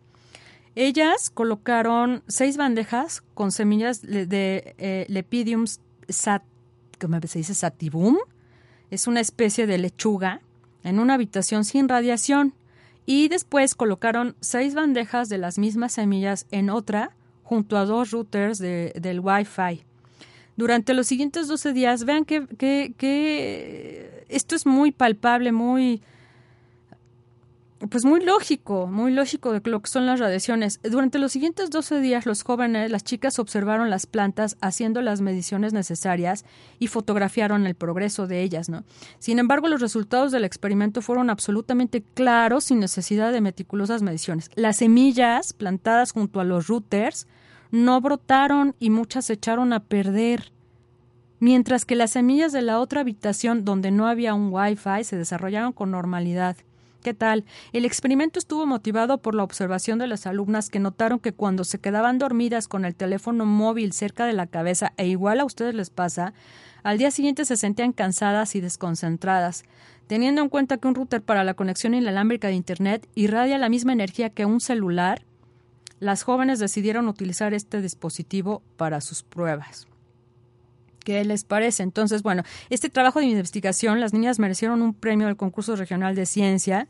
Ellas 0.73 1.29
colocaron 1.29 2.23
seis 2.27 2.57
bandejas 2.57 3.21
con 3.35 3.51
semillas 3.51 4.01
de 4.01 4.75
eh, 4.79 5.05
Lepidium 5.09 5.65
sat, 6.07 6.41
¿cómo 6.99 7.19
se 7.21 7.39
dice? 7.39 7.53
sativum, 7.53 8.17
es 8.89 9.05
una 9.05 9.19
especie 9.19 9.67
de 9.67 9.77
lechuga, 9.77 10.41
en 10.83 10.99
una 10.99 11.15
habitación 11.15 11.65
sin 11.65 11.89
radiación 11.89 12.53
y 13.05 13.27
después 13.27 13.75
colocaron 13.75 14.35
seis 14.39 14.75
bandejas 14.75 15.29
de 15.29 15.37
las 15.37 15.57
mismas 15.57 15.93
semillas 15.93 16.45
en 16.51 16.69
otra 16.69 17.11
junto 17.43 17.77
a 17.77 17.85
dos 17.85 18.11
routers 18.11 18.59
de, 18.59 18.93
del 18.99 19.19
Wi-Fi. 19.19 19.83
Durante 20.55 20.93
los 20.93 21.07
siguientes 21.07 21.47
12 21.47 21.73
días, 21.73 22.03
vean 22.03 22.25
que, 22.25 22.45
que, 22.57 22.93
que 22.97 24.25
esto 24.29 24.55
es 24.55 24.65
muy 24.65 24.91
palpable, 24.91 25.51
muy, 25.51 26.01
pues 27.87 28.03
muy 28.03 28.19
lógico, 28.19 28.87
muy 28.87 29.13
lógico 29.13 29.53
de 29.53 29.61
lo 29.69 29.81
que 29.81 29.89
son 29.89 30.05
las 30.05 30.19
radiaciones. 30.19 30.81
Durante 30.83 31.17
los 31.17 31.31
siguientes 31.31 31.69
12 31.69 32.01
días, 32.01 32.25
los 32.25 32.43
jóvenes, 32.43 32.91
las 32.91 33.05
chicas 33.05 33.39
observaron 33.39 33.89
las 33.89 34.05
plantas 34.05 34.57
haciendo 34.59 35.01
las 35.01 35.21
mediciones 35.21 35.71
necesarias 35.71 36.43
y 36.77 36.87
fotografiaron 36.87 37.65
el 37.65 37.75
progreso 37.75 38.27
de 38.27 38.41
ellas, 38.41 38.67
¿no? 38.67 38.83
Sin 39.19 39.39
embargo, 39.39 39.69
los 39.69 39.79
resultados 39.79 40.33
del 40.33 40.43
experimento 40.43 41.01
fueron 41.01 41.29
absolutamente 41.29 42.03
claros 42.13 42.65
sin 42.65 42.79
necesidad 42.79 43.31
de 43.31 43.39
meticulosas 43.39 44.01
mediciones. 44.01 44.51
Las 44.55 44.77
semillas 44.77 45.53
plantadas 45.53 46.11
junto 46.11 46.41
a 46.41 46.43
los 46.43 46.67
routers 46.67 47.27
no 47.71 48.01
brotaron 48.01 48.75
y 48.79 48.89
muchas 48.89 49.25
se 49.25 49.33
echaron 49.33 49.71
a 49.71 49.79
perder. 49.79 50.51
Mientras 51.39 51.85
que 51.85 51.95
las 51.95 52.11
semillas 52.11 52.51
de 52.51 52.61
la 52.61 52.79
otra 52.79 53.01
habitación 53.01 53.63
donde 53.63 53.91
no 53.91 54.07
había 54.07 54.33
un 54.33 54.51
Wi-Fi 54.51 55.05
se 55.05 55.15
desarrollaron 55.15 55.71
con 55.71 55.91
normalidad. 55.91 56.57
¿Qué 57.01 57.13
tal? 57.13 57.45
El 57.71 57.85
experimento 57.85 58.39
estuvo 58.39 58.65
motivado 58.65 59.19
por 59.19 59.33
la 59.33 59.43
observación 59.43 59.99
de 59.99 60.07
las 60.07 60.27
alumnas 60.27 60.69
que 60.69 60.79
notaron 60.79 61.19
que 61.19 61.31
cuando 61.31 61.63
se 61.63 61.79
quedaban 61.79 62.17
dormidas 62.17 62.67
con 62.67 62.83
el 62.83 62.93
teléfono 62.93 63.45
móvil 63.45 63.93
cerca 63.93 64.25
de 64.25 64.33
la 64.33 64.47
cabeza, 64.47 64.91
e 64.97 65.07
igual 65.07 65.39
a 65.39 65.45
ustedes 65.45 65.73
les 65.73 65.89
pasa, 65.91 66.33
al 66.83 66.97
día 66.97 67.09
siguiente 67.11 67.45
se 67.45 67.55
sentían 67.55 67.93
cansadas 67.93 68.53
y 68.55 68.61
desconcentradas. 68.61 69.63
Teniendo 70.07 70.41
en 70.41 70.49
cuenta 70.49 70.77
que 70.77 70.89
un 70.89 70.95
router 70.95 71.21
para 71.21 71.45
la 71.45 71.53
conexión 71.53 71.93
inalámbrica 71.93 72.49
de 72.49 72.55
Internet 72.55 73.07
irradia 73.15 73.57
la 73.57 73.69
misma 73.69 73.93
energía 73.93 74.29
que 74.29 74.45
un 74.45 74.59
celular, 74.59 75.23
las 76.01 76.23
jóvenes 76.23 76.59
decidieron 76.59 77.07
utilizar 77.07 77.53
este 77.53 77.81
dispositivo 77.81 78.61
para 78.75 78.99
sus 78.99 79.23
pruebas. 79.23 79.87
¿Qué 81.03 81.23
les 81.25 81.43
parece? 81.43 81.83
Entonces, 81.83 82.23
bueno, 82.23 82.43
este 82.69 82.89
trabajo 82.89 83.19
de 83.19 83.25
investigación, 83.25 83.99
las 83.99 84.13
niñas 84.13 84.39
merecieron 84.39 84.81
un 84.81 84.93
premio 84.93 85.27
del 85.27 85.37
concurso 85.37 85.75
regional 85.75 86.15
de 86.15 86.25
ciencia 86.25 86.87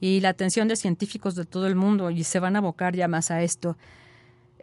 y 0.00 0.20
la 0.20 0.30
atención 0.30 0.66
de 0.68 0.76
científicos 0.76 1.34
de 1.34 1.44
todo 1.44 1.66
el 1.66 1.74
mundo 1.74 2.10
y 2.10 2.24
se 2.24 2.40
van 2.40 2.56
a 2.56 2.60
abocar 2.60 2.96
ya 2.96 3.06
más 3.06 3.30
a 3.30 3.42
esto. 3.42 3.76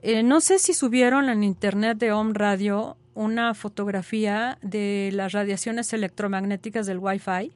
Eh, 0.01 0.23
no 0.23 0.41
sé 0.41 0.59
si 0.59 0.73
subieron 0.73 1.29
en 1.29 1.43
internet 1.43 1.97
de 1.97 2.11
Home 2.11 2.33
Radio 2.33 2.97
una 3.13 3.53
fotografía 3.53 4.57
de 4.61 5.09
las 5.13 5.31
radiaciones 5.31 5.91
electromagnéticas 5.93 6.85
del 6.85 6.99
Wi-Fi. 6.99 7.51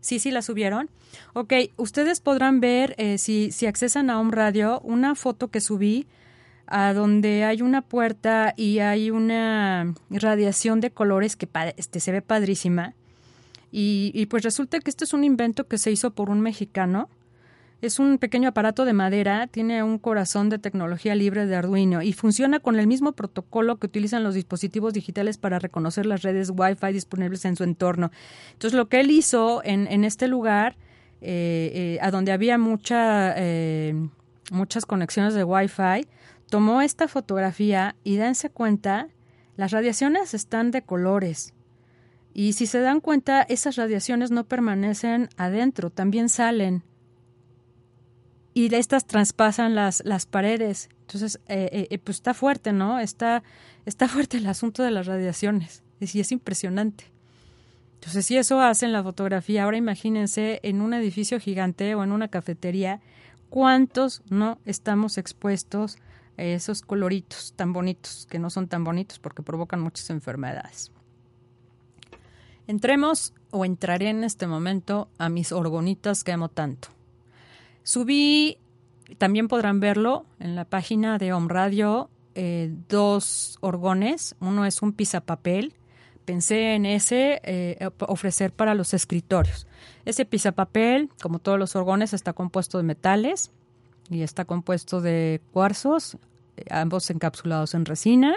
Sí, 0.00 0.18
sí, 0.18 0.30
la 0.30 0.40
subieron. 0.40 0.88
Ok, 1.34 1.52
ustedes 1.76 2.20
podrán 2.20 2.60
ver, 2.60 2.94
eh, 2.96 3.18
si, 3.18 3.50
si 3.50 3.66
accesan 3.66 4.08
a 4.08 4.20
Home 4.20 4.30
Radio, 4.32 4.80
una 4.80 5.14
foto 5.14 5.48
que 5.48 5.60
subí 5.60 6.06
a 6.70 6.94
donde 6.94 7.44
hay 7.44 7.62
una 7.62 7.82
puerta 7.82 8.54
y 8.56 8.78
hay 8.78 9.10
una 9.10 9.92
radiación 10.08 10.80
de 10.80 10.92
colores 10.92 11.34
que 11.34 11.48
este, 11.76 11.98
se 11.98 12.12
ve 12.12 12.22
padrísima. 12.22 12.94
Y, 13.72 14.26
pues 14.26 14.42
resulta 14.42 14.80
que 14.80 14.90
este 14.90 15.04
es 15.04 15.12
un 15.12 15.22
invento 15.22 15.66
que 15.68 15.78
se 15.78 15.92
hizo 15.92 16.12
por 16.12 16.30
un 16.30 16.40
mexicano. 16.40 17.08
Es 17.82 17.98
un 17.98 18.18
pequeño 18.18 18.48
aparato 18.48 18.84
de 18.84 18.92
madera, 18.92 19.46
tiene 19.46 19.82
un 19.82 19.98
corazón 19.98 20.48
de 20.48 20.58
tecnología 20.58 21.14
libre 21.14 21.46
de 21.46 21.56
Arduino 21.56 22.02
y 22.02 22.12
funciona 22.12 22.60
con 22.60 22.78
el 22.78 22.86
mismo 22.86 23.12
protocolo 23.12 23.76
que 23.76 23.86
utilizan 23.86 24.22
los 24.22 24.34
dispositivos 24.34 24.92
digitales 24.92 25.38
para 25.38 25.58
reconocer 25.58 26.04
las 26.04 26.22
redes 26.22 26.52
Wi-Fi 26.54 26.92
disponibles 26.92 27.44
en 27.46 27.56
su 27.56 27.64
entorno. 27.64 28.10
Entonces 28.52 28.76
lo 28.76 28.88
que 28.88 29.00
él 29.00 29.10
hizo 29.10 29.62
en, 29.64 29.86
en 29.86 30.04
este 30.04 30.28
lugar, 30.28 30.76
eh, 31.22 31.70
eh, 31.74 31.98
a 32.02 32.10
donde 32.10 32.32
había 32.32 32.58
mucha, 32.58 33.32
eh, 33.36 33.94
muchas 34.50 34.84
conexiones 34.84 35.32
de 35.32 35.44
Wi-Fi, 35.44 36.06
tomó 36.50 36.82
esta 36.82 37.08
fotografía 37.08 37.96
y 38.04 38.16
dense 38.16 38.50
cuenta, 38.50 39.08
las 39.56 39.70
radiaciones 39.70 40.34
están 40.34 40.70
de 40.72 40.82
colores. 40.82 41.54
Y 42.34 42.52
si 42.52 42.66
se 42.66 42.80
dan 42.80 43.00
cuenta, 43.00 43.42
esas 43.42 43.76
radiaciones 43.76 44.30
no 44.30 44.44
permanecen 44.44 45.28
adentro, 45.36 45.90
también 45.90 46.28
salen. 46.28 46.82
Y 48.52 48.74
estas 48.74 49.06
traspasan 49.06 49.74
las, 49.74 50.02
las 50.04 50.26
paredes. 50.26 50.90
Entonces, 51.02 51.40
eh, 51.46 51.88
eh, 51.90 51.98
pues 51.98 52.18
está 52.18 52.34
fuerte, 52.34 52.72
¿no? 52.72 52.98
Está, 52.98 53.42
está 53.86 54.08
fuerte 54.08 54.36
el 54.36 54.46
asunto 54.46 54.82
de 54.82 54.90
las 54.90 55.06
radiaciones. 55.06 55.82
Y 56.00 56.20
es 56.20 56.32
impresionante. 56.32 57.04
Entonces, 57.94 58.26
si 58.26 58.36
eso 58.38 58.60
hace 58.60 58.86
en 58.86 58.92
la 58.92 59.02
fotografía, 59.02 59.64
ahora 59.64 59.76
imagínense 59.76 60.58
en 60.62 60.80
un 60.80 60.94
edificio 60.94 61.38
gigante 61.38 61.94
o 61.94 62.02
en 62.02 62.12
una 62.12 62.28
cafetería, 62.28 63.00
¿cuántos 63.50 64.22
no 64.30 64.58
estamos 64.64 65.18
expuestos 65.18 65.98
esos 66.40 66.82
coloritos 66.82 67.52
tan 67.54 67.72
bonitos, 67.72 68.26
que 68.30 68.38
no 68.38 68.50
son 68.50 68.68
tan 68.68 68.84
bonitos 68.84 69.18
porque 69.18 69.42
provocan 69.42 69.80
muchas 69.80 70.10
enfermedades. 70.10 70.90
Entremos 72.66 73.34
o 73.50 73.64
entraré 73.64 74.10
en 74.10 74.24
este 74.24 74.46
momento 74.46 75.08
a 75.18 75.28
mis 75.28 75.52
orgonitas 75.52 76.22
que 76.24 76.32
amo 76.32 76.48
tanto. 76.48 76.88
Subí, 77.82 78.58
también 79.18 79.48
podrán 79.48 79.80
verlo 79.80 80.24
en 80.38 80.54
la 80.54 80.64
página 80.64 81.18
de 81.18 81.32
Home 81.32 81.48
Radio, 81.48 82.10
eh, 82.34 82.72
dos 82.88 83.58
orgones. 83.60 84.36
Uno 84.40 84.64
es 84.64 84.82
un 84.82 84.92
pisapapel. 84.92 85.74
Pensé 86.24 86.74
en 86.74 86.86
ese 86.86 87.40
eh, 87.42 87.90
ofrecer 88.06 88.52
para 88.52 88.74
los 88.74 88.94
escritorios. 88.94 89.66
Ese 90.04 90.24
pisapapel, 90.24 91.10
como 91.20 91.40
todos 91.40 91.58
los 91.58 91.74
orgones, 91.74 92.12
está 92.12 92.32
compuesto 92.32 92.78
de 92.78 92.84
metales 92.84 93.50
y 94.10 94.22
está 94.22 94.44
compuesto 94.44 95.00
de 95.00 95.40
cuarzos, 95.52 96.18
ambos 96.70 97.10
encapsulados 97.10 97.74
en 97.74 97.84
resina. 97.84 98.34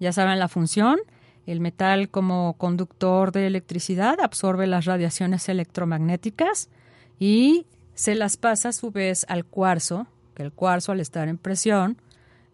Ya 0.00 0.12
saben 0.12 0.38
la 0.38 0.48
función. 0.48 0.98
El 1.46 1.60
metal 1.60 2.08
como 2.08 2.54
conductor 2.54 3.32
de 3.32 3.46
electricidad 3.46 4.20
absorbe 4.20 4.66
las 4.66 4.84
radiaciones 4.84 5.48
electromagnéticas 5.48 6.68
y 7.18 7.66
se 7.94 8.14
las 8.14 8.36
pasa 8.36 8.70
a 8.70 8.72
su 8.72 8.90
vez 8.90 9.26
al 9.28 9.44
cuarzo, 9.44 10.06
que 10.34 10.42
el 10.42 10.52
cuarzo 10.52 10.92
al 10.92 11.00
estar 11.00 11.28
en 11.28 11.38
presión, 11.38 11.98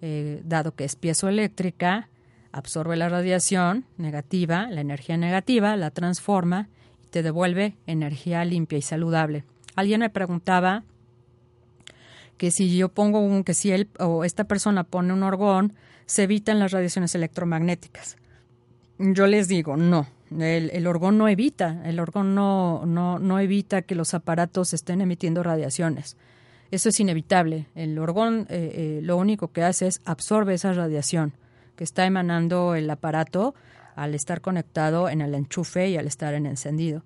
eh, 0.01 0.43
dado 0.45 0.75
que 0.75 0.85
es 0.85 0.97
piezoeléctrica, 0.97 2.09
absorbe 2.53 2.97
la 2.97 3.09
radiación 3.09 3.85
negativa, 3.97 4.69
la 4.71 4.81
energía 4.81 5.16
negativa, 5.16 5.77
la 5.77 5.91
transforma 5.91 6.69
y 7.05 7.09
te 7.09 7.23
devuelve 7.23 7.77
energía 7.87 8.45
limpia 8.45 8.79
y 8.79 8.83
saludable. 8.83 9.45
Alguien 9.77 10.01
me 10.01 10.11
preguntaba 10.11 10.85
que 12.39 12.51
si 12.51 12.74
yo 12.76 12.89
pongo 12.89 13.20
un, 13.20 13.45
que 13.45 13.53
si 13.53 13.72
él 13.72 13.91
o 13.99 14.24
esta 14.24 14.45
persona 14.45 14.84
pone 14.84 15.12
un 15.12 15.22
orgón, 15.22 15.74
se 16.07 16.22
evitan 16.22 16.59
las 16.59 16.72
radiaciones 16.72 17.14
electromagnéticas. 17.14 18.16
Yo 18.99 19.26
les 19.26 19.47
digo, 19.49 19.76
no, 19.76 20.07
el, 20.30 20.70
el 20.70 20.86
orgón 20.86 21.18
no 21.18 21.28
evita, 21.28 21.82
el 21.84 22.01
orgón 22.01 22.34
no, 22.34 22.86
no, 22.86 23.18
no 23.18 23.39
evita 23.39 23.82
que 23.82 23.95
los 23.95 24.14
aparatos 24.14 24.72
estén 24.72 25.01
emitiendo 25.01 25.43
radiaciones. 25.43 26.16
Eso 26.70 26.91
es 26.91 27.01
inevitable. 27.01 27.66
El 27.74 27.99
orgón 27.99 28.47
eh, 28.51 28.72
eh, 28.74 29.01
lo 29.03 29.16
único 29.16 29.53
que 29.53 29.62
hace 29.62 29.86
es 29.86 30.01
absorbe 30.05 30.55
esa 30.55 30.72
radiación 30.72 31.32
que 31.76 31.84
está 31.84 32.05
emanando 32.07 32.74
el 32.74 32.91
aparato 32.91 33.55
al 33.95 34.14
estar 34.14 34.41
conectado 34.41 35.09
en 35.09 35.20
el 35.20 35.34
enchufe 35.34 35.89
y 35.89 35.97
al 35.97 36.07
estar 36.07 36.34
en 36.34 36.47
encendido. 36.47 37.03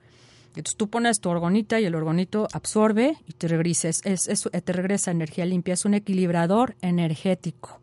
Entonces 0.55 0.77
tú 0.77 0.89
pones 0.91 1.21
tu 1.21 1.31
orgonita 1.31 1.81
y 1.81 1.87
el 1.87 1.95
orgonito 1.95 2.47
absorbe 2.53 3.17
y 3.27 3.33
te 3.33 3.49
regresa, 3.49 3.89
te 3.91 4.73
regresa 4.73 5.11
energía 5.11 5.47
limpia, 5.47 5.75
es 5.75 5.85
un 5.85 5.95
equilibrador 5.95 6.77
energético. 6.83 7.81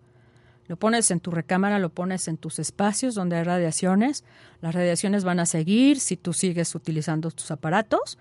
Lo 0.68 0.78
pones 0.78 1.10
en 1.10 1.20
tu 1.20 1.32
recámara, 1.32 1.80
lo 1.80 1.90
pones 1.90 2.28
en 2.28 2.38
tus 2.38 2.60
espacios 2.60 3.16
donde 3.16 3.38
hay 3.38 3.44
radiaciones. 3.44 4.24
Las 4.62 4.76
radiaciones 4.76 5.24
van 5.24 5.40
a 5.40 5.48
seguir 5.48 6.00
si 6.00 6.16
tú 6.16 6.32
sigues 6.32 6.76
utilizando 6.76 7.32
tus 7.32 7.50
aparatos, 7.50 8.20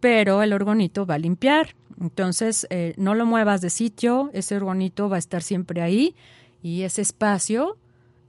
pero 0.00 0.42
el 0.42 0.54
orgonito 0.54 1.04
va 1.04 1.16
a 1.16 1.18
limpiar. 1.18 1.76
Entonces, 2.00 2.66
eh, 2.70 2.94
no 2.96 3.14
lo 3.14 3.26
muevas 3.26 3.60
de 3.60 3.68
sitio, 3.68 4.30
ese 4.32 4.56
orgonito 4.56 5.10
va 5.10 5.16
a 5.16 5.18
estar 5.18 5.42
siempre 5.42 5.82
ahí 5.82 6.16
y 6.62 6.82
ese 6.82 7.02
espacio 7.02 7.76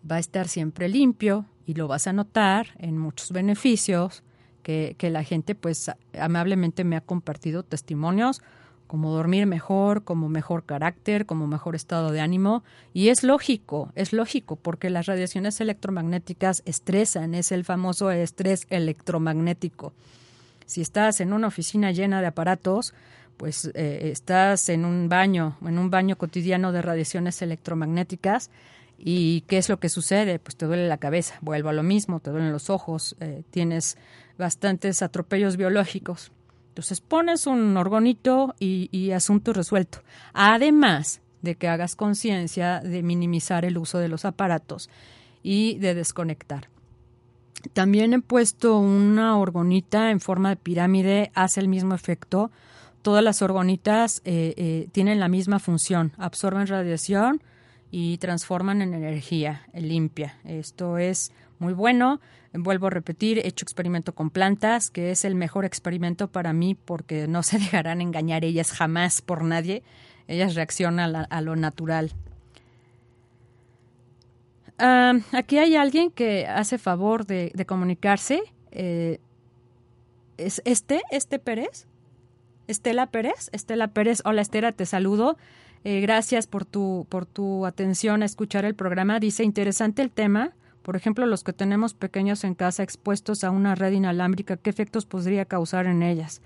va 0.09 0.18
a 0.18 0.20
estar 0.20 0.49
siempre 0.49 0.89
limpio 0.89 1.45
y 1.66 1.76
lo 1.76 1.88
vas 1.88 2.07
a 2.07 2.11
notar 2.11 2.68
en 2.80 2.97
muchos 2.97 3.32
beneficios 3.32 4.24
que, 4.64 4.95
la 5.11 5.24
gente 5.24 5.53
pues 5.53 5.91
amablemente 6.20 6.84
me 6.84 6.95
ha 6.95 7.01
compartido 7.01 7.64
testimonios 7.64 8.41
como 8.88 9.11
dormir 9.11 9.47
mejor, 9.47 10.03
como 10.03 10.30
mejor 10.30 10.66
carácter, 10.66 11.26
como 11.26 11.47
mejor 11.47 11.76
estado 11.76 12.11
de 12.11 12.22
ánimo. 12.22 12.64
Y 12.93 13.09
es 13.09 13.24
lógico, 13.24 13.91
es 13.95 14.14
lógico, 14.14 14.55
porque 14.55 14.89
las 14.89 15.07
radiaciones 15.07 15.59
electromagnéticas 15.61 16.61
estresan, 16.66 17.34
es 17.34 17.51
el 17.51 17.66
famoso 17.66 18.11
estrés 18.11 18.68
electromagnético. 18.70 19.93
Si 20.66 20.82
estás 20.82 21.22
en 21.22 21.34
una 21.34 21.47
oficina 21.47 21.91
llena 21.91 22.22
de 22.22 22.28
aparatos, 22.28 22.93
pues 23.38 23.72
eh, 23.74 24.11
estás 24.11 24.70
en 24.70 24.86
un 24.86 25.09
baño, 25.09 25.57
en 25.66 25.80
un 25.80 25.89
baño 25.89 26.16
cotidiano 26.16 26.72
de 26.72 26.82
radiaciones 26.82 27.41
electromagnéticas. 27.41 28.51
¿Y 28.97 29.41
qué 29.41 29.57
es 29.57 29.70
lo 29.70 29.80
que 29.80 29.89
sucede? 29.89 30.39
Pues 30.39 30.55
te 30.55 30.66
duele 30.66 30.88
la 30.88 30.97
cabeza, 30.97 31.36
vuelvo 31.41 31.70
a 31.70 31.74
lo 31.74 31.84
mismo, 31.84 32.20
te 32.20 32.30
duelen 32.30 32.51
los 32.51 32.70
ojos, 32.70 33.16
eh, 33.20 33.43
tienes 33.49 33.97
bastantes 34.38 35.01
atropellos 35.01 35.57
biológicos. 35.57 36.31
Entonces 36.69 37.01
pones 37.01 37.45
un 37.45 37.77
orgonito 37.77 38.55
y, 38.59 39.11
asunto 39.11 39.53
resuelto. 39.53 39.99
Además 40.34 41.21
de 41.43 41.55
que 41.55 41.67
hagas 41.67 41.95
conciencia 41.95 42.79
de 42.79 43.03
minimizar 43.03 43.63
el 43.63 43.77
uso 43.77 43.99
de 43.99 44.07
los 44.07 44.25
aparatos 44.25 44.89
y 45.43 45.77
de 45.77 45.93
desconectar. 45.93 46.69
También 47.73 48.13
he 48.13 48.21
puesto 48.21 48.79
una 48.79 49.38
orgonita 49.38 50.09
en 50.09 50.19
forma 50.19 50.49
de 50.49 50.55
pirámide, 50.55 51.31
hace 51.36 51.59
el 51.59 51.67
mismo 51.67 51.93
efecto. 51.93 52.49
Todas 53.03 53.23
las 53.23 53.41
orgonitas 53.41 54.21
eh, 54.25 54.53
eh, 54.57 54.88
tienen 54.91 55.19
la 55.19 55.27
misma 55.27 55.59
función, 55.59 56.13
absorben 56.17 56.65
radiación 56.65 57.43
y 57.91 58.17
transforman 58.17 58.81
en 58.81 58.95
energía 58.95 59.67
limpia. 59.75 60.39
Esto 60.43 60.97
es 60.97 61.31
muy 61.59 61.73
bueno. 61.73 62.19
Vuelvo 62.53 62.85
a 62.87 62.89
repetir, 62.91 63.39
he 63.39 63.47
hecho 63.47 63.65
experimento 63.65 64.13
con 64.13 64.29
plantas, 64.29 64.91
que 64.91 65.09
es 65.09 65.25
el 65.25 65.33
mejor 65.33 65.65
experimento 65.65 66.27
para 66.27 66.53
mí 66.53 66.75
porque 66.75 67.27
no 67.27 67.41
se 67.41 67.57
dejarán 67.59 67.99
engañar 67.99 68.45
ellas 68.45 68.71
jamás 68.71 69.21
por 69.21 69.43
nadie. 69.43 69.83
Ellas 70.27 70.55
reaccionan 70.55 71.27
a, 71.29 71.41
lo 71.41 71.55
natural. 71.55 72.11
Aquí 74.77 75.57
hay 75.57 75.75
alguien 75.75 76.11
que 76.11 76.47
hace 76.47 76.77
favor 76.77 77.25
de, 77.25 77.51
comunicarse. 77.67 78.41
Eh, 78.71 79.19
¿Es 80.37 80.61
este, 80.65 81.01
este 81.11 81.39
Pérez? 81.39 81.87
Estela 82.67 83.07
Pérez. 83.07 83.49
Estela 83.51 83.89
Pérez, 83.89 84.21
hola 84.25 84.41
Estela, 84.41 84.71
te 84.71 84.85
saludo. 84.85 85.37
Eh, 85.83 85.99
gracias 85.99 86.47
por 86.47 86.63
tu, 86.63 87.05
por 87.09 87.25
tu 87.25 87.65
atención 87.65 88.21
a 88.21 88.25
escuchar 88.25 88.63
el 88.63 88.75
programa. 88.75 89.19
Dice, 89.19 89.43
interesante 89.43 90.01
el 90.01 90.11
tema. 90.11 90.53
Por 90.84 90.97
ejemplo, 90.97 91.25
los 91.25 91.43
que 91.43 91.53
tenemos 91.53 91.93
pequeños 91.93 92.43
en 92.43 92.55
casa 92.55 92.84
expuestos 92.84 93.43
a 93.43 93.51
una 93.51 93.73
red 93.73 93.93
inalámbrica, 93.93 94.57
¿qué 94.57 94.69
efectos 94.69 95.05
podría 95.05 95.45
causar 95.45 95.88
en 95.88 96.03
ellas? 96.03 96.41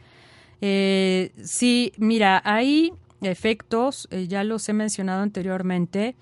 Eh, 0.62 1.32
sí, 1.44 1.92
mira, 1.98 2.42
hay 2.46 2.94
efectos, 3.22 4.08
eh, 4.12 4.28
ya 4.28 4.44
los 4.44 4.70
he 4.70 4.74
mencionado 4.74 5.24
anteriormente. 5.24 6.16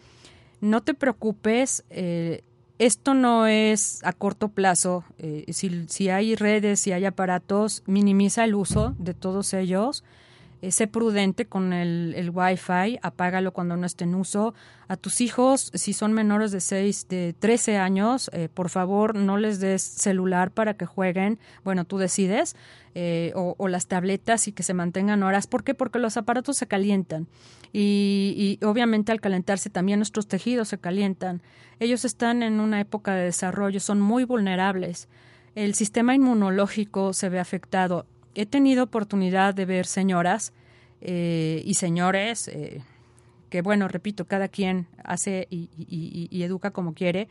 No 0.62 0.82
te 0.82 0.94
preocupes, 0.94 1.84
eh, 1.90 2.42
esto 2.80 3.14
no 3.14 3.48
es 3.48 4.02
a 4.04 4.14
corto 4.14 4.48
plazo. 4.48 5.04
si, 5.50 5.86
si 5.88 6.10
hay 6.10 6.36
redes, 6.36 6.80
si 6.80 6.94
hay 6.94 7.06
aparatos, 7.06 7.84
minimiza 7.86 8.46
el 8.46 8.56
uso 8.56 8.96
de 8.98 9.14
todos 9.14 9.54
ellos 9.54 10.04
eh, 10.62 10.72
sé 10.72 10.88
prudente 10.88 11.46
con 11.46 11.74
el, 11.74 12.14
el 12.16 12.30
Wi-Fi, 12.30 13.00
apágalo 13.02 13.52
cuando 13.54 13.78
no 13.78 13.86
esté 13.86 14.06
en 14.06 14.16
uso. 14.16 14.54
A 14.88 14.98
tus 14.98 15.22
hijos, 15.22 15.72
si 15.74 15.94
son 15.94 16.14
menores 16.14 16.52
de 16.52 16.62
6, 16.62 17.08
de 17.08 17.36
13 17.38 17.78
años, 17.78 18.30
eh, 18.34 18.50
por 18.54 18.70
favor 18.70 19.16
no 19.16 19.38
les 19.38 19.60
des 19.60 19.82
celular 19.82 20.52
para 20.52 20.76
que 20.76 20.86
jueguen, 20.86 21.40
bueno, 21.64 21.86
tú 21.86 21.98
decides, 21.98 22.56
eh, 22.94 23.34
o, 23.36 23.68
las 23.68 23.88
tabletas 23.88 24.48
y 24.48 24.52
que 24.52 24.64
se 24.64 24.74
mantengan 24.74 25.24
horas. 25.24 25.48
¿Por 25.48 25.64
qué? 25.64 25.74
Porque 25.74 26.00
los 26.00 26.18
aparatos 26.18 26.58
se 26.58 26.68
calientan 26.68 27.28
y, 27.74 28.58
y 28.62 28.66
obviamente 28.66 29.12
al 29.12 29.20
calentarse 29.20 29.70
también 29.70 30.00
nuestros 30.00 30.28
tejidos 30.28 30.70
se 30.70 30.78
calientan. 30.78 31.42
Ellos 31.80 32.06
están 32.06 32.44
en 32.44 32.60
una 32.60 32.80
época 32.80 33.14
de 33.16 33.26
desarrollo, 33.26 33.80
son 33.80 34.00
muy 34.00 34.24
vulnerables. 34.24 35.10
El 35.56 35.74
sistema 35.74 36.16
inmunológico 36.16 37.14
se 37.14 37.30
ve 37.30 37.40
afectado 37.40 38.06
he 38.36 38.46
tenido 38.46 38.84
oportunidad 38.84 39.56
de 39.56 39.66
ver 39.66 39.86
señoras 39.86 40.54
eh, 41.02 41.62
y 41.66 41.74
señores 41.76 42.48
eh, 42.50 42.82
que, 43.50 43.62
bueno, 43.62 43.88
repito, 43.88 44.26
cada 44.26 44.48
quien 44.50 44.88
hace 45.04 45.48
y, 45.50 46.44
educa 46.44 46.72
como 46.72 46.94
quiere, 46.94 47.28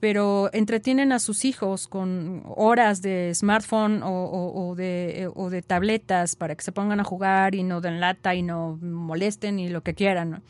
pero 0.00 0.48
entretienen 0.54 1.12
a 1.12 1.18
sus 1.18 1.44
hijos 1.44 1.86
con 1.86 2.42
horas 2.46 3.02
de 3.02 3.32
smartphone 3.34 4.00
o, 4.02 4.74
de, 4.76 5.30
o, 5.34 5.50
de, 5.50 5.60
tabletas 5.60 6.36
para 6.36 6.54
que 6.54 6.64
se 6.64 6.72
pongan 6.72 7.00
a 7.00 7.04
jugar 7.04 7.54
y 7.54 7.62
no 7.62 7.82
den 7.82 8.00
lata 8.00 8.34
y 8.34 8.42
no 8.42 8.78
molesten 8.80 9.58
y 9.58 9.68
lo 9.68 9.82
que 9.82 9.94
quieran. 9.94 10.42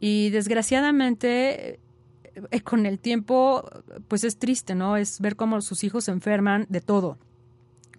Y 0.00 0.30
desgraciadamente 0.30 1.78
eh, 2.50 2.60
con 2.62 2.86
el 2.86 2.98
tiempo, 2.98 3.64
pues 4.08 4.24
es 4.24 4.38
triste, 4.38 4.74
¿no? 4.74 4.96
Es 4.96 5.20
ver 5.20 5.36
cómo 5.36 5.60
sus 5.60 5.84
hijos 5.84 6.04
se 6.04 6.10
enferman 6.10 6.66
de 6.68 6.80
todo 6.80 7.18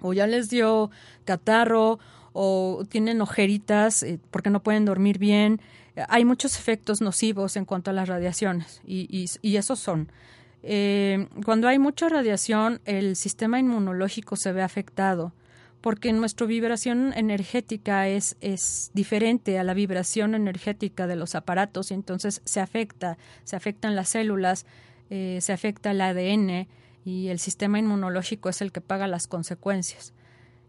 o 0.04 0.14
ya 0.14 0.28
les 0.28 0.50
dio 0.50 0.92
catarro 1.26 2.00
o 2.34 2.84
tienen 2.90 3.22
ojeritas 3.22 4.04
eh, 4.04 4.20
porque 4.30 4.50
no 4.50 4.62
pueden 4.62 4.86
dormir 4.86 5.18
bien. 5.18 5.62
Hay 6.10 6.26
muchos 6.26 6.58
efectos 6.58 7.02
nocivos 7.02 7.56
en 7.56 7.66
cuanto 7.66 7.92
a 7.92 7.94
las 7.94 8.08
radiaciones 8.10 8.82
y, 8.86 9.28
y, 9.42 9.58
esos 9.58 9.80
son. 9.80 10.12
Eh, 10.64 11.28
cuando 11.46 11.68
hay 11.68 11.78
mucha 11.78 12.10
radiación, 12.10 12.82
el 12.86 13.16
sistema 13.16 13.60
inmunológico 13.60 14.36
se 14.36 14.52
ve 14.52 14.64
afectado 14.64 15.34
porque 15.84 16.14
nuestra 16.14 16.48
vibración 16.48 17.12
energética 17.14 18.08
es, 18.08 18.38
es 18.40 18.90
diferente 18.94 19.60
a 19.60 19.66
la 19.66 19.74
vibración 19.74 20.34
energética 20.34 21.08
de 21.08 21.18
los 21.18 21.36
aparatos 21.36 21.92
y 21.92 21.94
entonces 21.94 22.42
se 22.46 22.62
afecta, 22.62 23.18
se 23.44 23.58
afectan 23.58 23.94
las 23.94 24.08
células, 24.08 24.66
eh, 25.10 25.40
se 25.42 25.52
afecta 25.52 25.92
el 25.92 26.00
ADN, 26.00 26.70
y 27.06 27.28
el 27.28 27.40
sistema 27.40 27.80
inmunológico 27.80 28.50
es 28.50 28.62
el 28.62 28.72
que 28.72 28.82
paga 28.82 29.08
las 29.08 29.28
consecuencias. 29.28 30.14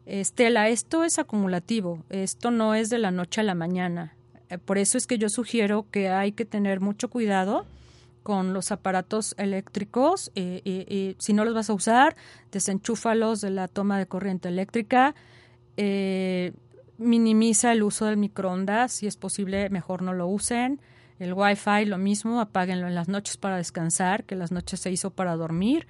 Estela, 0.06 0.68
esto 0.68 1.04
es 1.04 1.18
acumulativo, 1.18 2.04
esto 2.10 2.50
no 2.50 2.74
es 2.74 2.90
de 2.90 2.98
la 2.98 3.10
noche 3.10 3.40
a 3.40 3.44
la 3.44 3.54
mañana. 3.54 4.14
Eh, 4.50 4.58
por 4.58 4.78
eso 4.78 4.98
es 4.98 5.06
que 5.06 5.18
yo 5.18 5.28
sugiero 5.28 5.86
que 5.90 6.08
hay 6.08 6.32
que 6.32 6.44
tener 6.44 6.80
mucho 6.80 7.08
cuidado 7.08 7.66
con 8.22 8.54
los 8.54 8.72
aparatos 8.72 9.34
eléctricos 9.38 10.32
y, 10.34 10.62
y, 10.64 11.14
si 11.18 11.34
no 11.34 11.44
los 11.44 11.54
vas 11.54 11.68
a 11.68 11.74
usar, 11.74 12.16
desenchúfalos 12.50 13.42
de 13.42 13.50
la 13.50 13.68
toma 13.68 13.98
de 13.98 14.06
corriente 14.06 14.48
eléctrica. 14.48 15.14
Eh, 15.76 16.52
minimiza 16.96 17.72
el 17.72 17.82
uso 17.82 18.06
del 18.06 18.16
microondas, 18.16 18.92
si 18.92 19.06
es 19.06 19.16
posible, 19.16 19.68
mejor 19.68 20.02
no 20.02 20.14
lo 20.14 20.26
usen. 20.26 20.80
El 21.18 21.34
Wi-Fi, 21.34 21.84
lo 21.84 21.98
mismo, 21.98 22.40
apáguenlo 22.40 22.88
en 22.88 22.94
las 22.94 23.08
noches 23.08 23.36
para 23.36 23.56
descansar, 23.56 24.24
que 24.24 24.36
las 24.36 24.52
noches 24.52 24.80
se 24.80 24.90
hizo 24.90 25.10
para 25.10 25.36
dormir. 25.36 25.86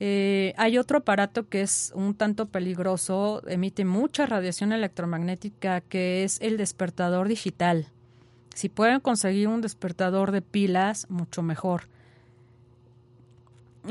Eh, 0.00 0.54
hay 0.56 0.78
otro 0.78 0.98
aparato 0.98 1.48
que 1.48 1.60
es 1.60 1.92
un 1.94 2.14
tanto 2.14 2.46
peligroso, 2.46 3.42
emite 3.48 3.84
mucha 3.84 4.26
radiación 4.26 4.72
electromagnética, 4.72 5.80
que 5.80 6.24
es 6.24 6.40
el 6.40 6.56
despertador 6.56 7.28
digital. 7.28 7.88
Si 8.54 8.68
pueden 8.68 9.00
conseguir 9.00 9.48
un 9.48 9.60
despertador 9.60 10.30
de 10.30 10.42
pilas, 10.42 11.08
mucho 11.10 11.42
mejor. 11.42 11.88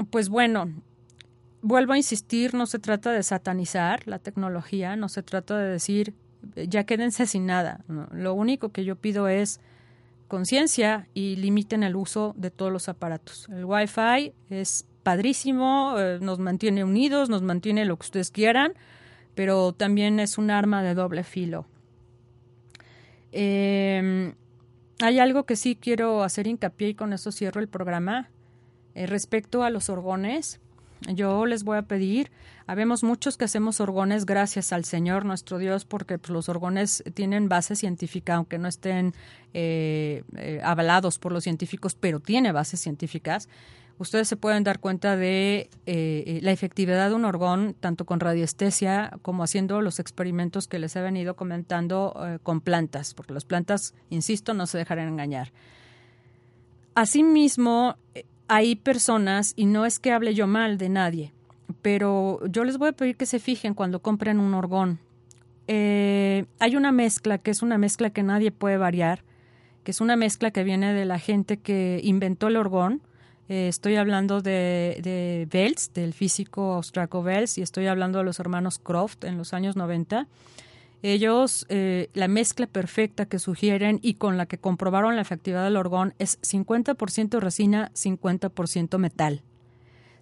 Pues 0.10 0.30
bueno, 0.30 0.70
vuelvo 1.62 1.94
a 1.94 1.98
insistir, 1.98 2.54
no 2.54 2.66
se 2.66 2.80
trata 2.80 3.12
de 3.12 3.24
satanizar 3.24 4.08
la 4.08 4.20
tecnología, 4.20 4.96
no 4.96 5.10
se 5.10 5.24
trata 5.24 5.58
de 5.58 5.72
decir, 5.72 6.14
ya 6.56 6.86
quédense 6.86 7.26
sin 7.26 7.46
nada. 7.46 7.84
Lo 8.12 8.34
único 8.34 8.70
que 8.70 8.86
yo 8.86 8.96
pido 8.96 9.28
es 9.28 9.60
conciencia 10.28 11.08
y 11.14 11.36
limiten 11.38 11.84
el 11.84 11.96
uso 11.96 12.34
de 12.38 12.52
todos 12.52 12.72
los 12.72 12.90
aparatos. 12.90 13.48
El 13.50 13.66
Wi-Fi 13.66 14.34
es 14.50 14.86
padrísimo, 15.08 15.96
eh, 15.98 16.20
nos 16.20 16.38
mantiene 16.38 16.84
unidos, 16.84 17.30
nos 17.30 17.42
mantiene 17.42 17.86
lo 17.86 17.96
que 17.96 18.08
ustedes 18.08 18.30
quieran, 18.30 18.74
pero 19.36 19.72
también 19.72 20.20
es 20.20 20.38
un 20.38 20.52
arma 20.52 20.84
de 20.84 20.96
doble 20.96 21.24
filo. 21.24 21.66
Em, 23.32 24.34
hay 25.00 25.20
algo 25.20 25.46
que 25.46 25.56
sí 25.56 25.78
quiero 25.78 26.24
hacer 26.24 26.46
hincapié 26.46 26.90
y 26.90 26.94
con 26.94 27.14
eso 27.14 27.32
cierro 27.32 27.62
el 27.62 27.70
programa. 27.70 28.30
Eh, 28.96 29.06
respecto 29.08 29.64
a 29.64 29.70
los 29.70 29.90
orgones, 29.90 30.60
Yo 31.14 31.46
les 31.46 31.64
voy 31.64 31.78
a 31.78 31.84
pedir, 31.84 32.32
habemos 32.66 33.04
muchos 33.04 33.38
que 33.38 33.46
hacemos 33.46 33.80
orgones 33.80 34.26
gracias 34.26 34.74
al 34.74 34.84
Señor 34.84 35.26
nuestro 35.26 35.60
Dios, 35.60 35.86
porque 35.86 36.18
pues, 36.18 36.32
los 36.32 36.50
orgones 36.50 37.04
tienen 37.14 37.50
base 37.50 37.76
científica, 37.76 38.34
aunque 38.34 38.58
no 38.58 38.68
estén 38.68 39.14
eh, 39.54 40.24
avalados 40.64 41.20
por 41.20 41.32
los 41.32 41.44
científicos, 41.44 41.94
pero 41.94 42.20
tiene 42.20 42.52
bases 42.52 42.80
científicas. 42.80 43.48
Ustedes 44.00 44.28
se 44.28 44.38
pueden 44.38 44.64
dar 44.64 44.80
cuenta 44.80 45.16
de 45.16 45.70
eh, 45.86 46.40
la 46.44 46.52
efectividad 46.52 47.10
de 47.10 47.16
un 47.16 47.26
orgón, 47.26 47.76
tanto 47.80 48.06
con 48.06 48.20
radiestesia 48.20 49.18
como 49.22 49.44
haciendo 49.44 49.82
los 49.82 50.00
experimentos 50.00 50.68
que 50.68 50.80
les 50.80 50.96
he 50.96 51.02
venido 51.02 51.36
comentando 51.36 52.16
con 52.44 52.62
plantas, 52.62 53.14
porque 53.16 53.34
las 53.34 53.46
plantas, 53.46 53.96
insisto, 54.10 54.54
no 54.54 54.68
se 54.68 54.78
dejarán 54.78 55.08
engañar. 55.08 55.52
Asimismo, 56.94 57.96
hay 58.48 58.76
personas, 58.76 59.54
y 59.56 59.66
no 59.66 59.86
es 59.86 60.00
que 60.00 60.12
hable 60.12 60.34
yo 60.34 60.48
mal 60.48 60.78
de 60.78 60.90
nadie, 60.90 61.34
pero 61.82 62.40
yo 62.48 62.64
les 62.64 62.78
voy 62.78 62.90
a 62.90 62.94
pedir 62.94 63.18
que 63.18 63.26
se 63.26 63.40
fijen 63.40 63.74
cuando 63.74 64.02
compren 64.02 64.40
un 64.40 64.54
orgón. 64.54 65.00
Eh, 65.68 66.46
hay 66.60 66.76
una 66.76 66.92
mezcla 66.92 67.38
que 67.38 67.52
es 67.52 67.62
una 67.62 67.78
mezcla 67.78 68.10
que 68.10 68.24
nadie 68.24 68.52
puede 68.52 68.78
variar, 68.78 69.24
que 69.84 69.92
es 69.92 70.02
una 70.02 70.16
mezcla 70.16 70.52
que 70.52 70.64
viene 70.64 70.94
de 70.94 71.06
la 71.06 71.20
gente 71.20 71.58
que 71.58 72.00
inventó 72.04 72.48
el 72.48 72.58
orgón. 72.58 73.02
Eh, 73.50 73.68
estoy 73.70 73.96
hablando 73.96 74.42
de, 74.42 75.00
de 75.02 75.48
del 75.94 76.14
físico 76.14 76.74
austriaco 76.74 77.22
Wells, 77.22 77.58
y 77.58 77.62
estoy 77.62 77.88
hablando 77.88 78.20
de 78.20 78.26
los 78.26 78.40
hermanos 78.40 78.80
Croft 78.80 79.24
en 79.24 79.38
los 79.38 79.54
años 79.54 79.76
90. 79.76 80.28
Ellos, 81.04 81.66
eh, 81.70 82.10
la 82.14 82.28
mezcla 82.28 82.68
perfecta 82.68 83.26
que 83.26 83.40
sugieren 83.40 84.00
y 84.02 84.16
con 84.16 84.36
la 84.36 84.48
que 84.48 84.58
comprobaron 84.58 85.16
la 85.16 85.22
efectividad 85.22 85.64
del 85.64 85.78
orgón 85.78 86.14
es 86.18 86.40
50% 86.42 87.40
resina, 87.40 87.92
50% 87.94 88.98
metal. 88.98 89.44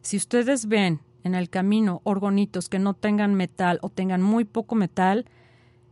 Si 0.02 0.18
ustedes 0.18 0.68
ven 0.68 1.00
en 1.24 1.34
el 1.34 1.50
camino 1.50 2.02
orgonitos 2.04 2.70
que 2.70 2.78
no 2.78 2.94
tengan 2.94 3.34
metal 3.34 3.80
o 3.82 3.90
tengan 3.90 4.22
muy 4.22 4.44
poco 4.44 4.76
metal, 4.76 5.26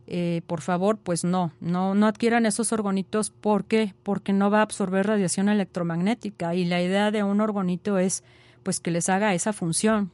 eh, 0.06 0.42
por 0.46 0.60
favor, 0.60 0.98
pues 0.98 1.24
no, 1.24 1.52
no, 1.60 1.94
no 1.94 2.06
adquieran 2.06 2.46
esos 2.46 2.72
orgonitos. 2.72 3.30
¿Por 3.30 3.64
qué? 3.64 3.94
Porque 4.02 4.32
no 4.32 4.50
va 4.50 4.58
a 4.58 4.62
absorber 4.62 5.06
radiación 5.06 5.48
electromagnética 5.48 6.54
y 6.54 6.64
la 6.64 6.82
idea 6.82 7.10
de 7.10 7.22
un 7.22 7.40
orgonito 7.40 7.98
es 7.98 8.22
pues 8.62 8.80
que 8.80 8.90
les 8.90 9.08
haga 9.08 9.34
esa 9.34 9.52
función 9.52 10.10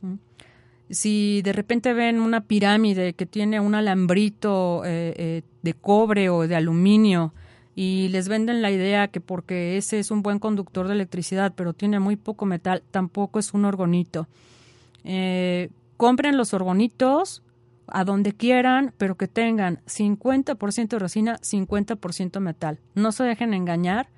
si 0.90 1.40
de 1.42 1.52
repente 1.52 1.92
ven 1.92 2.20
una 2.20 2.40
pirámide 2.40 3.12
que 3.12 3.24
tiene 3.24 3.60
un 3.60 3.76
alambrito 3.76 4.82
eh, 4.84 5.14
eh, 5.16 5.42
de 5.62 5.74
cobre 5.74 6.30
o 6.30 6.48
de 6.48 6.56
aluminio 6.56 7.32
y 7.76 8.08
les 8.08 8.28
venden 8.28 8.60
la 8.60 8.72
idea 8.72 9.06
que 9.06 9.20
porque 9.20 9.76
ese 9.76 10.00
es 10.00 10.10
un 10.10 10.22
buen 10.22 10.40
conductor 10.40 10.88
de 10.88 10.94
electricidad, 10.94 11.52
pero 11.54 11.72
tiene 11.72 12.00
muy 12.00 12.16
poco 12.16 12.44
metal, 12.44 12.82
tampoco 12.90 13.38
es 13.38 13.54
un 13.54 13.64
orgonito. 13.64 14.26
Compren 15.96 16.36
los 16.36 16.52
orgonitos 16.52 17.42
a 17.92 18.04
donde 18.04 18.32
quieran, 18.32 18.92
pero 18.98 19.16
que 19.16 19.28
tengan 19.28 19.80
50% 19.86 20.98
resina, 20.98 21.38
50% 21.38 22.40
metal. 22.40 22.78
No 22.94 23.12
se 23.12 23.24
dejen 23.24 23.54
engañar. 23.54 24.08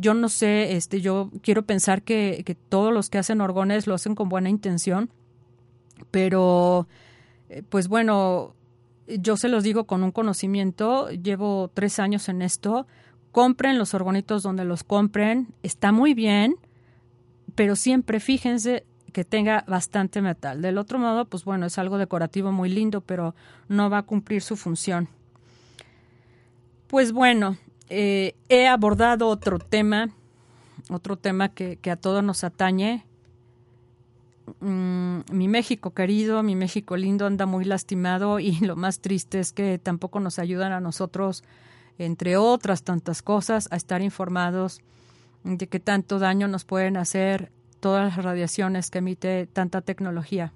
yo 0.00 0.14
no 0.14 0.28
sé, 0.28 0.76
este, 0.76 1.00
yo 1.00 1.30
quiero 1.42 1.62
pensar 1.62 2.02
que, 2.02 2.42
que 2.44 2.54
todos 2.54 2.92
los 2.92 3.10
que 3.10 3.18
hacen 3.18 3.40
orgones 3.40 3.86
lo 3.86 3.94
hacen 3.94 4.14
con 4.14 4.28
buena 4.28 4.50
intención, 4.50 5.10
pero, 6.10 6.88
eh, 7.48 7.62
pues 7.68 7.88
bueno, 7.88 8.54
yo 9.06 9.36
se 9.36 9.48
los 9.48 9.64
digo 9.64 9.84
con 9.84 10.02
un 10.02 10.10
conocimiento, 10.10 11.10
llevo 11.10 11.70
tres 11.72 11.98
años 11.98 12.28
en 12.28 12.42
esto, 12.42 12.86
compren 13.30 13.78
los 13.78 13.94
orgonitos 13.94 14.42
donde 14.42 14.64
los 14.64 14.84
compren, 14.84 15.48
está 15.62 15.92
muy 15.92 16.14
bien, 16.14 16.56
pero 17.54 17.76
siempre 17.76 18.20
fíjense 18.20 18.84
que 19.12 19.24
tenga 19.24 19.64
bastante 19.66 20.20
metal. 20.22 20.62
Del 20.62 20.78
otro 20.78 20.98
modo, 20.98 21.26
pues 21.26 21.44
bueno, 21.44 21.66
es 21.66 21.78
algo 21.78 21.98
decorativo 21.98 22.52
muy 22.52 22.68
lindo, 22.68 23.00
pero 23.00 23.34
no 23.68 23.90
va 23.90 23.98
a 23.98 24.02
cumplir 24.02 24.42
su 24.42 24.56
función. 24.56 25.08
Pues 26.88 27.12
bueno, 27.12 27.56
eh, 27.88 28.34
he 28.48 28.66
abordado 28.66 29.28
otro 29.28 29.58
tema, 29.58 30.10
otro 30.90 31.16
tema 31.16 31.50
que, 31.50 31.78
a 31.90 31.96
todos 31.96 32.24
nos 32.24 32.44
atañe, 32.44 33.04
Mm, 34.60 35.20
mi 35.30 35.48
México 35.48 35.92
querido, 35.92 36.42
mi 36.42 36.56
México 36.56 36.96
lindo 36.96 37.26
anda 37.26 37.46
muy 37.46 37.64
lastimado 37.64 38.40
y 38.40 38.52
lo 38.60 38.76
más 38.76 39.00
triste 39.00 39.40
es 39.40 39.52
que 39.52 39.78
tampoco 39.78 40.20
nos 40.20 40.38
ayudan 40.38 40.72
a 40.72 40.80
nosotros, 40.80 41.44
entre 41.98 42.36
otras 42.36 42.82
tantas 42.82 43.22
cosas, 43.22 43.68
a 43.70 43.76
estar 43.76 44.02
informados 44.02 44.80
de 45.44 45.66
qué 45.66 45.80
tanto 45.80 46.18
daño 46.18 46.48
nos 46.48 46.64
pueden 46.64 46.96
hacer 46.96 47.50
todas 47.82 48.14
las 48.14 48.24
radiaciones 48.24 48.90
que 48.90 48.98
emite 48.98 49.48
tanta 49.52 49.80
tecnología. 49.80 50.52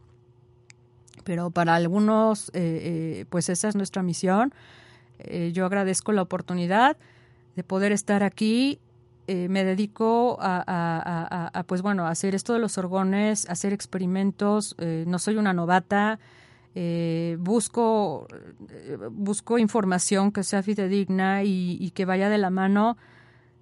Pero 1.25 1.51
para 1.51 1.75
algunos, 1.75 2.51
eh, 2.51 2.53
eh, 2.55 3.25
pues 3.29 3.49
esa 3.49 3.69
es 3.69 3.75
nuestra 3.75 4.05
misión. 4.05 4.55
Eh, 5.19 5.51
yo 5.53 5.67
agradezco 5.67 6.13
la 6.13 6.23
oportunidad 6.23 6.97
de 7.57 7.65
poder 7.65 7.91
estar 7.91 8.23
aquí 8.23 8.79
me 9.29 9.65
dedico 9.65 10.39
a, 10.41 11.65
pues 11.67 11.83
bueno, 11.83 12.07
a 12.07 12.11
hacer 12.11 12.37
esto 12.37 12.53
de 12.53 12.61
los 12.61 12.79
orgones, 12.79 13.49
a 13.49 13.55
hacer 13.55 13.73
experimentos. 13.73 14.77
No 14.79 15.19
soy 15.19 15.35
una 15.35 15.53
novata. 15.53 16.21
Busco, 17.41 18.29
busco 19.11 19.59
información 19.59 20.31
que 20.31 20.45
sea 20.45 20.63
fidedigna 20.63 21.43
y, 21.43 21.91
que 21.91 22.05
vaya 22.05 22.29
de 22.29 22.39
la 22.39 22.51
mano. 22.51 22.97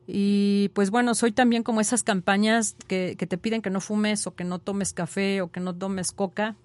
Y 0.07 0.71
pues 0.75 0.91
bueno, 0.91 1.15
soy 1.15 1.33
también 1.33 1.63
como 1.63 1.81
esas 1.81 2.03
campañas 2.03 2.77
que, 2.87 3.17
te 3.17 3.39
piden 3.39 3.63
que 3.63 3.71
no 3.71 3.81
fumes 3.81 4.27
o 4.27 4.35
que 4.35 4.45
no 4.45 4.59
tomes 4.59 4.93
café 4.93 5.41
o 5.41 5.51
que 5.51 5.61
no 5.61 5.75
tomes 5.75 6.13
coca. 6.13 6.57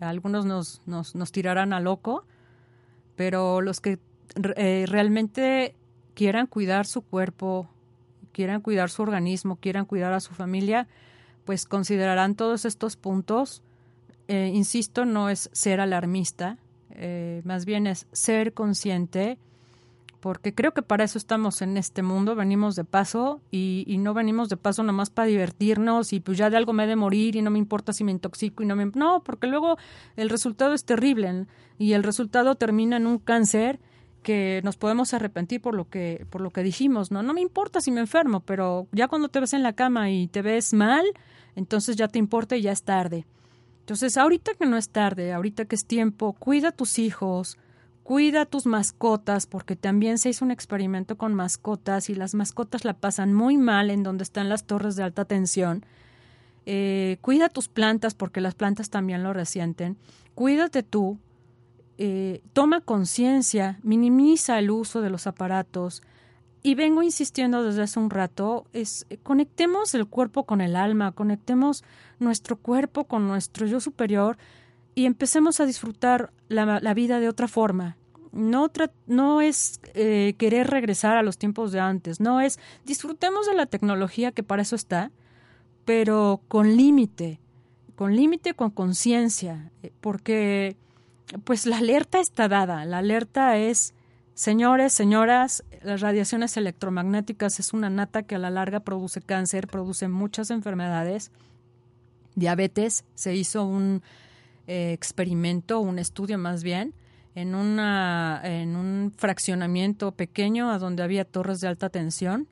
Algunos 0.00 0.46
nos, 0.46 0.80
nos, 0.86 1.14
nos 1.14 1.32
tirarán 1.32 1.72
a 1.72 1.80
loco, 1.80 2.24
pero 3.16 3.60
los 3.60 3.80
que 3.80 3.98
realmente 4.34 5.74
quieran 6.14 6.46
cuidar 6.46 6.86
su 6.86 7.02
cuerpo, 7.02 7.68
quieran 8.32 8.60
cuidar 8.60 8.90
su 8.90 9.02
organismo, 9.02 9.56
quieran 9.56 9.84
cuidar 9.84 10.12
a 10.12 10.20
su 10.20 10.34
familia, 10.34 10.88
pues 11.44 11.66
considerarán 11.66 12.34
todos 12.34 12.64
estos 12.64 12.96
puntos. 12.96 13.62
Eh, 14.28 14.50
insisto, 14.52 15.04
no 15.04 15.28
es 15.28 15.50
ser 15.52 15.80
alarmista, 15.80 16.58
eh, 16.90 17.42
más 17.44 17.64
bien 17.64 17.86
es 17.86 18.06
ser 18.12 18.54
consciente, 18.54 19.38
porque 20.20 20.54
creo 20.54 20.72
que 20.72 20.82
para 20.82 21.04
eso 21.04 21.18
estamos 21.18 21.62
en 21.62 21.76
este 21.76 22.02
mundo, 22.02 22.34
venimos 22.34 22.76
de 22.76 22.84
paso 22.84 23.40
y, 23.50 23.84
no 23.98 24.14
venimos 24.14 24.48
de 24.48 24.56
paso 24.56 24.82
nomás 24.82 25.10
para 25.10 25.28
divertirnos 25.28 26.12
y 26.12 26.20
pues 26.20 26.38
ya 26.38 26.50
de 26.50 26.56
algo 26.56 26.72
me 26.72 26.84
he 26.84 26.86
de 26.86 26.96
morir 26.96 27.36
y 27.36 27.42
no 27.42 27.50
me 27.50 27.58
importa 27.58 27.92
si 27.92 28.04
me 28.04 28.12
intoxico 28.12 28.62
y 28.62 28.66
no 28.66 28.76
me... 28.76 28.86
No, 28.86 29.22
porque 29.24 29.46
luego 29.46 29.78
el 30.16 30.28
resultado 30.28 30.74
es 30.74 30.84
terrible 30.84 31.46
y 31.78 31.92
el 31.92 32.02
resultado 32.02 32.54
termina 32.54 32.96
en 32.96 33.06
un 33.06 33.18
cáncer 33.18 33.80
que 34.22 34.60
nos 34.64 34.76
podemos 34.76 35.14
arrepentir 35.14 35.60
por 35.60 35.74
lo 35.74 35.88
que 35.88 36.26
por 36.30 36.40
lo 36.40 36.50
que 36.50 36.62
dijimos, 36.62 37.12
¿no? 37.12 37.22
No 37.22 37.32
me 37.32 37.40
importa 37.40 37.80
si 37.80 37.92
me 37.92 38.00
enfermo, 38.00 38.40
pero 38.40 38.88
ya 38.90 39.06
cuando 39.06 39.28
te 39.28 39.38
ves 39.38 39.52
en 39.52 39.62
la 39.62 39.74
cama 39.74 40.10
y 40.10 40.26
te 40.26 40.42
ves 40.42 40.74
mal, 40.74 41.04
entonces 41.54 41.96
ya 41.96 42.08
te 42.08 42.18
importa 42.18 42.56
y 42.56 42.62
ya 42.62 42.72
es 42.72 42.82
tarde. 42.82 43.24
Entonces, 43.86 44.16
ahorita 44.16 44.54
que 44.54 44.66
no 44.66 44.76
es 44.76 44.88
tarde, 44.88 45.32
ahorita 45.32 45.66
que 45.66 45.76
es 45.76 45.86
tiempo, 45.86 46.32
cuida 46.32 46.70
a 46.70 46.72
tus 46.72 46.98
hijos, 46.98 47.56
cuida 48.06 48.46
tus 48.46 48.66
mascotas, 48.66 49.48
porque 49.48 49.74
también 49.74 50.18
se 50.18 50.28
hizo 50.28 50.44
un 50.44 50.52
experimento 50.52 51.18
con 51.18 51.34
mascotas 51.34 52.08
y 52.08 52.14
las 52.14 52.36
mascotas 52.36 52.84
la 52.84 52.94
pasan 52.94 53.34
muy 53.34 53.56
mal 53.56 53.90
en 53.90 54.04
donde 54.04 54.22
están 54.22 54.48
las 54.48 54.62
torres 54.62 54.94
de 54.94 55.02
alta 55.02 55.24
tensión. 55.24 55.84
Eh, 56.66 57.18
cuida 57.20 57.48
tus 57.48 57.66
plantas 57.66 58.14
porque 58.14 58.40
las 58.40 58.54
plantas 58.54 58.90
también 58.90 59.24
lo 59.24 59.32
resienten. 59.32 59.96
Cuídate 60.36 60.84
tú, 60.84 61.18
eh, 61.98 62.42
toma 62.52 62.80
conciencia, 62.80 63.80
minimiza 63.82 64.60
el 64.60 64.70
uso 64.70 65.00
de 65.00 65.10
los 65.10 65.26
aparatos. 65.26 66.00
Y 66.62 66.76
vengo 66.76 67.02
insistiendo 67.02 67.64
desde 67.64 67.82
hace 67.82 67.98
un 67.98 68.10
rato, 68.10 68.66
conectemos 69.24 69.96
el 69.96 70.06
cuerpo 70.06 70.44
con 70.44 70.60
el 70.60 70.76
alma, 70.76 71.10
conectemos 71.10 71.82
nuestro 72.20 72.56
cuerpo 72.56 73.02
con 73.02 73.26
nuestro 73.26 73.66
yo 73.66 73.80
superior 73.80 74.38
y 74.94 75.06
empecemos 75.06 75.58
a 75.58 75.66
disfrutar 75.66 76.30
la, 76.48 76.94
vida 76.94 77.20
de 77.20 77.28
otra 77.28 77.48
forma. 77.48 77.96
No, 78.32 78.70
no 79.06 79.40
es 79.40 79.80
eh, 79.94 80.34
querer 80.38 80.68
regresar 80.68 81.16
a 81.16 81.22
los 81.22 81.38
tiempos 81.38 81.72
de 81.72 81.80
antes, 81.80 82.20
no 82.20 82.40
es 82.40 82.58
disfrutemos 82.84 83.46
de 83.46 83.54
la 83.54 83.66
tecnología 83.66 84.30
que 84.32 84.42
para 84.42 84.62
eso 84.62 84.76
está, 84.76 85.10
pero 85.86 86.42
con 86.48 86.76
límite, 86.76 87.40
con 87.94 88.14
límite, 88.14 88.52
con 88.52 88.70
conciencia, 88.70 89.70
eh, 89.82 89.90
porque 90.00 90.76
pues 91.44 91.66
la 91.66 91.78
alerta 91.78 92.20
está 92.20 92.48
dada. 92.48 92.84
La 92.84 92.98
alerta 92.98 93.56
es, 93.56 93.94
señores, 94.34 94.92
señoras, 94.92 95.64
las 95.82 96.00
radiaciones 96.00 96.56
electromagnéticas 96.56 97.58
es 97.58 97.72
una 97.72 97.90
nata 97.90 98.22
que 98.22 98.34
a 98.34 98.38
la 98.38 98.50
larga 98.50 98.80
produce 98.80 99.22
cáncer, 99.22 99.66
produce 99.66 100.08
muchas 100.08 100.50
enfermedades. 100.50 101.30
Diabetes, 102.34 103.04
se 103.14 103.34
hizo 103.34 103.64
un 103.64 104.02
eh, 104.66 104.92
experimento, 104.92 105.80
un 105.80 105.98
estudio 105.98 106.38
más 106.38 106.62
bien, 106.62 106.94
en, 107.34 107.54
una, 107.54 108.40
en 108.44 108.76
un 108.76 109.12
fraccionamiento 109.16 110.12
pequeño 110.12 110.70
a 110.70 110.78
donde 110.78 111.02
había 111.02 111.24
torres 111.24 111.60
de 111.60 111.68
alta 111.68 111.90
tensión 111.90 112.48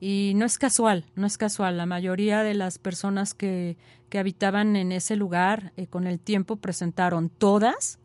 Y 0.00 0.32
no 0.36 0.46
es 0.46 0.58
casual, 0.58 1.06
no 1.14 1.26
es 1.26 1.38
casual. 1.38 1.76
La 1.76 1.86
mayoría 1.86 2.42
de 2.42 2.54
las 2.54 2.78
personas 2.78 3.34
que, 3.34 3.76
que 4.08 4.18
habitaban 4.18 4.76
en 4.76 4.92
ese 4.92 5.16
lugar 5.16 5.72
eh, 5.76 5.86
con 5.86 6.06
el 6.06 6.20
tiempo 6.20 6.56
presentaron 6.56 7.28
todas. 7.30 7.98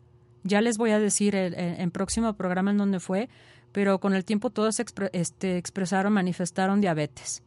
Ya 0.44 0.60
les 0.60 0.78
voy 0.78 0.90
a 0.90 0.98
decir 0.98 1.34
en 1.34 1.90
próximo 1.90 2.32
programa 2.34 2.70
en 2.70 2.78
donde 2.78 3.00
fue, 3.00 3.28
pero 3.72 3.98
con 3.98 4.14
el 4.14 4.24
tiempo 4.24 4.50
todos 4.50 4.80
este, 5.12 5.58
expresaron, 5.58 6.12
manifestaron 6.12 6.80
diabetes. 6.80 7.42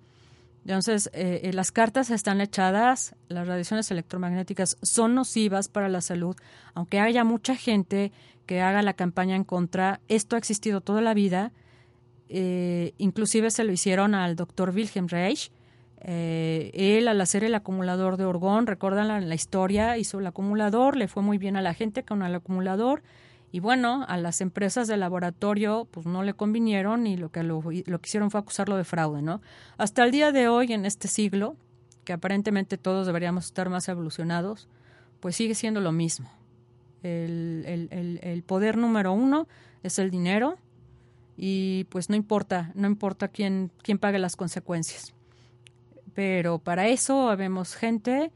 Entonces, 0.65 1.09
eh, 1.13 1.41
eh, 1.43 1.53
las 1.53 1.71
cartas 1.71 2.11
están 2.11 2.39
echadas, 2.39 3.15
las 3.29 3.47
radiaciones 3.47 3.89
electromagnéticas 3.89 4.77
son 4.81 5.15
nocivas 5.15 5.69
para 5.69 5.89
la 5.89 6.01
salud, 6.01 6.35
aunque 6.75 6.99
haya 6.99 7.23
mucha 7.23 7.55
gente 7.55 8.11
que 8.45 8.61
haga 8.61 8.83
la 8.83 8.93
campaña 8.93 9.35
en 9.35 9.43
contra, 9.43 10.01
esto 10.07 10.35
ha 10.35 10.39
existido 10.39 10.81
toda 10.81 11.01
la 11.01 11.13
vida, 11.15 11.51
eh, 12.29 12.93
inclusive 12.97 13.49
se 13.49 13.63
lo 13.63 13.71
hicieron 13.71 14.13
al 14.13 14.35
doctor 14.35 14.69
Wilhelm 14.69 15.07
Reich, 15.07 15.51
él 16.03 17.07
al 17.07 17.21
hacer 17.21 17.43
el 17.43 17.53
acumulador 17.53 18.17
de 18.17 18.25
orgón, 18.25 18.65
recuerdan 18.65 19.07
la, 19.07 19.19
la 19.19 19.35
historia, 19.35 19.99
hizo 19.99 20.19
el 20.19 20.25
acumulador, 20.25 20.97
le 20.97 21.07
fue 21.07 21.21
muy 21.21 21.37
bien 21.37 21.57
a 21.57 21.61
la 21.61 21.75
gente 21.75 22.03
con 22.03 22.23
el 22.23 22.33
acumulador, 22.33 23.03
y 23.51 23.59
bueno, 23.59 24.05
a 24.07 24.17
las 24.17 24.39
empresas 24.39 24.87
de 24.87 24.95
laboratorio 24.95 25.87
pues 25.91 26.05
no 26.05 26.23
le 26.23 26.33
convinieron 26.33 27.05
y 27.05 27.17
lo 27.17 27.29
que 27.29 27.43
lo, 27.43 27.61
lo 27.61 27.99
que 27.99 28.07
hicieron 28.07 28.31
fue 28.31 28.39
acusarlo 28.39 28.77
de 28.77 28.85
fraude, 28.85 29.21
¿no? 29.21 29.41
Hasta 29.77 30.03
el 30.03 30.11
día 30.11 30.31
de 30.31 30.47
hoy, 30.47 30.71
en 30.71 30.85
este 30.85 31.09
siglo, 31.09 31.57
que 32.05 32.13
aparentemente 32.13 32.77
todos 32.77 33.07
deberíamos 33.07 33.45
estar 33.45 33.69
más 33.69 33.89
evolucionados, 33.89 34.69
pues 35.19 35.35
sigue 35.35 35.53
siendo 35.53 35.81
lo 35.81 35.91
mismo. 35.91 36.29
El, 37.03 37.63
el, 37.65 38.19
el, 38.21 38.43
poder 38.43 38.77
número 38.77 39.11
uno 39.11 39.47
es 39.81 39.97
el 39.97 40.11
dinero 40.11 40.57
y 41.35 41.85
pues 41.85 42.09
no 42.09 42.15
importa, 42.15 42.71
no 42.75 42.87
importa 42.87 43.27
quién, 43.27 43.71
quién 43.81 43.97
pague 43.97 44.19
las 44.19 44.35
consecuencias. 44.35 45.13
Pero 46.13 46.59
para 46.59 46.87
eso 46.87 47.29
habemos 47.29 47.75
gente 47.75 48.31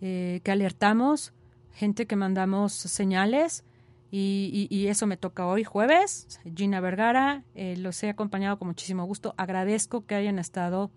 eh, 0.00 0.40
que 0.44 0.50
alertamos, 0.52 1.32
gente 1.72 2.06
que 2.06 2.16
mandamos 2.16 2.72
señales, 2.72 3.64
y, 4.14 4.86
eso 4.88 5.06
me 5.06 5.16
toca 5.16 5.46
hoy 5.46 5.64
jueves. 5.64 6.38
Gina 6.54 6.80
Vergara, 6.80 7.44
eh, 7.54 7.76
los 7.78 8.02
he 8.02 8.10
acompañado 8.10 8.58
con 8.58 8.68
muchísimo 8.68 9.06
gusto. 9.06 9.34
Agradezco 9.38 10.04
que 10.04 10.14
hayan 10.14 10.38
estado 10.38 10.90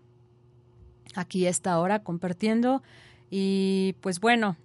aquí 1.15 1.47
esta 1.47 1.79
hora 1.79 2.03
compartiendo. 2.03 2.83
Y 3.29 3.95
pues 4.01 4.19
bueno, 4.19 4.57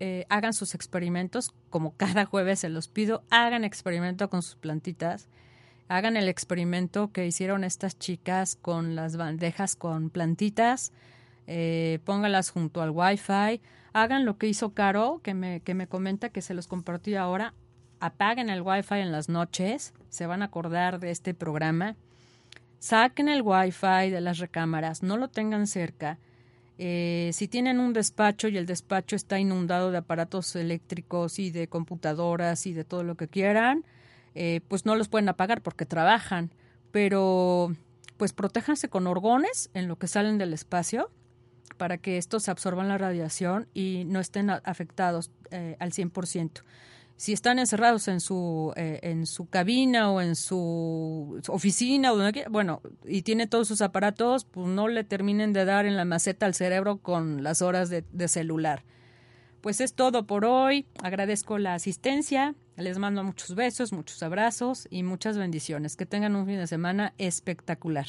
eh, 0.00 0.26
hagan 0.28 0.54
sus 0.54 0.74
experimentos, 0.74 1.54
como 1.70 1.92
cada 1.96 2.24
jueves 2.24 2.58
se 2.58 2.68
los 2.68 2.88
pido, 2.88 3.22
hagan 3.30 3.62
experimento 3.62 4.28
con 4.28 4.42
sus 4.42 4.56
plantitas. 4.56 5.28
Hagan 5.86 6.16
el 6.16 6.28
experimento 6.28 7.12
que 7.12 7.26
hicieron 7.26 7.62
estas 7.62 7.96
chicas 7.96 8.56
con 8.56 8.96
las 8.96 9.16
bandejas 9.16 9.76
con 9.76 10.10
plantitas. 10.10 10.92
Eh, 11.46 12.00
póngalas 12.04 12.50
junto 12.50 12.82
al 12.82 12.90
Wi-Fi. 12.90 13.60
Hagan 13.92 14.24
lo 14.24 14.36
que 14.36 14.48
hizo 14.48 14.74
Caro, 14.74 15.20
que 15.22 15.34
me, 15.34 15.60
que 15.60 15.74
me 15.74 15.86
comenta 15.86 16.30
que 16.30 16.42
se 16.42 16.54
los 16.54 16.66
compartí 16.66 17.14
ahora 17.14 17.54
apaguen 18.04 18.50
el 18.50 18.60
wifi 18.60 18.96
en 18.96 19.12
las 19.12 19.30
noches, 19.30 19.94
se 20.10 20.26
van 20.26 20.42
a 20.42 20.46
acordar 20.46 21.00
de 21.00 21.10
este 21.10 21.32
programa, 21.32 21.96
saquen 22.78 23.30
el 23.30 23.40
wifi 23.40 24.10
de 24.10 24.20
las 24.20 24.38
recámaras, 24.38 25.02
no 25.02 25.16
lo 25.16 25.28
tengan 25.28 25.66
cerca. 25.66 26.18
Eh, 26.76 27.30
si 27.32 27.48
tienen 27.48 27.80
un 27.80 27.94
despacho 27.94 28.48
y 28.48 28.58
el 28.58 28.66
despacho 28.66 29.16
está 29.16 29.38
inundado 29.38 29.90
de 29.90 29.96
aparatos 29.96 30.54
eléctricos 30.54 31.38
y 31.38 31.50
de 31.50 31.66
computadoras 31.68 32.66
y 32.66 32.74
de 32.74 32.84
todo 32.84 33.04
lo 33.04 33.14
que 33.14 33.28
quieran, 33.28 33.86
eh, 34.34 34.60
pues 34.68 34.84
no 34.84 34.96
los 34.96 35.08
pueden 35.08 35.30
apagar 35.30 35.62
porque 35.62 35.86
trabajan. 35.86 36.50
Pero 36.90 37.74
pues 38.18 38.34
protéjanse 38.34 38.90
con 38.90 39.06
orgones 39.06 39.70
en 39.72 39.88
lo 39.88 39.96
que 39.96 40.08
salen 40.08 40.36
del 40.36 40.52
espacio 40.52 41.10
para 41.78 41.96
que 41.96 42.18
estos 42.18 42.50
absorban 42.50 42.88
la 42.88 42.98
radiación 42.98 43.66
y 43.72 44.04
no 44.06 44.20
estén 44.20 44.50
afectados 44.50 45.30
eh, 45.50 45.76
al 45.80 45.92
100% 45.92 46.62
si 47.16 47.32
están 47.32 47.58
encerrados 47.58 48.08
en 48.08 48.20
su 48.20 48.72
eh, 48.76 48.98
en 49.02 49.26
su 49.26 49.46
cabina 49.46 50.10
o 50.10 50.20
en 50.20 50.34
su 50.36 51.40
oficina 51.48 52.12
o 52.12 52.16
donde 52.16 52.44
bueno 52.50 52.82
y 53.04 53.22
tiene 53.22 53.46
todos 53.46 53.68
sus 53.68 53.82
aparatos 53.82 54.44
pues 54.44 54.66
no 54.66 54.88
le 54.88 55.04
terminen 55.04 55.52
de 55.52 55.64
dar 55.64 55.86
en 55.86 55.96
la 55.96 56.04
maceta 56.04 56.46
al 56.46 56.54
cerebro 56.54 56.98
con 56.98 57.42
las 57.42 57.62
horas 57.62 57.88
de, 57.88 58.04
de 58.12 58.28
celular. 58.28 58.84
Pues 59.60 59.80
es 59.80 59.94
todo 59.94 60.26
por 60.26 60.44
hoy. 60.44 60.86
Agradezco 61.02 61.56
la 61.56 61.72
asistencia. 61.72 62.54
Les 62.76 62.98
mando 62.98 63.24
muchos 63.24 63.54
besos 63.54 63.94
muchos 63.94 64.22
abrazos 64.22 64.86
y 64.90 65.04
muchas 65.04 65.38
bendiciones. 65.38 65.96
Que 65.96 66.04
tengan 66.04 66.36
un 66.36 66.44
fin 66.44 66.58
de 66.58 66.66
semana 66.66 67.14
espectacular 67.16 68.08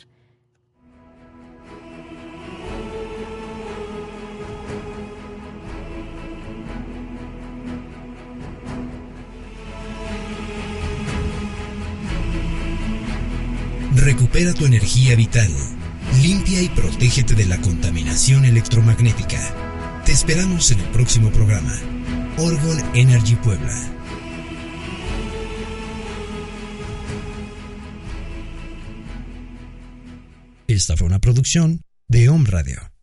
Recupera 14.06 14.54
tu 14.54 14.68
energía 14.68 15.16
vital. 15.16 15.50
Limpia 16.22 16.62
y 16.62 16.70
protégete 16.70 17.34
de 17.34 17.46
la 17.46 17.60
contaminación 17.60 18.46
electromagnética. 18.46 19.40
Te 20.06 20.12
esperamos 20.12 20.70
en 20.70 20.80
el 20.80 20.86
próximo 20.90 21.32
programa. 21.32 21.74
Orgon 22.38 22.78
Energy 22.94 23.36
Puebla. 23.38 23.74
Esta 30.68 30.96
fue 30.96 31.08
una 31.08 31.18
producción 31.18 31.82
de 32.08 32.30
Home 32.30 32.48
Radio. 32.48 32.95